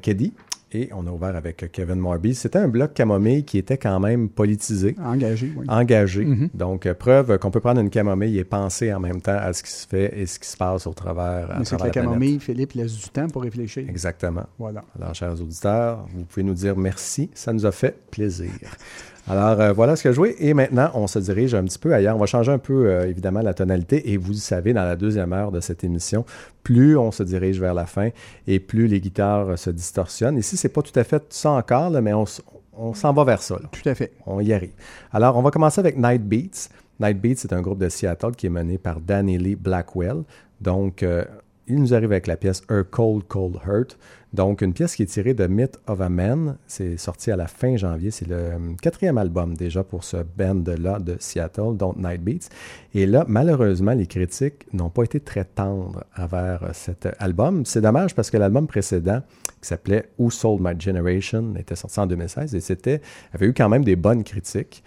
Keddy. 0.00 0.32
Et 0.74 0.88
on 0.94 1.06
a 1.06 1.10
ouvert 1.10 1.36
avec 1.36 1.70
Kevin 1.70 1.96
Morby. 1.96 2.34
C'était 2.34 2.58
un 2.58 2.68
bloc 2.68 2.94
camomille 2.94 3.44
qui 3.44 3.58
était 3.58 3.76
quand 3.76 4.00
même 4.00 4.28
politisé, 4.30 4.96
Engagé, 5.04 5.52
oui. 5.56 5.66
engagé. 5.68 6.24
Mhm. 6.24 6.48
Donc, 6.54 6.86
euh, 6.86 6.94
preuve 6.94 7.38
qu'on 7.38 7.50
peut 7.50 7.60
prendre 7.60 7.80
une 7.80 7.90
camomille 7.90 8.38
et 8.38 8.44
penser 8.44 8.92
en 8.92 9.00
même 9.00 9.20
temps 9.20 9.36
à 9.38 9.52
ce 9.52 9.62
qui 9.62 9.70
se 9.70 9.86
fait 9.86 10.18
et 10.18 10.24
ce 10.26 10.38
qui 10.38 10.48
se 10.48 10.56
passe 10.56 10.86
au 10.86 10.94
travers, 10.94 11.60
c'est 11.64 11.76
que 11.76 11.80
la 11.80 11.86
la 11.88 11.90
camomille, 11.92 12.40
Philippe 12.40 12.72
laisse 12.72 12.96
du 12.96 13.08
temps 13.10 13.28
pour 13.28 13.42
réfléchir. 13.42 13.84
Exactement. 13.88 14.46
Voilà. 14.58 14.82
Alors, 14.98 15.14
chers 15.14 15.32
auditeurs, 15.40 16.06
vous 16.14 16.24
pouvez 16.24 16.42
nous 16.42 16.54
dire 16.54 16.76
merci. 16.76 17.30
Ça 17.34 17.52
nous 17.52 17.66
a 17.66 17.72
fait 17.72 17.94
plaisir. 18.10 18.50
Alors, 19.28 19.60
euh, 19.60 19.72
voilà 19.72 19.94
ce 19.94 20.02
que 20.02 20.10
je 20.10 20.14
jouais. 20.14 20.34
Et 20.38 20.52
maintenant, 20.52 20.90
on 20.94 21.06
se 21.06 21.18
dirige 21.18 21.54
un 21.54 21.64
petit 21.64 21.78
peu 21.78 21.94
ailleurs. 21.94 22.16
On 22.16 22.18
va 22.18 22.26
changer 22.26 22.50
un 22.50 22.58
peu, 22.58 22.86
euh, 22.86 23.08
évidemment, 23.08 23.40
la 23.40 23.54
tonalité. 23.54 24.12
Et 24.12 24.16
vous 24.16 24.32
le 24.32 24.36
savez, 24.36 24.72
dans 24.72 24.84
la 24.84 24.96
deuxième 24.96 25.32
heure 25.32 25.52
de 25.52 25.60
cette 25.60 25.84
émission, 25.84 26.24
plus 26.62 26.96
on 26.96 27.12
se 27.12 27.22
dirige 27.22 27.60
vers 27.60 27.74
la 27.74 27.86
fin 27.86 28.10
et 28.46 28.58
plus 28.58 28.88
les 28.88 29.00
guitares 29.00 29.50
euh, 29.50 29.56
se 29.56 29.70
distorsionnent. 29.70 30.38
Ici, 30.38 30.56
c'est 30.56 30.68
pas 30.68 30.82
tout 30.82 30.98
à 30.98 31.04
fait 31.04 31.22
ça 31.28 31.52
encore, 31.52 31.90
là, 31.90 32.00
mais 32.00 32.12
on, 32.12 32.94
s'en 32.94 33.12
va 33.12 33.24
vers 33.24 33.42
ça. 33.42 33.54
là. 33.54 33.68
Tout 33.70 33.88
à 33.88 33.94
fait. 33.94 34.12
On 34.26 34.40
y 34.40 34.52
arrive. 34.52 34.72
Alors, 35.12 35.36
on 35.36 35.42
va 35.42 35.50
commencer 35.50 35.78
avec 35.78 35.96
Night 35.96 36.22
Beats. 36.22 36.68
Night 37.00 37.20
Beats, 37.20 37.36
c'est 37.36 37.52
un 37.52 37.60
groupe 37.60 37.78
de 37.78 37.88
Seattle 37.88 38.32
qui 38.36 38.46
est 38.46 38.50
mené 38.50 38.78
par 38.78 39.00
Danny 39.00 39.38
Lee 39.38 39.56
Blackwell. 39.56 40.22
Donc, 40.60 41.02
euh, 41.02 41.24
il 41.66 41.80
nous 41.80 41.94
arrive 41.94 42.12
avec 42.12 42.26
la 42.26 42.36
pièce 42.36 42.62
A 42.68 42.82
Cold 42.82 43.24
Cold 43.28 43.56
Hurt. 43.66 43.98
Donc, 44.32 44.62
une 44.62 44.72
pièce 44.72 44.96
qui 44.96 45.02
est 45.02 45.06
tirée 45.06 45.34
de 45.34 45.46
Myth 45.46 45.78
of 45.86 46.00
a 46.00 46.08
Man. 46.08 46.56
C'est 46.66 46.96
sorti 46.96 47.30
à 47.30 47.36
la 47.36 47.46
fin 47.46 47.76
janvier. 47.76 48.10
C'est 48.10 48.26
le 48.26 48.36
euh, 48.36 48.58
quatrième 48.80 49.18
album 49.18 49.54
déjà 49.54 49.84
pour 49.84 50.04
ce 50.04 50.16
band-là 50.36 51.00
de 51.00 51.16
Seattle, 51.20 51.76
donc 51.76 51.96
Night 51.98 52.22
Beats. 52.22 52.48
Et 52.94 53.04
là, 53.04 53.24
malheureusement, 53.28 53.92
les 53.92 54.06
critiques 54.06 54.66
n'ont 54.72 54.88
pas 54.88 55.02
été 55.02 55.20
très 55.20 55.44
tendres 55.44 56.04
envers 56.16 56.62
euh, 56.62 56.70
cet 56.72 57.08
album. 57.18 57.66
C'est 57.66 57.82
dommage 57.82 58.14
parce 58.14 58.30
que 58.30 58.38
l'album 58.38 58.66
précédent, 58.66 59.20
qui 59.60 59.68
s'appelait 59.68 60.08
Who 60.18 60.30
Sold 60.30 60.60
My 60.62 60.78
Generation, 60.78 61.54
était 61.58 61.76
sorti 61.76 62.00
en 62.00 62.06
2016 62.06 62.54
et 62.54 62.60
c'était 62.60 63.02
avait 63.32 63.46
eu 63.46 63.54
quand 63.54 63.68
même 63.68 63.84
des 63.84 63.96
bonnes 63.96 64.24
critiques. 64.24 64.82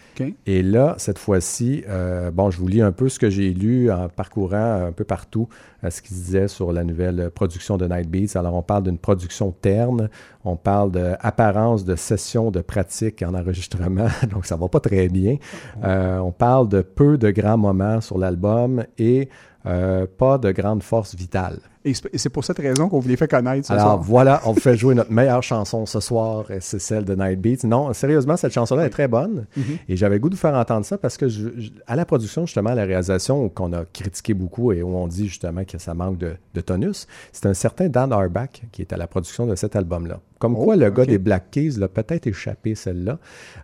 Et 0.46 0.64
là, 0.64 0.96
cette 0.98 1.20
fois-ci, 1.20 1.84
euh, 1.88 2.32
bon, 2.32 2.50
je 2.50 2.58
vous 2.58 2.68
lis 2.68 2.82
un 2.82 2.92
peu 2.92 3.10
ce 3.10 3.20
que 3.20 3.30
j'ai 3.30 3.54
lu 3.54 3.92
en 3.92 4.10
parcourant 4.10 4.86
un 4.88 4.92
peu 4.92 5.04
partout 5.04 5.48
euh, 5.86 5.90
ce 5.90 6.02
qu'ils 6.02 6.18
disaient 6.18 6.48
sur 6.48 6.74
la 6.74 6.84
nouvelle 6.84 7.30
production 7.32 7.78
de 7.78 7.86
Night 7.88 8.10
Beats. 8.10 8.38
Alors, 8.38 8.56
on 8.56 8.62
parle 8.62 8.84
d'une 8.84 8.98
production 8.98 9.52
terne, 9.52 10.10
on 10.44 10.56
parle 10.56 10.92
d'apparence 10.92 11.86
de 11.86 11.96
session 11.96 12.52
de 12.52 12.62
pratique 12.62 13.22
en 13.24 13.34
enregistrement, 13.34 14.08
donc 14.32 14.46
ça 14.46 14.56
va 14.56 14.68
pas 14.68 14.80
très 14.80 15.08
bien. 15.08 15.38
Euh, 15.84 16.18
on 16.20 16.32
parle 16.32 16.70
de 16.70 16.82
peu 16.82 17.18
de 17.18 17.32
grands 17.32 17.58
moments 17.58 18.02
sur 18.02 18.18
l'album 18.18 18.84
et 18.98 19.30
euh, 19.66 20.06
pas 20.18 20.38
de 20.38 20.52
grande 20.52 20.84
force 20.84 21.16
vitale. 21.16 21.60
Et 21.88 21.94
c'est 21.94 22.30
pour 22.30 22.44
cette 22.44 22.58
raison 22.58 22.90
qu'on 22.90 23.00
vous 23.00 23.08
les 23.08 23.16
fait 23.16 23.28
connaître 23.28 23.68
ce 23.68 23.74
Alors 23.74 23.84
soir. 23.86 24.02
voilà, 24.02 24.42
on 24.46 24.54
vous 24.54 24.60
fait 24.60 24.76
jouer 24.76 24.96
notre 24.96 25.12
meilleure 25.12 25.44
chanson 25.44 25.86
ce 25.86 26.00
soir, 26.00 26.46
c'est 26.60 26.80
celle 26.80 27.06
de 27.06 27.14
Night 27.14 27.40
Beats. 27.40 27.68
Non, 27.68 27.94
sérieusement, 27.94 28.38
cette 28.38 28.54
chanson-là 28.54 28.88
est 28.88 28.90
très 28.90 29.08
bonne. 29.08 29.46
Mhm. 29.56 29.64
Et 29.88 29.96
j'avais 29.96 30.18
goût 30.18 30.30
de 30.30 30.34
vous 30.34 30.40
faire 30.42 30.56
entendre 30.56 30.84
ça 30.84 30.98
parce 30.98 31.16
que 31.16 31.28
je- 31.28 31.50
je- 31.58 31.70
à 31.86 31.96
la 31.96 32.04
production, 32.06 32.48
justement, 32.48 32.72
à 32.72 32.76
la 32.76 32.86
réalisation, 32.86 33.50
qu'on 33.50 33.72
a 33.74 33.86
critiqué 33.86 34.34
beaucoup 34.34 34.72
et 34.72 34.82
où 34.82 34.96
on 34.96 35.06
dit 35.08 35.28
justement 35.28 35.64
que 35.64 35.78
ça 35.78 35.94
manque 35.94 36.18
de, 36.18 36.32
de 36.56 36.62
tonus, 36.62 37.06
c'est 37.32 37.46
un 37.46 37.54
certain 37.54 37.88
Dan 37.88 38.12
Auerbach 38.14 38.64
qui 38.72 38.82
est 38.82 38.92
à 38.92 38.98
la 38.98 39.06
production 39.06 39.46
de 39.46 39.54
cet 39.54 39.76
album-là. 39.76 40.20
Comme 40.40 40.56
Oh, 40.58 40.64
quoi, 40.64 40.76
le 40.76 40.90
gars 40.90 41.06
des 41.06 41.20
Black 41.20 41.52
Keys 41.52 41.78
l'a 41.78 41.88
peut-être 41.88 42.26
échappé 42.26 42.74
celle-là, 42.74 43.20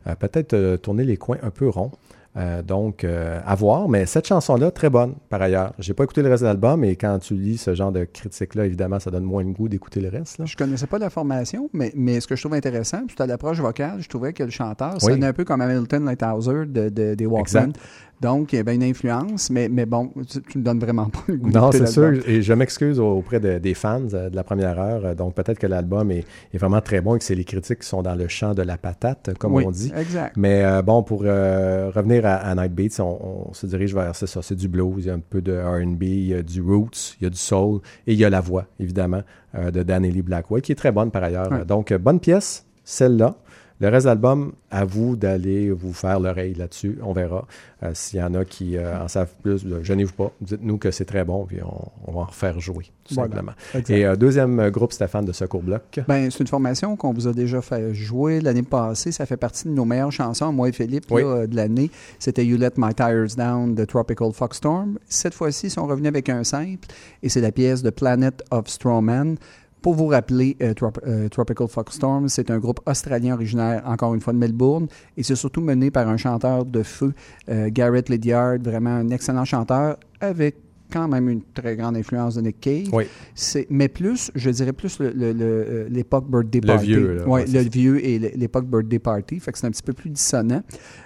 euh, 0.06 0.14
peut-être 0.16 0.54
euh, 0.54 0.78
tourner 0.78 1.06
les 1.06 1.18
coins 1.18 1.38
un 1.42 1.50
peu 1.50 1.68
ronds. 1.70 1.92
Euh, 2.38 2.62
donc, 2.62 3.04
euh, 3.04 3.42
à 3.46 3.56
voir. 3.56 3.90
Mais 3.90 4.06
cette 4.06 4.26
chanson-là, 4.26 4.72
très 4.72 4.90
bonne, 4.90 5.16
par 5.30 5.42
ailleurs. 5.42 5.74
J'ai 5.80 5.94
pas 5.94 6.06
écouté 6.06 6.22
le 6.22 6.30
reste 6.30 6.44
de 6.44 6.48
l'album, 6.48 6.82
et 6.86 6.96
quand 6.96 7.20
tu 7.20 7.34
lis 7.34 7.58
ce 7.58 7.76
genre 7.76 7.92
de 7.92 8.06
critique-là, 8.06 8.66
évidemment, 8.66 9.00
ça 9.02 9.12
donne 9.12 9.26
moins 9.26 9.44
le 9.44 9.52
goût 9.52 9.68
d'écouter 9.68 10.00
le 10.00 10.08
reste. 10.08 10.38
là. 10.38 10.46
Je 10.46 10.56
connaissais 10.56 10.88
pas 10.88 10.98
la 10.98 11.10
formation, 11.10 11.70
mais, 11.74 11.92
mais 11.94 12.22
ce 12.22 12.28
que 12.28 12.38
je 12.38 12.42
trouve 12.42 12.54
intéressant, 12.54 13.06
puis 13.06 13.18
à 13.20 13.26
l'approche 13.26 13.60
vocale, 13.60 13.98
je 14.00 14.08
trouvais 14.08 14.32
que 14.32 14.44
le 14.44 14.50
chanteur 14.50 14.94
Oui. 15.02 15.12
sonnait 15.14 15.28
un 15.28 15.34
peu 15.34 15.44
comme 15.44 15.60
Hamilton 15.60 16.06
Lighthouser 16.06 16.66
de, 16.68 16.88
de- 16.88 17.16
des 17.16 17.26
Walkman. 17.26 17.74
Donc, 18.22 18.54
il 18.54 18.58
y 18.58 18.60
avait 18.60 18.76
une 18.76 18.84
influence, 18.84 19.50
mais, 19.50 19.68
mais 19.68 19.88
bon, 19.88 20.12
tu, 20.50 20.60
me 20.60 20.64
donnes 20.64 20.80
vraiment 20.80 21.06
pas 21.10 21.24
le 21.28 21.38
goût 21.38 21.50
Non, 21.50 21.72
c'est 21.72 21.88
sûr. 21.88 22.14
Et 22.28 22.44
je 22.44 22.54
m'excuse 22.54 23.00
auprès 23.00 23.40
de- 23.40 23.58
des 23.58 23.74
fans 23.74 24.02
euh, 24.14 24.30
de 24.30 24.36
la 24.36 24.44
première 24.44 24.80
heure. 24.80 25.06
Euh, 25.06 25.16
Donc, 25.16 25.34
peut-être 25.34 25.58
que 25.58 25.66
l'album 25.66 26.12
est, 26.12 26.24
est 26.54 26.58
vraiment 26.60 26.82
très 26.82 27.02
bon 27.02 27.16
et 27.16 27.18
que 27.18 27.24
c'est 27.26 27.34
les 27.36 27.44
critiques 27.44 27.80
qui 27.80 27.88
sont 27.88 28.04
dans 28.04 28.14
le 28.14 28.28
champ 28.28 28.54
de 28.54 28.62
la 28.62 28.78
patate, 28.78 29.32
comme 29.40 29.56
Oui, 29.56 29.64
on 29.66 29.72
dit. 29.72 29.92
Exact. 29.98 30.36
Mais 30.38 30.64
euh, 30.64 30.84
bon, 30.84 31.02
pour 31.02 31.24
euh, 31.26 31.90
revenir 31.96 32.26
à, 32.28 32.36
à 32.36 32.54
Night 32.54 32.74
Beats, 32.74 33.02
on, 33.04 33.48
on 33.50 33.54
se 33.54 33.66
dirige 33.66 33.96
vers 33.96 34.16
ça. 34.16 34.28
C'est 34.42 34.56
du 34.56 34.68
blues, 34.68 34.94
il 35.00 35.06
y 35.06 35.10
a 35.10 35.14
un 35.16 35.20
peu 35.20 35.42
de 35.42 35.54
RB, 35.60 36.04
il 36.04 36.28
y 36.28 36.34
a 36.36 36.44
du 36.44 36.62
roots, 36.62 37.16
il 37.20 37.24
y 37.24 37.26
a 37.26 37.30
du 37.32 37.38
soul 37.40 37.80
et 38.06 38.14
il 38.14 38.20
y 38.20 38.26
a 38.26 38.30
la 38.30 38.42
voix, 38.42 38.66
évidemment, 38.80 39.24
euh, 39.56 39.72
de 39.72 39.82
Dan 39.82 40.04
Lee 40.04 40.22
Blackwell, 40.22 40.62
qui 40.62 40.72
est 40.72 40.76
très 40.76 40.92
bonne 40.92 41.10
par 41.10 41.24
ailleurs. 41.24 41.52
Ouais. 41.52 41.66
Donc, 41.66 41.92
bonne 41.94 42.20
pièce, 42.20 42.66
celle-là. 42.84 43.36
Le 43.82 43.88
reste 43.90 44.06
de 44.06 44.10
l'album, 44.12 44.54
à 44.70 44.86
vous 44.86 45.16
d'aller 45.16 45.72
vous 45.72 45.92
faire 45.92 46.20
l'oreille 46.20 46.54
là-dessus. 46.54 47.00
On 47.04 47.14
verra. 47.14 47.48
Euh, 47.84 47.92
S'il 47.96 48.20
y 48.20 48.24
en 48.24 48.36
a 48.36 48.46
qui 48.46 48.78
euh, 48.78 49.04
en 49.04 49.08
savent 49.08 49.34
plus, 49.42 49.66
euh, 49.66 49.82
gênez-vous 49.84 50.14
pas. 50.14 50.32
Dites-nous 50.40 50.78
que 50.78 50.92
c'est 50.92 51.04
très 51.06 51.26
bon, 51.26 51.46
puis 51.46 51.58
on, 51.64 51.90
on 52.06 52.12
va 52.14 52.20
en 52.20 52.24
refaire 52.26 52.60
jouer, 52.60 52.86
tout 53.08 53.16
Voilà. 53.16 53.32
simplement. 53.36 53.54
Et 53.90 54.06
euh, 54.06 54.16
deuxième 54.16 54.70
groupe, 54.70 54.94
Stéphane 54.94 55.26
de 55.26 55.32
Secours 55.32 55.64
Bloc. 55.64 56.00
Ben, 56.08 56.30
c'est 56.30 56.42
une 56.42 56.48
formation 56.48 56.96
qu'on 56.96 57.12
vous 57.12 57.28
a 57.28 57.34
déjà 57.34 57.60
fait 57.62 57.92
jouer 57.94 58.40
l'année 58.40 58.62
passée. 58.62 59.12
Ça 59.12 59.26
fait 59.26 59.36
partie 59.38 59.68
de 59.68 59.74
nos 59.74 59.84
meilleures 59.86 60.12
chansons, 60.12 60.54
moi 60.54 60.70
et 60.70 60.74
Philippe, 60.74 61.06
Oui. 61.10 61.24
là, 61.24 61.48
de 61.48 61.56
l'année. 61.56 61.90
C'était 62.20 62.46
You 62.46 62.58
Let 62.58 62.74
My 62.78 62.94
Tires 62.94 63.36
Down 63.36 63.74
de 63.74 63.84
Tropical 63.86 64.32
Foxstorm. 64.32 65.00
Cette 65.10 65.34
fois-ci, 65.34 65.68
ils 65.68 65.72
sont 65.72 65.88
revenus 65.88 66.08
avec 66.10 66.30
un 66.30 66.44
simple 66.44 66.88
et 67.24 67.30
c'est 67.30 67.42
la 67.42 67.52
pièce 67.52 67.82
de 67.82 67.90
Planet 67.90 68.44
of 68.52 68.68
Strawman. 68.68 69.38
Pour 69.82 69.96
vous 69.96 70.08
rappeler, 70.08 70.58
euh, 70.62 70.74
Trop- 70.74 70.92
euh, 71.08 71.28
Tropical 71.30 71.68
Foxstorm, 71.68 72.30
c'est 72.30 72.52
un 72.52 72.60
groupe 72.60 72.80
australien 72.86 73.34
originaire, 73.34 73.82
encore 73.86 74.14
une 74.14 74.22
fois, 74.22 74.32
de 74.34 74.38
Melbourne, 74.38 74.88
et 75.18 75.24
c'est 75.24 75.36
surtout 75.36 75.62
mené 75.62 75.90
par 75.90 76.08
un 76.08 76.18
chanteur 76.18 76.66
de 76.66 76.84
feu, 76.84 77.14
euh, 77.50 77.70
Garrett 77.72 78.08
Lydiard, 78.10 78.58
vraiment 78.64 78.92
un 78.92 79.10
excellent 79.10 79.46
chanteur, 79.46 79.98
avec 80.20 80.56
quand 80.94 81.08
même 81.08 81.30
une 81.30 81.42
très 81.54 81.78
grande 81.78 81.96
influence 81.96 82.36
de 82.36 82.42
Nick 82.42 82.60
Cave. 82.60 82.90
Oui. 82.92 83.06
C'est, 83.34 83.66
mais 83.70 83.88
plus, 83.88 84.30
je 84.36 84.50
dirais 84.50 84.74
plus 84.74 85.00
le- 85.00 85.12
le- 85.14 85.32
le, 85.32 85.46
euh, 85.46 85.88
l'époque 85.90 86.26
Birthday 86.30 86.60
Le 86.60 86.68
Party. 86.68 86.86
vieux, 86.86 87.14
là, 87.16 87.28
Ouais, 87.30 87.46
le 87.48 87.60
vieux 87.62 88.06
et 88.06 88.20
l'époque 88.20 88.66
Birthday 88.66 89.00
Party. 89.00 89.40
Fait 89.40 89.54
que 89.54 89.58
c'est 89.58 89.68
un 89.68 89.72
petit 89.72 89.84
peu 89.84 89.94
plus 89.94 90.10
dissonant. 90.10 90.62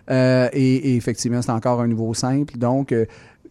Euh, 0.10 0.50
et, 0.54 0.76
et 0.76 0.96
effectivement, 0.96 1.40
c'est 1.44 1.52
encore 1.52 1.82
un 1.82 1.88
nouveau 1.88 2.16
simple. 2.16 2.58
Donc, 2.58 2.92
euh, 2.92 3.06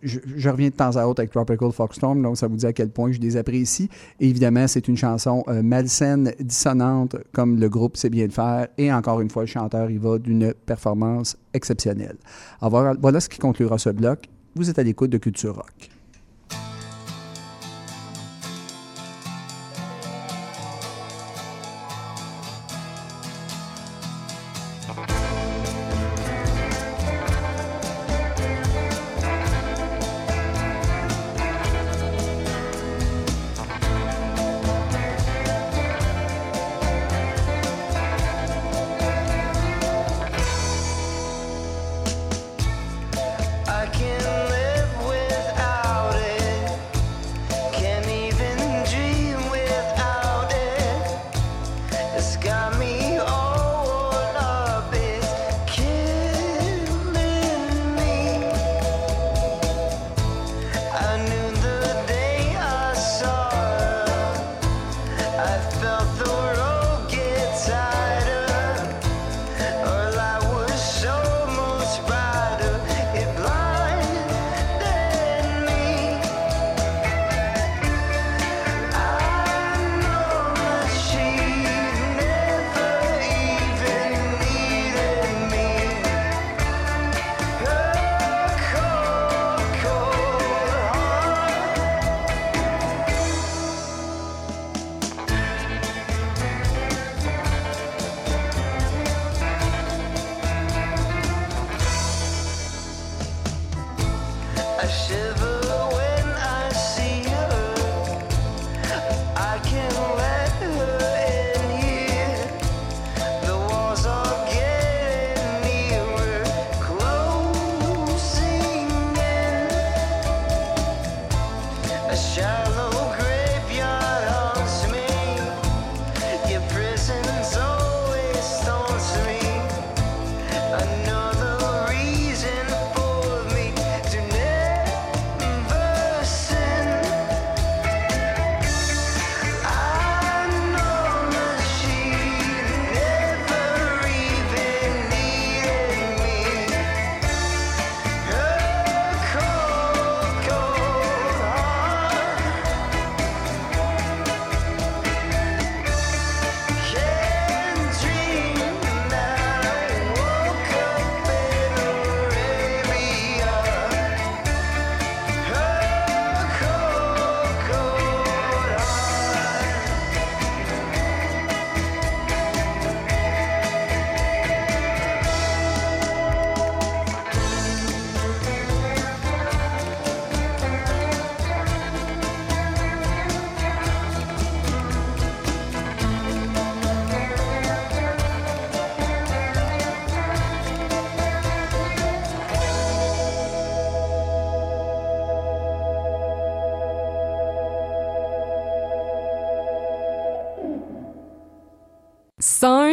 je, 0.04 0.48
reviens 0.48 0.68
de 0.68 0.74
temps 0.74 0.96
à 0.96 1.06
autre 1.06 1.20
avec 1.20 1.30
Tropical 1.30 1.72
Foxstorm, 1.72 2.22
donc 2.22 2.36
ça 2.36 2.46
vous 2.46 2.56
dit 2.56 2.66
à 2.66 2.72
quel 2.72 2.90
point 2.90 3.10
je 3.10 3.18
les 3.18 3.36
apprécie. 3.36 3.88
Et 4.20 4.28
évidemment, 4.28 4.66
c'est 4.68 4.86
une 4.88 4.96
chanson 4.96 5.44
euh, 5.48 5.62
malsaine, 5.62 6.32
dissonante, 6.38 7.16
comme 7.32 7.58
le 7.58 7.68
groupe 7.68 7.96
sait 7.96 8.10
bien 8.10 8.26
le 8.26 8.32
faire. 8.32 8.68
Et 8.78 8.92
encore 8.92 9.20
une 9.20 9.30
fois, 9.30 9.42
le 9.42 9.48
chanteur 9.48 9.90
y 9.90 9.98
va 9.98 10.18
d'une 10.18 10.54
performance 10.66 11.36
exceptionnelle. 11.52 12.16
Alors 12.60 12.96
voilà 13.00 13.20
ce 13.20 13.28
qui 13.28 13.38
conclura 13.38 13.78
ce 13.78 13.90
bloc. 13.90 14.28
Vous 14.54 14.70
êtes 14.70 14.78
à 14.78 14.82
l'écoute 14.82 15.10
de 15.10 15.18
Culture 15.18 15.56
Rock. 15.56 15.93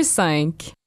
1-5. 0.04 0.81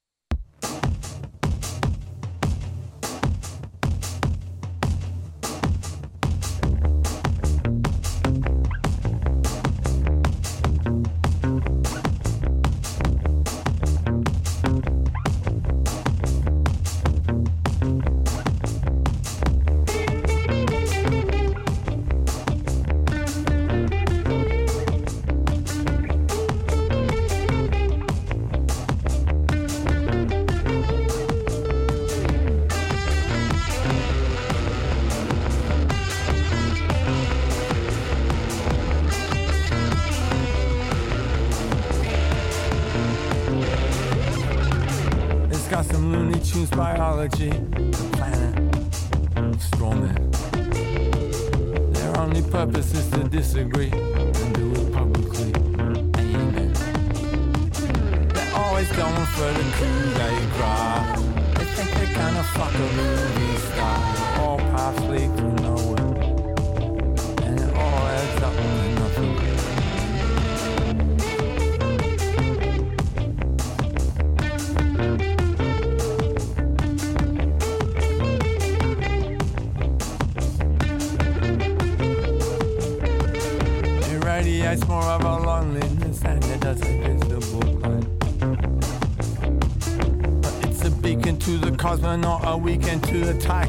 to 93.14 93.20
the 93.20 93.34
tire. 93.34 93.63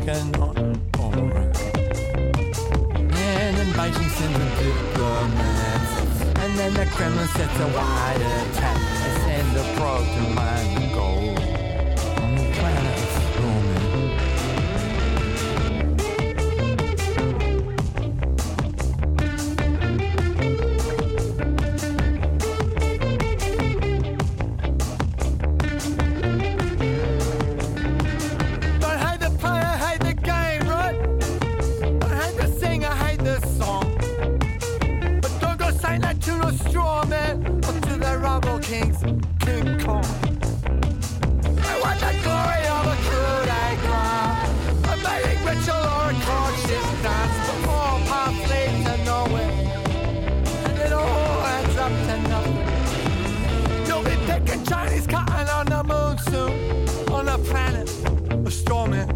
planet 57.46 57.90
of 58.32 58.54
storming. 58.54 59.10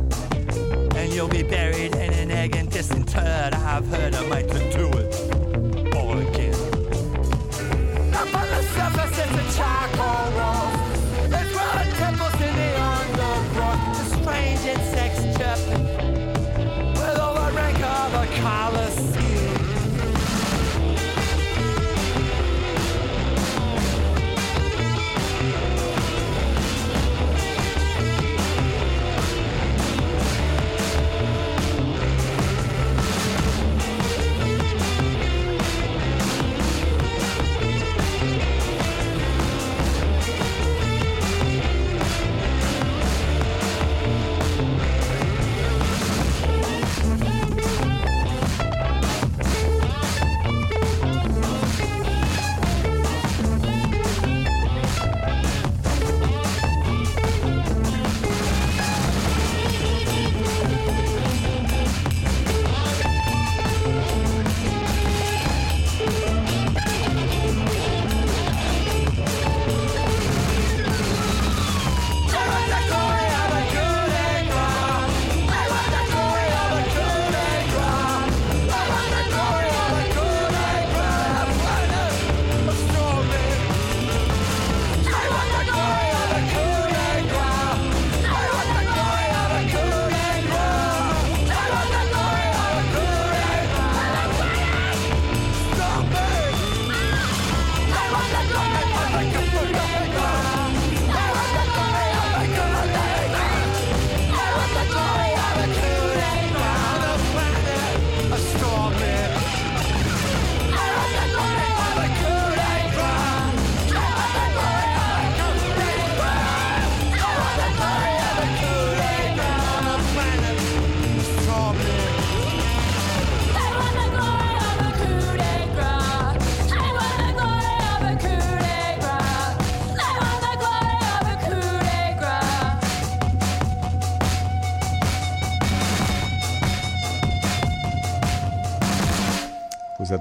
And 0.95 1.13
you'll 1.13 1.27
be 1.27 1.43
buried 1.43 1.95
in 1.95 2.13
an 2.13 2.31
egg 2.31 2.55
and 2.55 2.69
disinterred. 2.69 3.53
I've 3.53 3.87
heard 3.87 4.13
of 4.15 4.27
might 4.29 4.47
do 4.47 4.89
it. 4.97 4.98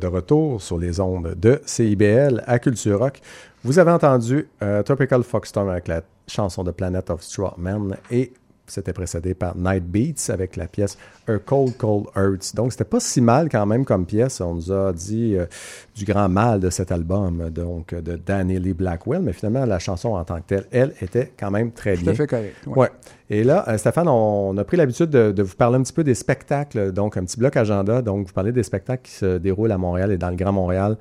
retour 0.08 0.60
sur 0.60 0.78
les 0.78 1.00
ondes 1.00 1.34
de 1.36 1.60
CIBL 1.64 2.42
à 2.46 2.58
Culture 2.58 2.98
Rock. 2.98 3.20
Vous 3.64 3.78
avez 3.78 3.90
entendu 3.90 4.48
euh, 4.62 4.82
Tropical 4.82 5.22
Foxstorm 5.22 5.68
avec 5.68 5.88
la 5.88 6.02
chanson 6.26 6.64
de 6.64 6.70
Planet 6.70 7.10
of 7.10 7.22
Strawman 7.22 7.96
et 8.10 8.32
c'était 8.72 8.92
précédé 8.92 9.34
par 9.34 9.56
Night 9.56 9.84
Beats 9.84 10.32
avec 10.32 10.56
la 10.56 10.66
pièce 10.66 10.98
A 11.26 11.38
Cold 11.38 11.76
Cold 11.76 12.06
Earth. 12.16 12.54
Donc, 12.54 12.72
c'était 12.72 12.84
pas 12.84 13.00
si 13.00 13.20
mal 13.20 13.48
quand 13.48 13.66
même 13.66 13.84
comme 13.84 14.06
pièce. 14.06 14.40
On 14.40 14.54
nous 14.54 14.72
a 14.72 14.92
dit 14.92 15.36
euh, 15.36 15.46
du 15.94 16.04
grand 16.04 16.28
mal 16.28 16.60
de 16.60 16.70
cet 16.70 16.92
album, 16.92 17.50
donc 17.50 17.94
de 17.94 18.16
Danny 18.16 18.58
Lee 18.58 18.74
Blackwell, 18.74 19.22
mais 19.22 19.32
finalement, 19.32 19.64
la 19.64 19.78
chanson 19.78 20.10
en 20.14 20.24
tant 20.24 20.36
que 20.36 20.46
telle, 20.46 20.66
elle, 20.70 20.94
était 21.00 21.32
quand 21.38 21.50
même 21.50 21.72
très 21.72 21.96
Tout 21.96 22.02
bien. 22.02 22.12
à 22.12 22.14
fait 22.14 22.26
correct. 22.26 22.54
ouais. 22.66 22.78
Ouais. 22.78 22.90
Et 23.30 23.44
là, 23.44 23.64
euh, 23.68 23.76
Stéphane, 23.76 24.08
on, 24.08 24.56
a 24.56 24.64
pris 24.64 24.76
l'habitude 24.76 25.10
de, 25.10 25.32
de 25.32 25.42
vous 25.42 25.54
parler 25.56 25.76
un 25.76 25.82
petit 25.82 25.92
peu 25.92 26.04
des 26.04 26.14
spectacles, 26.14 26.92
donc 26.92 27.16
un 27.16 27.24
petit 27.24 27.38
bloc 27.38 27.56
agenda. 27.56 28.00
Donc, 28.02 28.26
vous 28.26 28.32
parlez 28.32 28.52
des 28.52 28.62
spectacles 28.62 29.02
qui 29.02 29.12
se 29.12 29.38
déroulent 29.38 29.72
à 29.72 29.78
Montréal 29.78 30.12
et 30.12 30.18
dans 30.18 30.30
le 30.30 30.36
Grand 30.36 30.52
Montréal 30.52 30.96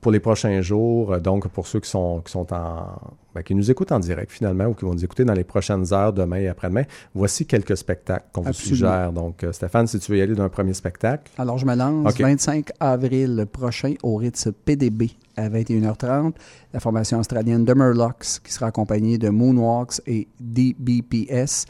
pour 0.00 0.12
les 0.12 0.20
prochains 0.20 0.60
jours. 0.60 1.14
Euh, 1.14 1.20
Donc, 1.20 1.48
pour 1.48 1.66
ceux 1.66 1.80
qui 1.80 1.88
sont, 1.88 2.20
qui 2.24 2.30
sont 2.30 2.52
en. 2.52 2.86
Ben, 3.34 3.42
qui 3.42 3.54
nous 3.54 3.70
écoutent 3.70 3.92
en 3.92 4.00
direct 4.00 4.30
finalement 4.30 4.66
ou 4.66 4.74
qui 4.74 4.84
vont 4.84 4.94
nous 4.94 5.04
écouter 5.04 5.24
dans 5.24 5.32
les 5.32 5.44
prochaines 5.44 5.92
heures, 5.92 6.12
demain 6.12 6.36
et 6.36 6.48
après-demain, 6.48 6.84
voici 7.14 7.46
quelques 7.46 7.76
spectacles 7.76 8.26
qu'on 8.32 8.42
vous 8.42 8.52
suggère. 8.52 9.12
Donc, 9.12 9.42
euh, 9.44 9.52
Stéphane, 9.52 9.86
si 9.86 9.98
tu 9.98 10.12
veux 10.12 10.18
y 10.18 10.22
aller 10.22 10.34
d'un 10.34 10.48
premier 10.48 10.74
spectacle. 10.74 11.32
Alors, 11.38 11.58
je 11.58 11.66
me 11.66 11.74
lance 11.74 12.12
OK. 12.12 12.20
25 12.20 12.70
avril 12.80 13.46
prochain 13.50 13.94
au 14.02 14.16
Ritz 14.16 14.48
PDB 14.64 15.10
à 15.36 15.48
21h30. 15.48 16.34
La 16.72 16.80
formation 16.80 17.18
australienne 17.18 17.64
de 17.64 17.74
Murlocs 17.74 18.40
qui 18.44 18.52
sera 18.52 18.66
accompagnée 18.66 19.18
de 19.18 19.28
Moonwalks 19.28 20.00
et 20.06 20.28
DBPS. 20.40 21.66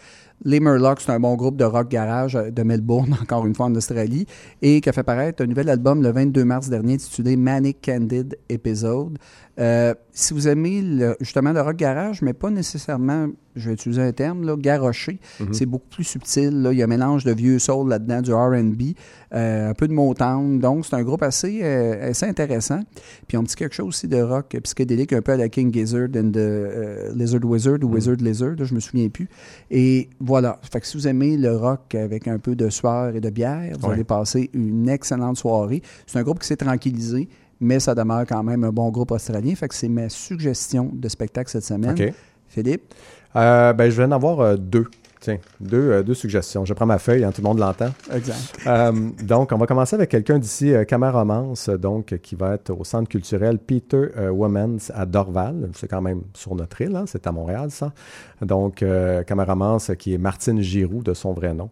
Les 0.47 0.61
Murlocs, 0.61 1.01
c'est 1.01 1.12
un 1.12 1.20
bon 1.20 1.36
groupe 1.36 1.57
de 1.57 1.65
rock 1.65 1.89
garage 1.89 2.35
de 2.35 2.62
Melbourne, 2.62 3.16
encore 3.23 3.47
une 3.47 3.55
fois 3.55 3.66
en 3.66 3.74
Australie, 3.74 4.27
et 4.61 4.81
qui 4.81 4.89
a 4.89 4.93
fait 4.93 5.03
paraître 5.03 5.43
un 5.43 5.47
nouvel 5.47 5.70
album 5.70 6.03
le 6.03 6.11
22 6.11 6.45
mars 6.45 6.69
dernier 6.69 6.95
intitulé 6.95 7.36
Manic 7.36 7.78
Candid 7.82 8.36
Episode. 8.49 9.16
Euh, 9.61 9.95
si 10.13 10.35
vous 10.35 10.49
aimez 10.49 10.83
le- 10.83 11.17
justement 11.21 11.53
le 11.53 11.61
rock 11.61 11.77
garage, 11.77 12.23
mais 12.23 12.33
pas 12.33 12.51
nécessairement, 12.51 13.29
je 13.55 13.69
vais 13.69 13.75
utiliser 13.75 14.03
un 14.03 14.11
terme, 14.13 14.45
là, 14.45 14.57
garoché, 14.57 15.21
c'est 15.53 15.67
beaucoup 15.67 15.87
plus 15.89 16.03
subtil. 16.05 16.63
Là. 16.63 16.73
Il 16.73 16.79
y 16.79 16.83
a 16.83 16.87
un 16.87 16.89
mélange 16.89 17.23
de 17.25 17.33
vieux 17.33 17.61
soul 17.61 17.89
là-dedans, 17.89 18.21
du 18.21 18.33
RB, 18.33 18.95
euh, 19.33 19.71
un 19.71 19.75
peu 19.75 19.87
de 19.87 19.93
Motown. 19.93 20.59
Donc, 20.59 20.85
c'est 20.87 20.97
un 20.97 21.03
groupe 21.05 21.23
assez, 21.23 21.61
euh, 21.63 22.11
assez 22.11 22.27
intéressant. 22.27 22.81
Puis, 23.29 23.37
on 23.37 23.43
me 23.43 23.47
dit 23.47 23.55
quelque 23.55 23.75
chose 23.77 23.87
aussi 23.89 24.09
de 24.09 24.21
rock 24.21 24.57
psychédélique, 24.65 25.13
un 25.13 25.23
peu 25.23 25.33
à 25.33 25.37
la 25.37 25.49
King 25.49 25.73
Gizzard 25.73 26.09
and 26.17 26.33
the 26.33 27.15
Lizard 27.15 27.45
Wizard 27.45 27.79
ou 27.83 27.95
Wizard 27.95 28.17
Lizard, 28.17 28.57
là, 28.59 28.65
je 28.65 28.75
me 28.75 28.81
souviens 28.81 29.09
plus. 29.09 29.29
Et 29.71 30.11
voilà. 30.19 30.59
Fait 30.71 30.81
que 30.81 30.87
si 30.87 30.97
vous 30.97 31.07
aimez 31.07 31.37
le 31.37 31.57
rock 31.57 31.95
avec 31.95 32.27
un 32.27 32.39
peu 32.41 32.57
de 32.57 32.69
sueur 32.71 33.15
et 33.15 33.21
de 33.21 33.31
bière, 33.31 33.77
vous 33.79 33.87
Ouais. 33.87 33.95
allez 33.95 34.05
passer 34.05 34.51
une 34.53 34.89
excellente 34.89 35.37
soirée. 35.37 35.81
C'est 36.07 36.19
un 36.19 36.23
groupe 36.23 36.41
qui 36.41 36.47
s'est 36.49 36.57
tranquillisé, 36.57 37.29
mais 37.61 37.81
ça 37.81 37.95
demeure 37.95 38.25
quand 38.27 38.43
même 38.43 38.65
un 38.65 38.71
bon 38.71 38.91
groupe 38.91 39.11
australien. 39.11 39.55
Fait 39.55 39.69
que 39.69 39.75
c'est 39.75 39.89
ma 39.89 40.09
suggestion 40.09 40.91
de 40.93 41.09
spectacle 41.09 41.51
cette 41.51 41.65
semaine. 41.65 41.95
OK. 41.99 42.13
Philippe? 42.49 42.95
Euh, 43.37 43.73
ben, 43.73 43.91
je 43.91 43.97
vais 43.97 44.05
en 44.05 44.13
avoir 44.13 44.41
euh, 44.41 44.57
deux. 44.57 44.87
Tiens, 45.25 45.39
deux, 45.59 45.91
euh, 45.91 46.03
deux 46.03 46.13
suggestions. 46.13 46.67
Je 46.67 46.75
prends 46.75 46.85
ma 46.85 46.99
feuille, 46.99 47.25
hein, 47.25 47.33
tout 47.33 47.41
le 47.41 47.49
monde 47.49 47.59
l'entend. 47.59 47.89
Exact. 48.13 48.59
Euh, 48.67 48.93
donc, 49.23 49.53
on 49.53 49.57
va 49.57 49.65
commencer 49.65 49.97
avec 49.97 50.11
quelqu'un 50.11 50.39
d'ici, 50.39 50.75
euh, 50.75 50.85
Camaromance, 50.85 51.71
donc, 51.71 52.19
qui 52.19 52.35
va 52.35 52.57
être 52.57 52.69
au 52.69 52.85
centre 52.85 53.09
culturel 53.09 53.57
Peter 53.57 54.09
Womans 54.31 54.77
à 54.93 55.07
Dorval. 55.07 55.71
C'est 55.73 55.89
quand 55.89 56.03
même 56.03 56.25
sur 56.35 56.55
notre 56.55 56.79
île, 56.83 56.95
hein, 56.95 57.05
c'est 57.07 57.27
à 57.27 57.33
Montréal, 57.33 57.71
ça. 57.71 57.95
Donc, 58.43 58.85
Camaromance, 59.27 59.93
qui 59.99 60.13
est 60.13 60.19
Martine 60.19 60.61
Giroux, 60.61 61.03
de 61.03 61.15
son 61.15 61.33
vrai 61.33 61.55
nom, 61.55 61.71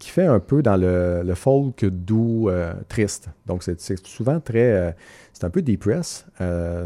qui 0.00 0.10
fait 0.10 0.26
un 0.26 0.40
peu 0.40 0.60
dans 0.60 0.76
le, 0.76 1.22
le 1.24 1.34
folk 1.36 1.84
doux, 1.84 2.50
triste. 2.88 3.28
Donc, 3.46 3.62
c'est 3.62 3.80
souvent 4.08 4.40
très... 4.40 4.96
c'est 5.32 5.44
un 5.44 5.50
peu 5.50 5.62
depress. 5.62 6.26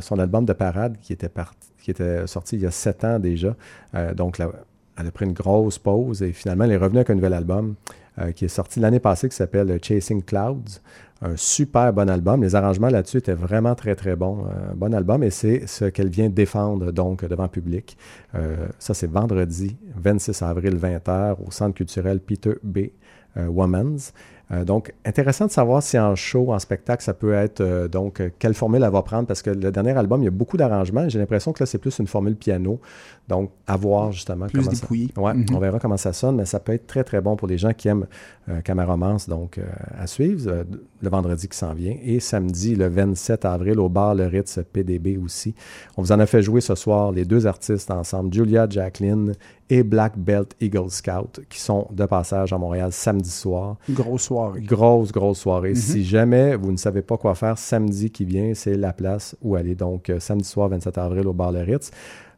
Son 0.00 0.18
album 0.18 0.44
de 0.44 0.52
parade 0.52 0.98
qui 1.00 1.14
était, 1.14 1.30
parti, 1.30 1.70
qui 1.80 1.90
était 1.90 2.26
sorti 2.26 2.56
il 2.56 2.62
y 2.62 2.66
a 2.66 2.70
sept 2.70 3.02
ans 3.02 3.18
déjà. 3.18 3.56
Donc, 4.14 4.36
là, 4.36 4.50
elle 5.02 5.08
a 5.08 5.10
pris 5.10 5.24
une 5.24 5.32
grosse 5.32 5.78
pause 5.78 6.22
et 6.22 6.32
finalement, 6.32 6.64
elle 6.64 6.72
est 6.72 6.76
revenue 6.76 6.98
avec 6.98 7.10
un 7.10 7.14
nouvel 7.14 7.34
album 7.34 7.74
euh, 8.18 8.32
qui 8.32 8.44
est 8.44 8.48
sorti 8.48 8.80
l'année 8.80 9.00
passée 9.00 9.28
qui 9.28 9.36
s'appelle 9.36 9.78
Chasing 9.82 10.22
Clouds. 10.22 10.80
Un 11.24 11.36
super 11.36 11.92
bon 11.92 12.08
album. 12.08 12.42
Les 12.42 12.54
arrangements 12.54 12.88
là-dessus 12.88 13.18
étaient 13.18 13.34
vraiment 13.34 13.74
très, 13.74 13.94
très 13.94 14.16
bons. 14.16 14.44
Un 14.70 14.74
bon 14.74 14.92
album 14.92 15.22
et 15.22 15.30
c'est 15.30 15.66
ce 15.66 15.84
qu'elle 15.84 16.08
vient 16.08 16.28
défendre 16.28 16.90
donc 16.90 17.24
devant 17.24 17.44
le 17.44 17.48
public. 17.48 17.96
Euh, 18.34 18.66
ça, 18.78 18.92
c'est 18.92 19.08
vendredi 19.08 19.76
26 19.96 20.42
avril 20.42 20.76
20h 20.76 21.36
au 21.46 21.50
Centre 21.50 21.74
culturel 21.74 22.20
Peter 22.20 22.54
B. 22.62 22.78
euh, 23.36 23.46
Womans. 23.46 24.12
Euh, 24.52 24.64
donc, 24.64 24.92
intéressant 25.04 25.46
de 25.46 25.50
savoir 25.50 25.82
si 25.82 25.98
en 25.98 26.14
show, 26.14 26.52
en 26.52 26.58
spectacle, 26.58 27.02
ça 27.02 27.14
peut 27.14 27.32
être 27.32 27.60
euh, 27.60 27.88
donc 27.88 28.20
euh, 28.20 28.30
quelle 28.38 28.54
formule 28.54 28.82
elle 28.82 28.90
va 28.90 29.02
prendre 29.02 29.26
parce 29.26 29.40
que 29.40 29.50
le 29.50 29.70
dernier 29.70 29.92
album, 29.92 30.20
il 30.20 30.24
y 30.24 30.28
a 30.28 30.32
beaucoup 30.32 30.56
d'arrangements. 30.56 31.08
J'ai 31.08 31.18
l'impression 31.18 31.52
que 31.52 31.62
là, 31.62 31.66
c'est 31.66 31.78
plus 31.78 31.98
une 31.98 32.06
formule 32.06 32.36
piano. 32.36 32.80
Donc, 33.28 33.50
à 33.66 33.76
voir 33.76 34.10
justement 34.10 34.46
Plus 34.46 34.64
comment 34.64 34.74
ça. 34.74 35.34
Mhm. 35.34 35.46
on 35.54 35.58
verra 35.58 35.78
comment 35.78 35.96
ça 35.96 36.12
sonne, 36.12 36.36
mais 36.36 36.44
ça 36.44 36.58
peut 36.58 36.72
être 36.72 36.86
très, 36.88 37.04
très 37.04 37.20
bon 37.20 37.36
pour 37.36 37.46
les 37.46 37.56
gens 37.56 37.72
qui 37.72 37.86
aiment 37.88 38.06
euh, 38.48 38.60
Camaromance, 38.62 39.28
donc 39.28 39.58
euh, 39.58 39.62
à 39.96 40.08
suivre 40.08 40.50
euh, 40.50 40.64
le 41.00 41.08
vendredi 41.08 41.46
qui 41.46 41.56
s'en 41.56 41.72
vient. 41.72 41.94
Et 42.02 42.18
samedi, 42.18 42.74
le 42.74 42.88
27 42.88 43.44
avril, 43.44 43.78
au 43.78 43.88
bar 43.88 44.16
Le 44.16 44.26
Ritz 44.26 44.58
PDB 44.72 45.18
aussi. 45.24 45.54
On 45.96 46.02
vous 46.02 46.10
en 46.10 46.18
a 46.18 46.26
fait 46.26 46.42
jouer 46.42 46.60
ce 46.60 46.74
soir 46.74 47.12
les 47.12 47.24
deux 47.24 47.46
artistes 47.46 47.92
ensemble, 47.92 48.34
Julia 48.34 48.66
Jacqueline 48.68 49.34
et 49.70 49.84
Black 49.84 50.18
Belt 50.18 50.56
Eagle 50.60 50.90
Scout, 50.90 51.40
qui 51.48 51.60
sont 51.60 51.86
de 51.92 52.04
passage 52.04 52.52
à 52.52 52.58
Montréal 52.58 52.92
samedi 52.92 53.30
soir. 53.30 53.76
Grosse 53.88 54.22
soirée. 54.22 54.62
Grosse, 54.62 55.12
grosse 55.12 55.38
soirée. 55.38 55.70
Mhm. 55.70 55.76
Si 55.76 56.04
jamais 56.04 56.56
vous 56.56 56.72
ne 56.72 56.76
savez 56.76 57.02
pas 57.02 57.16
quoi 57.16 57.36
faire 57.36 57.56
samedi 57.56 58.10
qui 58.10 58.24
vient, 58.24 58.52
c'est 58.54 58.74
la 58.74 58.92
place 58.92 59.36
où 59.40 59.54
aller. 59.54 59.76
Donc, 59.76 60.12
samedi 60.18 60.48
soir, 60.48 60.68
27 60.68 60.98
avril, 60.98 61.28
au 61.28 61.32
bar 61.32 61.52
Le 61.52 61.60
Ritz. 61.60 61.92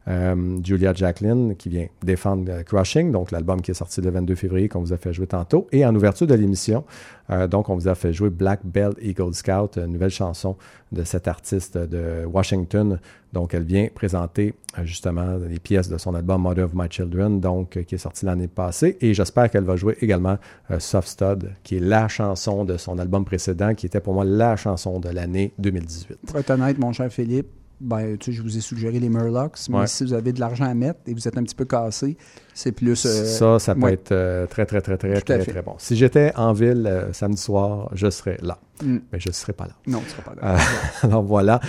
Euh, 0.07 0.59
Julia 0.63 0.93
Jacqueline 0.93 1.55
qui 1.55 1.69
vient 1.69 1.87
défendre 2.03 2.51
euh, 2.51 2.63
Crushing, 2.63 3.11
donc 3.11 3.31
l'album 3.31 3.61
qui 3.61 3.71
est 3.71 3.75
sorti 3.75 4.01
le 4.01 4.11
22 4.11 4.35
février 4.35 4.69
qu'on 4.69 4.81
vous 4.81 4.93
a 4.93 4.97
fait 4.97 5.13
jouer 5.13 5.25
tantôt. 5.25 5.67
Et 5.71 5.83
en 5.83 5.95
ouverture 5.95 6.27
de 6.27 6.35
l'émission, 6.35 6.83
euh, 7.31 7.47
donc 7.47 7.69
on 7.69 7.75
vous 7.75 7.87
a 7.87 7.95
fait 7.95 8.13
jouer 8.13 8.29
Black 8.29 8.59
Belt 8.63 8.95
Eagle 9.01 9.33
Scout, 9.33 9.77
une 9.77 9.93
nouvelle 9.93 10.11
chanson 10.11 10.57
de 10.91 11.03
cette 11.03 11.27
artiste 11.27 11.77
de 11.77 12.23
Washington. 12.25 12.99
Donc 13.33 13.55
elle 13.55 13.63
vient 13.63 13.87
présenter 13.93 14.53
justement 14.83 15.37
les 15.37 15.59
pièces 15.59 15.89
de 15.89 15.97
son 15.97 16.13
album 16.13 16.43
Mother 16.43 16.65
of 16.65 16.73
My 16.75 16.87
Children, 16.87 17.39
donc 17.39 17.83
qui 17.83 17.95
est 17.95 17.97
sorti 17.97 18.25
l'année 18.25 18.47
passée. 18.47 18.97
Et 19.01 19.15
j'espère 19.15 19.49
qu'elle 19.49 19.63
va 19.63 19.75
jouer 19.75 19.97
également 20.01 20.37
Soft 20.77 21.07
Stud, 21.07 21.51
qui 21.63 21.77
est 21.77 21.81
la 21.81 22.07
chanson 22.07 22.63
de 22.63 22.77
son 22.77 22.99
album 22.99 23.25
précédent, 23.25 23.73
qui 23.73 23.87
était 23.87 23.99
pour 23.99 24.13
moi 24.13 24.23
la 24.23 24.55
chanson 24.55 24.99
de 24.99 25.09
l'année 25.09 25.51
2018. 25.57 26.19
Pour 26.27 26.49
honnête, 26.49 26.77
mon 26.77 26.93
cher 26.93 27.11
Philippe, 27.11 27.47
ben, 27.81 28.17
tu 28.17 28.25
sais, 28.25 28.31
je 28.37 28.41
vous 28.41 28.57
ai 28.57 28.61
suggéré 28.61 28.99
les 28.99 29.09
Murlocs, 29.09 29.57
mais 29.69 29.79
Ouais. 29.79 29.87
si 29.87 30.03
vous 30.03 30.13
avez 30.13 30.31
de 30.33 30.39
l'argent 30.39 30.65
à 30.65 30.73
mettre 30.73 30.99
et 31.07 31.13
vous 31.13 31.27
êtes 31.27 31.37
un 31.37 31.43
petit 31.43 31.55
peu 31.55 31.65
cassé, 31.65 32.17
c'est 32.55 32.71
plus. 32.71 33.05
euh, 33.05 33.25
ça, 33.25 33.59
ça 33.59 33.75
peut 33.75 33.81
ouais. 33.81 33.93
être 33.93 34.13
euh, 34.13 34.47
très, 34.47 34.65
très, 34.65 34.81
très, 34.81 34.97
très, 34.97 35.21
très, 35.21 35.39
très 35.39 35.61
bon. 35.61 35.75
Si 35.77 35.95
j'étais 35.97 36.31
en 36.37 36.53
ville 36.53 36.87
euh, 36.87 37.11
samedi 37.11 37.39
soir, 37.39 37.89
je 37.93 38.09
serais 38.09 38.37
là. 38.41 38.57
Mm. 38.81 38.97
Mais 39.11 39.19
je 39.19 39.27
ne 39.27 39.33
serais 39.33 39.51
pas 39.53 39.65
là. 39.65 39.73
Non, 39.85 39.99
tu 39.99 40.05
ne 40.05 40.09
seras 40.11 40.21
pas 40.23 40.35
là. 40.41 40.55
Euh, 40.55 40.57
alors 41.07 41.21
voilà, 41.23 41.59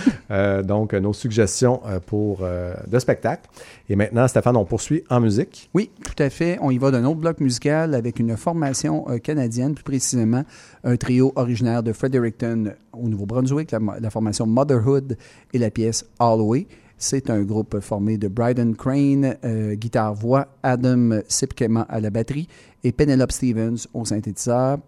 donc 0.63 0.93
nos 0.93 1.13
suggestions 1.13 1.81
pour 2.05 2.39
de 2.87 2.99
spectacle. 2.99 3.49
Et 3.89 3.95
maintenant, 3.95 4.27
Stéphane, 4.27 4.55
on 4.57 4.65
poursuit 4.65 5.03
en 5.09 5.19
musique. 5.19 5.69
Oui, 5.73 5.89
tout 6.03 6.21
à 6.23 6.29
fait. 6.29 6.57
On 6.61 6.71
y 6.71 6.77
va 6.77 6.91
d'un 6.91 7.03
autre 7.05 7.19
bloc 7.19 7.39
musical 7.39 7.93
avec 7.93 8.19
une 8.19 8.35
formation 8.37 9.05
canadienne, 9.23 9.73
plus 9.75 9.83
précisément 9.83 10.43
un 10.83 10.97
trio 10.97 11.33
originaire 11.35 11.83
de 11.83 11.91
Fredericton 11.93 12.73
au 12.93 13.07
Nouveau-Brunswick, 13.07 13.71
la, 13.71 13.79
la 13.99 14.09
formation 14.09 14.45
Motherhood 14.45 15.17
et 15.53 15.57
la 15.59 15.69
pièce 15.69 16.05
Holloway. 16.19 16.67
C'est 16.97 17.29
un 17.29 17.41
groupe 17.43 17.79
formé 17.79 18.17
de 18.17 18.27
Bryden 18.27 18.75
Crane, 18.75 19.35
euh, 19.45 19.75
guitare-voix, 19.75 20.47
Adam 20.63 21.19
Sipkema 21.27 21.81
à 21.89 21.99
la 21.99 22.09
batterie 22.09 22.47
et 22.83 22.91
Penelope 22.91 23.31
Stevens 23.31 23.85
au 23.93 24.03
synthétiseur. 24.05 24.79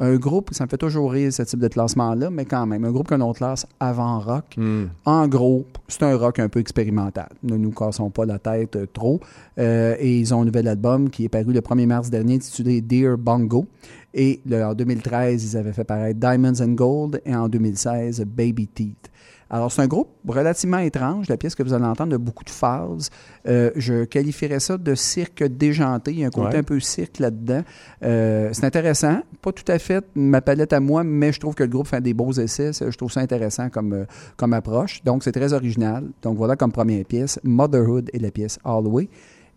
Un 0.00 0.16
groupe, 0.16 0.50
ça 0.52 0.64
me 0.64 0.68
fait 0.68 0.76
toujours 0.76 1.12
rire 1.12 1.32
ce 1.32 1.44
type 1.44 1.60
de 1.60 1.68
classement-là, 1.68 2.28
mais 2.28 2.44
quand 2.44 2.66
même, 2.66 2.84
un 2.84 2.90
groupe 2.90 3.06
que 3.08 3.14
l'on 3.14 3.32
classe 3.32 3.64
avant 3.78 4.18
rock. 4.18 4.56
En 5.04 5.28
gros, 5.28 5.64
c'est 5.86 6.02
un 6.02 6.16
rock 6.16 6.40
un 6.40 6.48
peu 6.48 6.58
expérimental. 6.58 7.28
Ne 7.44 7.56
nous 7.56 7.70
cassons 7.70 8.10
pas 8.10 8.26
la 8.26 8.40
tête 8.40 8.74
euh, 8.74 8.86
trop. 8.92 9.20
Euh, 9.58 9.94
et 10.00 10.18
ils 10.18 10.34
ont 10.34 10.42
un 10.42 10.44
nouvel 10.46 10.66
album 10.66 11.08
qui 11.10 11.24
est 11.24 11.28
paru 11.28 11.52
le 11.52 11.60
1er 11.60 11.86
mars 11.86 12.10
dernier 12.10 12.34
intitulé 12.34 12.80
Dear 12.80 13.16
Bongo. 13.16 13.66
Et 14.12 14.40
le- 14.46 14.64
en 14.64 14.74
2013, 14.74 15.44
ils 15.52 15.56
avaient 15.56 15.72
fait 15.72 15.84
paraître 15.84 16.18
Diamonds 16.18 16.60
and 16.60 16.72
Gold 16.72 17.22
et 17.24 17.34
en 17.34 17.48
2016, 17.48 18.24
Baby 18.26 18.66
Teeth. 18.66 19.10
Alors, 19.54 19.70
c'est 19.70 19.82
un 19.82 19.86
groupe 19.86 20.08
relativement 20.26 20.78
étrange. 20.78 21.28
La 21.28 21.36
pièce 21.36 21.54
que 21.54 21.62
vous 21.62 21.72
allez 21.74 21.84
entendre 21.84 22.12
a 22.16 22.18
beaucoup 22.18 22.42
de 22.42 22.50
phases. 22.50 23.08
Euh, 23.46 23.70
je 23.76 24.02
qualifierais 24.02 24.58
ça 24.58 24.76
de 24.76 24.96
cirque 24.96 25.44
déjanté. 25.44 26.10
Il 26.10 26.18
y 26.18 26.24
a 26.24 26.26
un 26.26 26.30
côté 26.30 26.54
Ouais. 26.54 26.56
un 26.56 26.62
peu 26.64 26.80
cirque 26.80 27.20
là-dedans. 27.20 27.62
Euh, 28.02 28.48
c'est 28.52 28.64
intéressant. 28.64 29.20
Pas 29.42 29.52
tout 29.52 29.62
à 29.68 29.78
fait 29.78 30.04
ma 30.16 30.40
palette 30.40 30.72
à 30.72 30.80
moi, 30.80 31.04
mais 31.04 31.32
je 31.32 31.38
trouve 31.38 31.54
que 31.54 31.62
le 31.62 31.68
groupe 31.68 31.86
fait 31.86 32.00
des 32.00 32.14
beaux 32.14 32.32
essais. 32.32 32.72
Je 32.72 32.96
trouve 32.96 33.12
ça 33.12 33.20
intéressant 33.20 33.68
comme, 33.70 33.92
euh, 33.92 34.04
comme 34.36 34.54
approche. 34.54 35.04
Donc, 35.04 35.22
c'est 35.22 35.30
très 35.30 35.52
original. 35.52 36.02
Donc, 36.22 36.36
voilà 36.36 36.56
comme 36.56 36.72
première 36.72 37.04
pièce, 37.04 37.38
Motherhood 37.44 38.10
et 38.12 38.18
la 38.18 38.32
pièce 38.32 38.58
Holloway. 38.64 39.08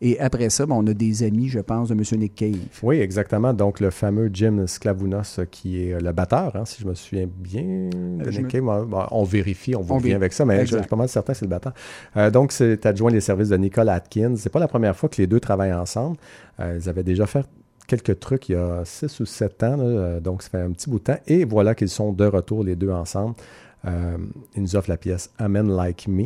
Et 0.02 0.20
après 0.20 0.50
ça, 0.50 0.66
ben, 0.66 0.76
on 0.76 0.86
a 0.88 0.94
des 0.94 1.24
amis, 1.24 1.48
je 1.48 1.60
pense, 1.60 1.90
de 1.90 1.94
M. 1.96 2.20
Nick 2.20 2.36
Cave. 2.36 2.56
Oui, 2.84 2.98
exactement. 3.00 3.54
Donc, 3.54 3.80
le 3.80 3.90
fameux 3.90 4.30
Jim 4.32 4.66
Sklavounos, 4.68 5.40
euh, 5.40 5.46
qui 5.50 5.82
est 5.84 5.94
euh, 5.94 6.00
le 6.00 6.12
batteur, 6.12 6.56
hein, 6.56 6.66
si 6.66 6.82
je 6.84 6.88
me 6.88 6.94
souviens 6.94 7.28
bien 7.28 7.64
de 7.64 8.28
Euh, 8.28 8.32
je 8.32 8.42
Nick 8.42 8.54
me- 8.54 8.70
Cave. 8.70 9.08
On 9.12 9.24
vérifie, 9.24 9.76
on 9.76 9.82
vous 9.82 9.96
revient 9.96 10.14
avec 10.14 10.34
ça, 10.34 10.46
mais 10.46 10.66
je 10.66 10.78
suis 10.78 10.88
pas 10.88 10.96
mal 10.96 11.10
certain 11.10 11.34
que 11.34 11.40
c'est 11.40 11.46
le 11.46 11.50
batteur. 11.50 11.74
Euh, 12.16 12.30
donc, 12.30 12.52
c'est 12.52 12.86
adjoint 12.86 13.10
les 13.12 13.22
services 13.22 13.50
de 13.50 13.58
Nicole 13.58 13.90
Atkins. 13.90 14.36
C'est 14.38 14.52
pas 14.52 14.60
la 14.60 14.68
première 14.68 14.96
fois 14.96 15.10
que 15.10 15.20
les 15.22 15.28
deux 15.28 15.40
travaillent 15.40 15.74
ensemble. 15.74 16.18
Euh, 16.60 16.78
ils 16.82 16.88
avaient 16.90 17.04
déjà 17.04 17.26
fait 17.26 17.46
quelques 17.88 18.20
trucs 18.20 18.50
il 18.50 18.52
y 18.52 18.56
a 18.56 18.84
6 18.86 19.20
ou 19.22 19.26
7 19.26 19.64
ans, 19.64 19.78
là, 19.78 20.20
donc 20.20 20.44
ça 20.44 20.50
fait 20.50 20.60
un 20.62 20.72
petit 20.72 20.90
bout 20.90 21.00
de 21.00 21.04
temps. 21.06 21.18
Et 21.26 21.46
voilà 21.46 21.74
qu'ils 21.74 21.90
sont 21.90 22.12
de 22.12 22.26
retour, 22.26 22.64
les 22.64 22.76
deux 22.76 22.92
ensemble. 22.92 23.36
Euh, 23.86 24.18
ils 24.56 24.62
nous 24.62 24.76
offrent 24.76 24.90
la 24.90 24.98
pièce 24.98 25.30
Amen 25.38 25.70
Like 25.74 26.08
Me. 26.08 26.26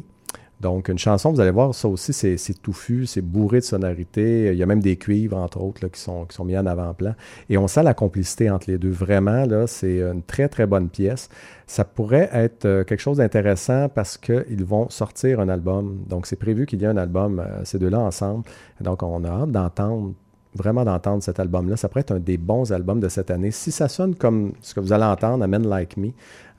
Donc, 0.61 0.89
une 0.89 0.99
chanson, 0.99 1.31
vous 1.31 1.39
allez 1.39 1.51
voir, 1.51 1.73
ça 1.73 1.87
aussi, 1.87 2.13
c'est 2.13 2.61
touffu, 2.61 3.07
c'est 3.07 3.21
bourré 3.21 3.59
de 3.59 3.65
sonorités. 3.65 4.51
Il 4.51 4.57
y 4.57 4.61
a 4.61 4.67
même 4.67 4.79
des 4.79 4.95
cuivres, 4.95 5.37
entre 5.37 5.59
autres, 5.59 5.83
là, 5.83 5.89
qui, 5.89 5.99
sont, 5.99 6.25
qui 6.25 6.35
sont 6.35 6.45
mis 6.45 6.55
en 6.55 6.67
avant-plan. 6.67 7.15
Et 7.49 7.57
on 7.57 7.67
sent 7.67 7.81
la 7.81 7.95
complicité 7.95 8.49
entre 8.51 8.69
les 8.69 8.77
deux. 8.77 8.91
Vraiment, 8.91 9.45
là, 9.45 9.65
c'est 9.65 10.01
une 10.01 10.21
très, 10.21 10.47
très 10.49 10.67
bonne 10.67 10.89
pièce. 10.89 11.29
Ça 11.65 11.83
pourrait 11.83 12.29
être 12.31 12.65
euh, 12.65 12.83
quelque 12.83 12.99
chose 12.99 13.17
d'intéressant 13.17 13.89
parce 13.89 14.17
qu'ils 14.17 14.63
vont 14.63 14.89
sortir 14.89 15.39
un 15.39 15.49
album. 15.49 16.03
Donc, 16.07 16.27
c'est 16.27 16.35
prévu 16.35 16.67
qu'il 16.67 16.79
y 16.79 16.83
ait 16.83 16.89
un 16.89 16.97
album, 16.97 17.39
euh, 17.39 17.63
ces 17.63 17.79
deux-là 17.79 17.99
ensemble. 17.99 18.43
Donc, 18.81 19.01
on 19.01 19.23
a 19.23 19.29
hâte 19.29 19.51
d'entendre 19.51 20.13
vraiment 20.55 20.83
d'entendre 20.83 21.23
cet 21.23 21.39
album-là. 21.39 21.77
Ça 21.77 21.87
pourrait 21.89 22.01
être 22.01 22.11
un 22.11 22.19
des 22.19 22.37
bons 22.37 22.71
albums 22.71 22.99
de 22.99 23.09
cette 23.09 23.31
année. 23.31 23.51
Si 23.51 23.71
ça 23.71 23.87
sonne 23.87 24.15
comme 24.15 24.53
ce 24.61 24.73
que 24.73 24.79
vous 24.79 24.93
allez 24.93 25.05
entendre, 25.05 25.43
Amen 25.43 25.67
Like 25.67 25.97
Me, 25.97 26.09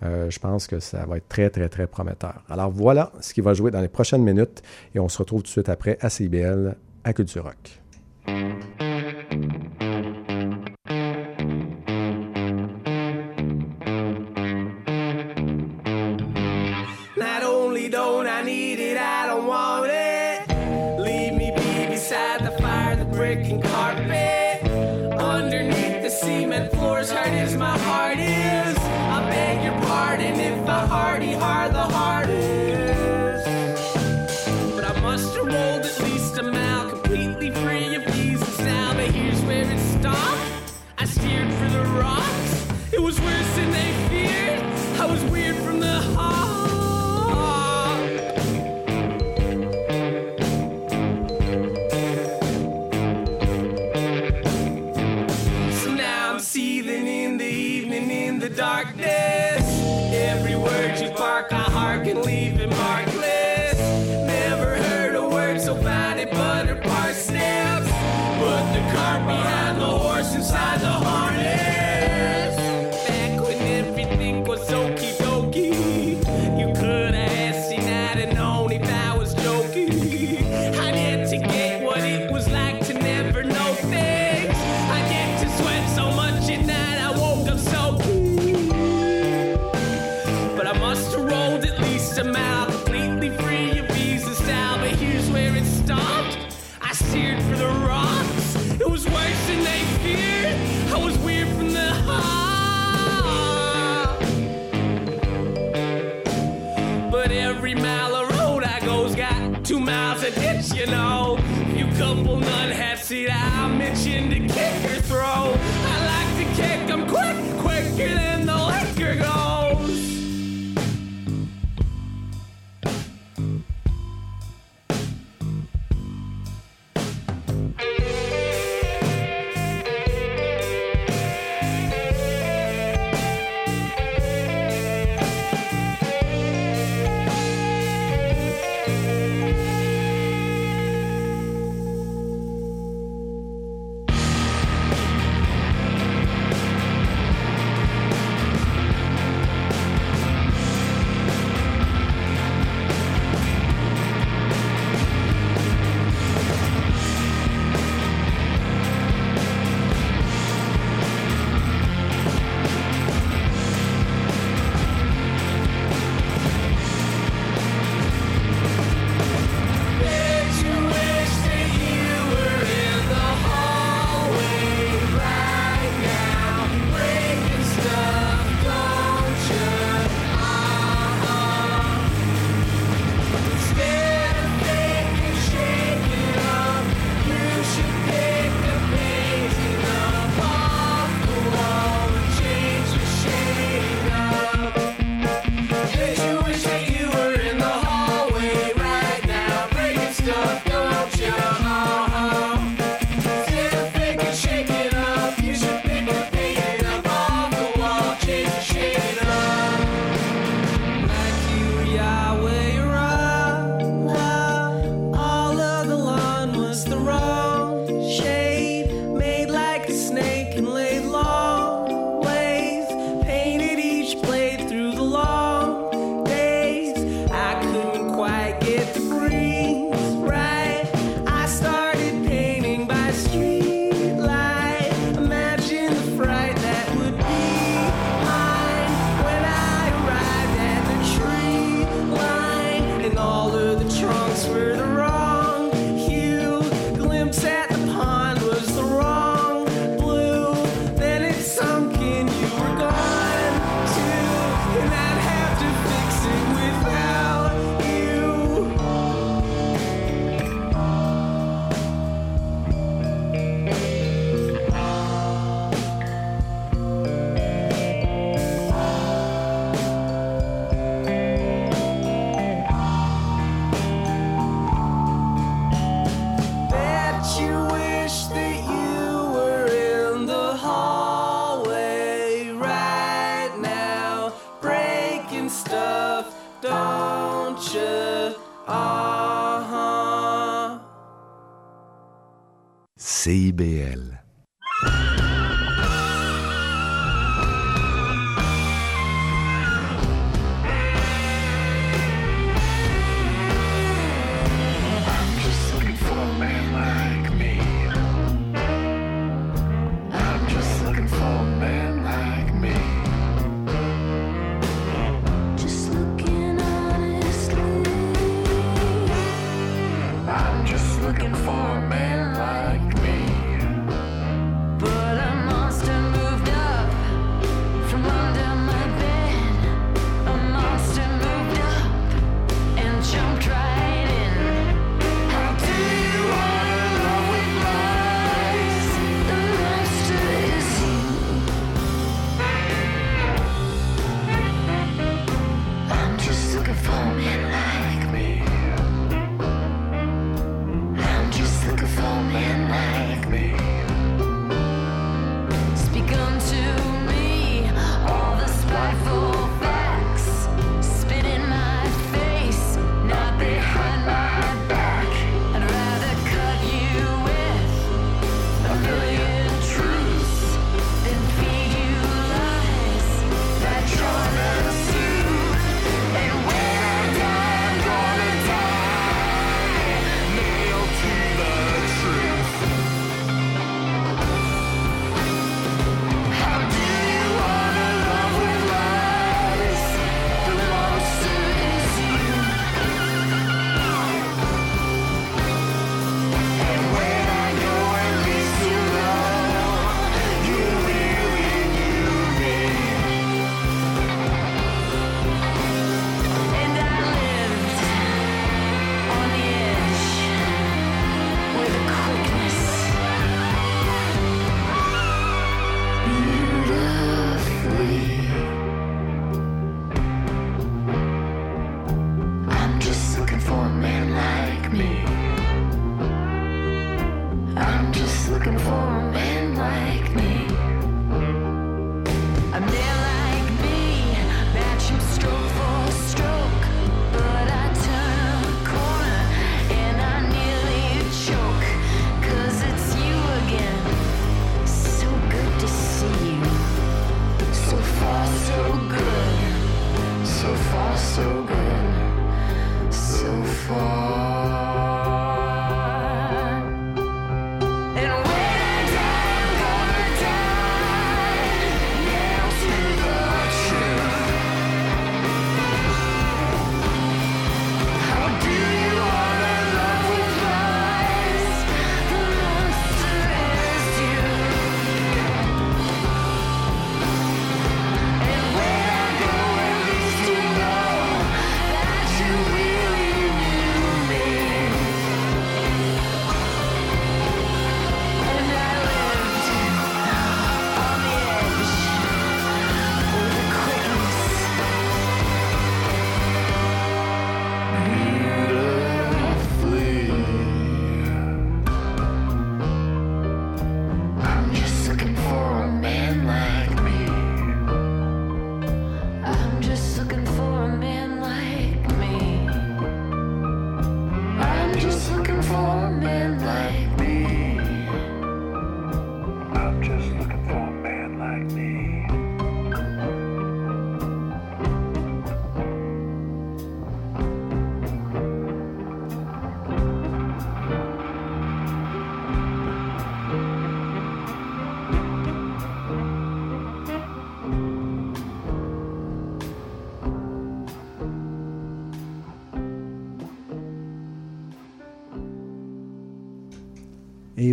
euh, 0.02 0.30
je 0.30 0.38
pense 0.38 0.66
que 0.66 0.80
ça 0.80 1.04
va 1.06 1.18
être 1.18 1.28
très, 1.28 1.50
très, 1.50 1.68
très 1.68 1.86
prometteur. 1.86 2.42
Alors 2.48 2.70
voilà 2.70 3.12
ce 3.20 3.34
qui 3.34 3.40
va 3.40 3.54
jouer 3.54 3.70
dans 3.70 3.80
les 3.80 3.88
prochaines 3.88 4.22
minutes 4.22 4.62
et 4.94 4.98
on 4.98 5.08
se 5.08 5.18
retrouve 5.18 5.40
tout 5.42 5.46
de 5.46 5.50
suite 5.52 5.68
après 5.68 5.98
à 6.00 6.10
CIBL 6.10 6.76
à 7.04 7.12
Culture 7.12 7.44
Rock. 7.44 7.80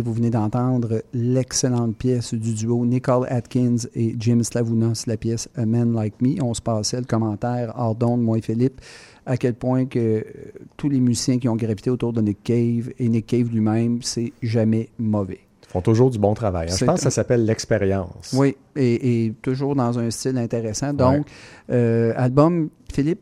Vous 0.02 0.14
venez 0.14 0.30
d'entendre 0.30 1.02
l'excellente 1.12 1.96
pièce 1.96 2.32
du 2.32 2.54
duo 2.54 2.86
Nicole 2.86 3.26
Atkins 3.28 3.76
et 3.94 4.14
Jim 4.18 4.42
Slavounos, 4.42 5.06
la 5.06 5.16
pièce 5.16 5.48
A 5.56 5.66
Man 5.66 5.92
Like 5.92 6.20
Me. 6.22 6.42
On 6.42 6.54
se 6.54 6.62
passait 6.62 6.98
le 6.98 7.04
commentaire 7.04 7.72
hors 7.76 7.96
moi 8.16 8.38
et 8.38 8.40
Philippe, 8.40 8.80
à 9.26 9.36
quel 9.36 9.54
point 9.54 9.86
que 9.86 9.98
euh, 9.98 10.22
tous 10.76 10.88
les 10.88 11.00
musiciens 11.00 11.38
qui 11.38 11.48
ont 11.48 11.56
gravité 11.56 11.90
autour 11.90 12.12
de 12.12 12.20
Nick 12.22 12.42
Cave 12.42 12.90
et 12.98 13.08
Nick 13.08 13.26
Cave 13.26 13.50
lui-même, 13.50 14.00
c'est 14.02 14.32
jamais 14.42 14.88
mauvais. 14.98 15.40
Font 15.72 15.80
toujours 15.80 16.10
du 16.10 16.18
bon 16.18 16.34
travail. 16.34 16.68
hein. 16.68 16.74
Je 16.76 16.84
pense 16.84 16.96
que 16.96 17.04
ça 17.04 17.10
s'appelle 17.10 17.44
l'expérience. 17.44 18.34
Oui, 18.36 18.56
et, 18.74 19.26
et 19.26 19.32
toujours 19.40 19.76
dans 19.76 19.96
un 20.00 20.10
style 20.10 20.36
intéressant. 20.36 20.92
Donc, 20.92 21.26
euh, 21.70 22.12
album, 22.16 22.70
Philippe, 22.92 23.20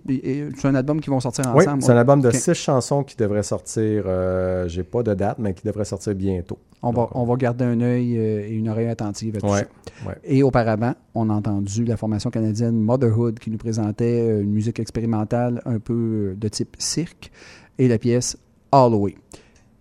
c'est 0.57 0.67
un 0.67 0.75
album 0.75 0.99
qui 1.01 1.11
vont 1.11 1.21
sortir 1.21 1.45
Oui, 1.55 1.65
ensemble? 1.67 1.83
c'est 1.83 1.93
un 1.93 1.99
album 1.99 2.23
de 2.23 2.31
six 2.31 2.55
chansons 2.55 3.05
qui 3.05 3.17
devrait 3.17 3.43
sortir, 3.43 4.05
euh, 4.07 4.67
j'ai 4.67 4.83
pas 4.83 5.03
de 5.03 5.13
date, 5.13 5.39
mais 5.39 5.53
qui 5.53 5.63
devrait 5.67 5.85
sortir 5.85 6.15
bientôt. 6.15 6.59
On 6.81 6.91
va, 6.91 7.09
on 7.13 7.25
va 7.25 7.35
garder 7.37 7.67
un 7.67 7.81
œil 7.83 8.17
euh, 8.17 8.47
et 8.49 8.53
une 8.55 8.69
oreille 8.71 8.87
attentive 8.89 9.37
à 9.37 9.41
tout 9.41 9.47
Ouais, 9.49 9.59
ça. 9.59 10.09
ouais. 10.09 10.15
Et 10.25 10.43
auparavant, 10.43 10.95
on 11.15 11.29
a 11.29 11.35
entendu 11.35 11.85
la 11.85 11.97
formation 11.99 12.31
canadienne 12.31 12.81
Motherhood 12.81 13.39
qui 13.41 13.51
nous 13.51 13.59
présentait 13.59 14.21
euh, 14.23 14.43
une 14.43 14.53
musique 14.53 14.79
expérimentale 14.81 15.61
un 15.67 15.81
peu 15.81 16.35
de 16.35 16.49
type 16.49 16.77
cirque 16.79 17.31
et 17.79 17.89
la 17.89 17.99
pièce 17.99 18.39
All 18.73 18.91
the 18.93 18.95
Way. 18.95 19.17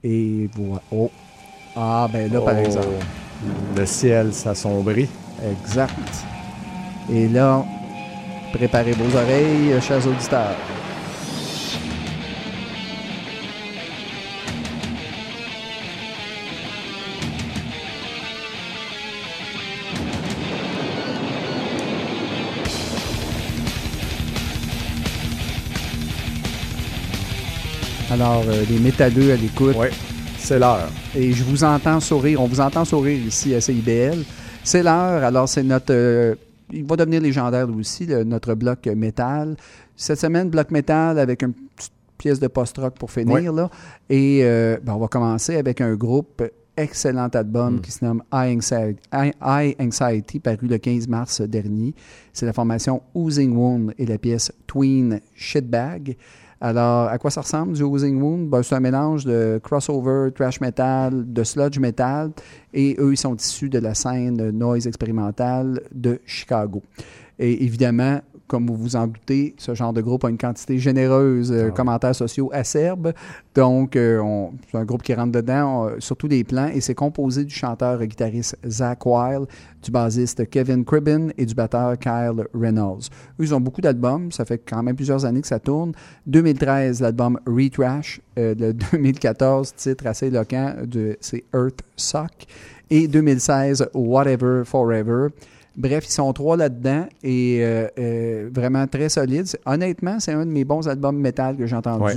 Et 0.04 0.50
voilà. 0.56 0.82
Oh, 0.92 1.10
Ah, 1.80 2.08
ben 2.12 2.32
là, 2.32 2.42
par 2.42 2.56
Oh, 2.58 2.66
exemple. 2.66 2.88
Le 3.76 3.86
ciel 3.86 4.34
s'assombrit. 4.34 5.08
Exact. 5.52 5.92
Et 7.12 7.28
là, 7.28 7.64
préparez 8.52 8.94
vos 8.94 9.16
oreilles, 9.16 9.80
chers 9.82 10.06
auditeurs. 10.08 10.56
Alors, 28.10 28.44
euh, 28.48 28.64
les 28.70 28.80
métalleux 28.80 29.34
à 29.34 29.36
l'écoute, 29.36 29.76
Oui, 29.78 29.88
c'est 30.38 30.60
l'heure. 30.60 30.90
et 31.16 31.32
je 31.32 31.44
vous 31.44 31.64
entends 31.64 32.00
sourire. 32.00 32.42
On 32.42 32.48
vous 32.48 32.60
entend 32.60 32.86
sourire 32.86 33.20
ici 33.26 33.54
à 33.56 33.62
CIBL. 33.62 34.24
C'est 34.64 34.84
l'heure. 34.84 35.24
Alors, 35.24 35.48
c'est 35.50 35.64
notre. 35.64 35.92
euh, 35.94 36.36
il 36.72 36.86
va 36.86 36.96
devenir 36.98 37.22
légendaire 37.22 37.68
lui 37.68 37.80
aussi, 37.80 38.06
le- 38.06 38.24
notre 38.24 38.54
bloc 38.54 38.86
métal. 38.88 39.56
Cette 39.96 40.20
semaine, 40.20 40.50
bloc 40.50 40.70
métal 40.72 41.18
avec 41.20 41.42
une 41.42 41.54
petite 41.54 41.94
pièce 42.18 42.40
de 42.40 42.48
post-rock 42.48 42.96
pour 42.98 43.10
finir. 43.12 43.34
Oui. 43.36 43.56
Là. 43.56 43.70
Et 44.10 44.40
euh, 44.44 44.78
ben, 44.84 44.94
on 44.94 45.00
va 45.00 45.08
commencer 45.08 45.56
avec 45.56 45.82
un 45.82 45.94
groupe. 45.96 46.44
Excellent 46.80 47.28
album 47.30 47.78
Mm. 47.78 47.82
qui 47.82 47.92
se 47.92 48.06
nomme 48.06 48.22
High 48.32 48.58
Anxiety, 48.58 49.00
High- 49.12 49.34
High 49.44 49.76
Anxiety, 49.82 50.40
paru 50.40 50.68
le 50.68 50.78
15 50.78 51.08
mars 51.08 51.42
dernier. 51.42 51.96
C'est 52.34 52.46
la 52.46 52.54
formation 52.54 53.02
Oozing 53.16 53.56
Wound 53.56 53.94
et 53.98 54.06
la 54.06 54.20
pièce 54.20 54.52
Tween 54.68 55.20
Shitbag. 55.34 56.16
Alors, 56.60 57.08
à 57.08 57.18
quoi 57.20 57.30
ça 57.30 57.42
ressemble 57.42 57.74
du 57.74 57.84
Oozing 57.84 58.20
Wound? 58.20 58.50
Ben, 58.50 58.64
c'est 58.64 58.76
un 58.76 58.80
mélange 58.80 59.26
de 59.26 59.60
crossover, 59.64 60.32
trash 60.34 60.60
metal, 60.60 61.32
de 61.32 61.44
sludge 61.44 61.78
metal. 61.78 62.32
Et 62.74 62.96
eux, 63.00 63.14
ils 63.14 63.18
sont 63.18 63.36
issus 63.36 63.70
de 63.70 63.78
la 63.78 63.94
scène 63.94 64.50
noise 64.50 64.88
expérimentale 64.88 65.82
de 65.94 66.20
Chicago. 66.26 66.82
Et 67.38 67.64
évidemment, 67.64 68.22
comme 68.48 68.68
vous 68.68 68.76
vous 68.76 68.96
en 68.96 69.08
doutez, 69.08 69.54
ce 69.58 69.76
genre 69.76 69.92
de 69.94 70.02
groupe 70.02 70.24
a 70.26 70.30
une 70.30 70.38
quantité 70.38 70.78
généreuse 70.80 71.50
de 71.50 71.60
Ah 71.60 71.66
ouais. 71.66 71.72
commentaires 71.72 72.16
sociaux 72.16 72.50
acerbes. 72.54 73.12
Donc, 73.56 73.96
euh, 73.96 74.20
on- 74.20 74.52
c'est 74.72 74.78
un 74.78 74.86
groupe 74.86 75.02
qui 75.04 75.14
rentre 75.14 75.32
dedans 75.34 75.88
euh, 75.88 75.96
sur 76.00 76.16
tous 76.16 76.28
les 76.28 76.44
plans. 76.44 76.68
Et 76.74 76.80
c'est 76.82 76.96
composé 76.96 77.44
du 77.44 77.54
chanteur 77.54 78.02
et 78.02 78.08
guitariste 78.08 78.58
Zach 78.68 79.06
Wilde, 79.06 79.48
du 79.84 79.92
bassiste 79.92 80.50
Kevin 80.50 80.86
Cribbin 80.86 81.30
et 81.38 81.46
du 81.46 81.54
batteur 81.54 81.98
Kyle 82.00 82.46
Reynolds. 82.54 83.10
Eux, 83.40 83.44
ils 83.44 83.54
ont 83.54 83.60
beaucoup 83.62 83.82
d'albums. 83.82 84.32
Ça 84.32 84.46
fait 84.46 84.60
quand 84.60 84.82
même 84.84 84.96
plusieurs 84.96 85.26
années 85.26 85.42
que 85.42 85.48
ça 85.48 85.60
tourne. 85.60 85.92
2013, 86.28 87.02
l'album 87.02 87.40
Retrash. 87.48 88.22
Euh, 88.38 88.54
le 88.58 88.74
2014, 88.74 89.74
titre 89.76 90.08
assez 90.08 90.28
éloquent, 90.28 90.76
de, 90.86 91.18
c'est 91.20 91.44
Earth 91.54 91.80
Suck. 91.96 92.46
Et 92.90 93.08
2016, 93.08 93.90
Whatever 93.94 94.62
Forever. 94.66 95.28
Bref, 95.78 96.06
ils 96.08 96.12
sont 96.12 96.34
trois 96.34 96.58
là-dedans 96.58 97.06
et 97.22 97.60
euh, 97.62 97.88
euh, 98.00 98.50
vraiment 98.52 98.88
très 98.88 99.10
solides. 99.10 99.46
Honnêtement, 99.64 100.20
c'est 100.20 100.32
un 100.32 100.44
de 100.44 100.52
mes 100.52 100.66
bons 100.66 100.88
albums 100.88 101.20
métal 101.20 101.56
que 101.56 101.68
j'ai 101.68 101.76
entendu 101.76 102.04
Ouais. 102.04 102.16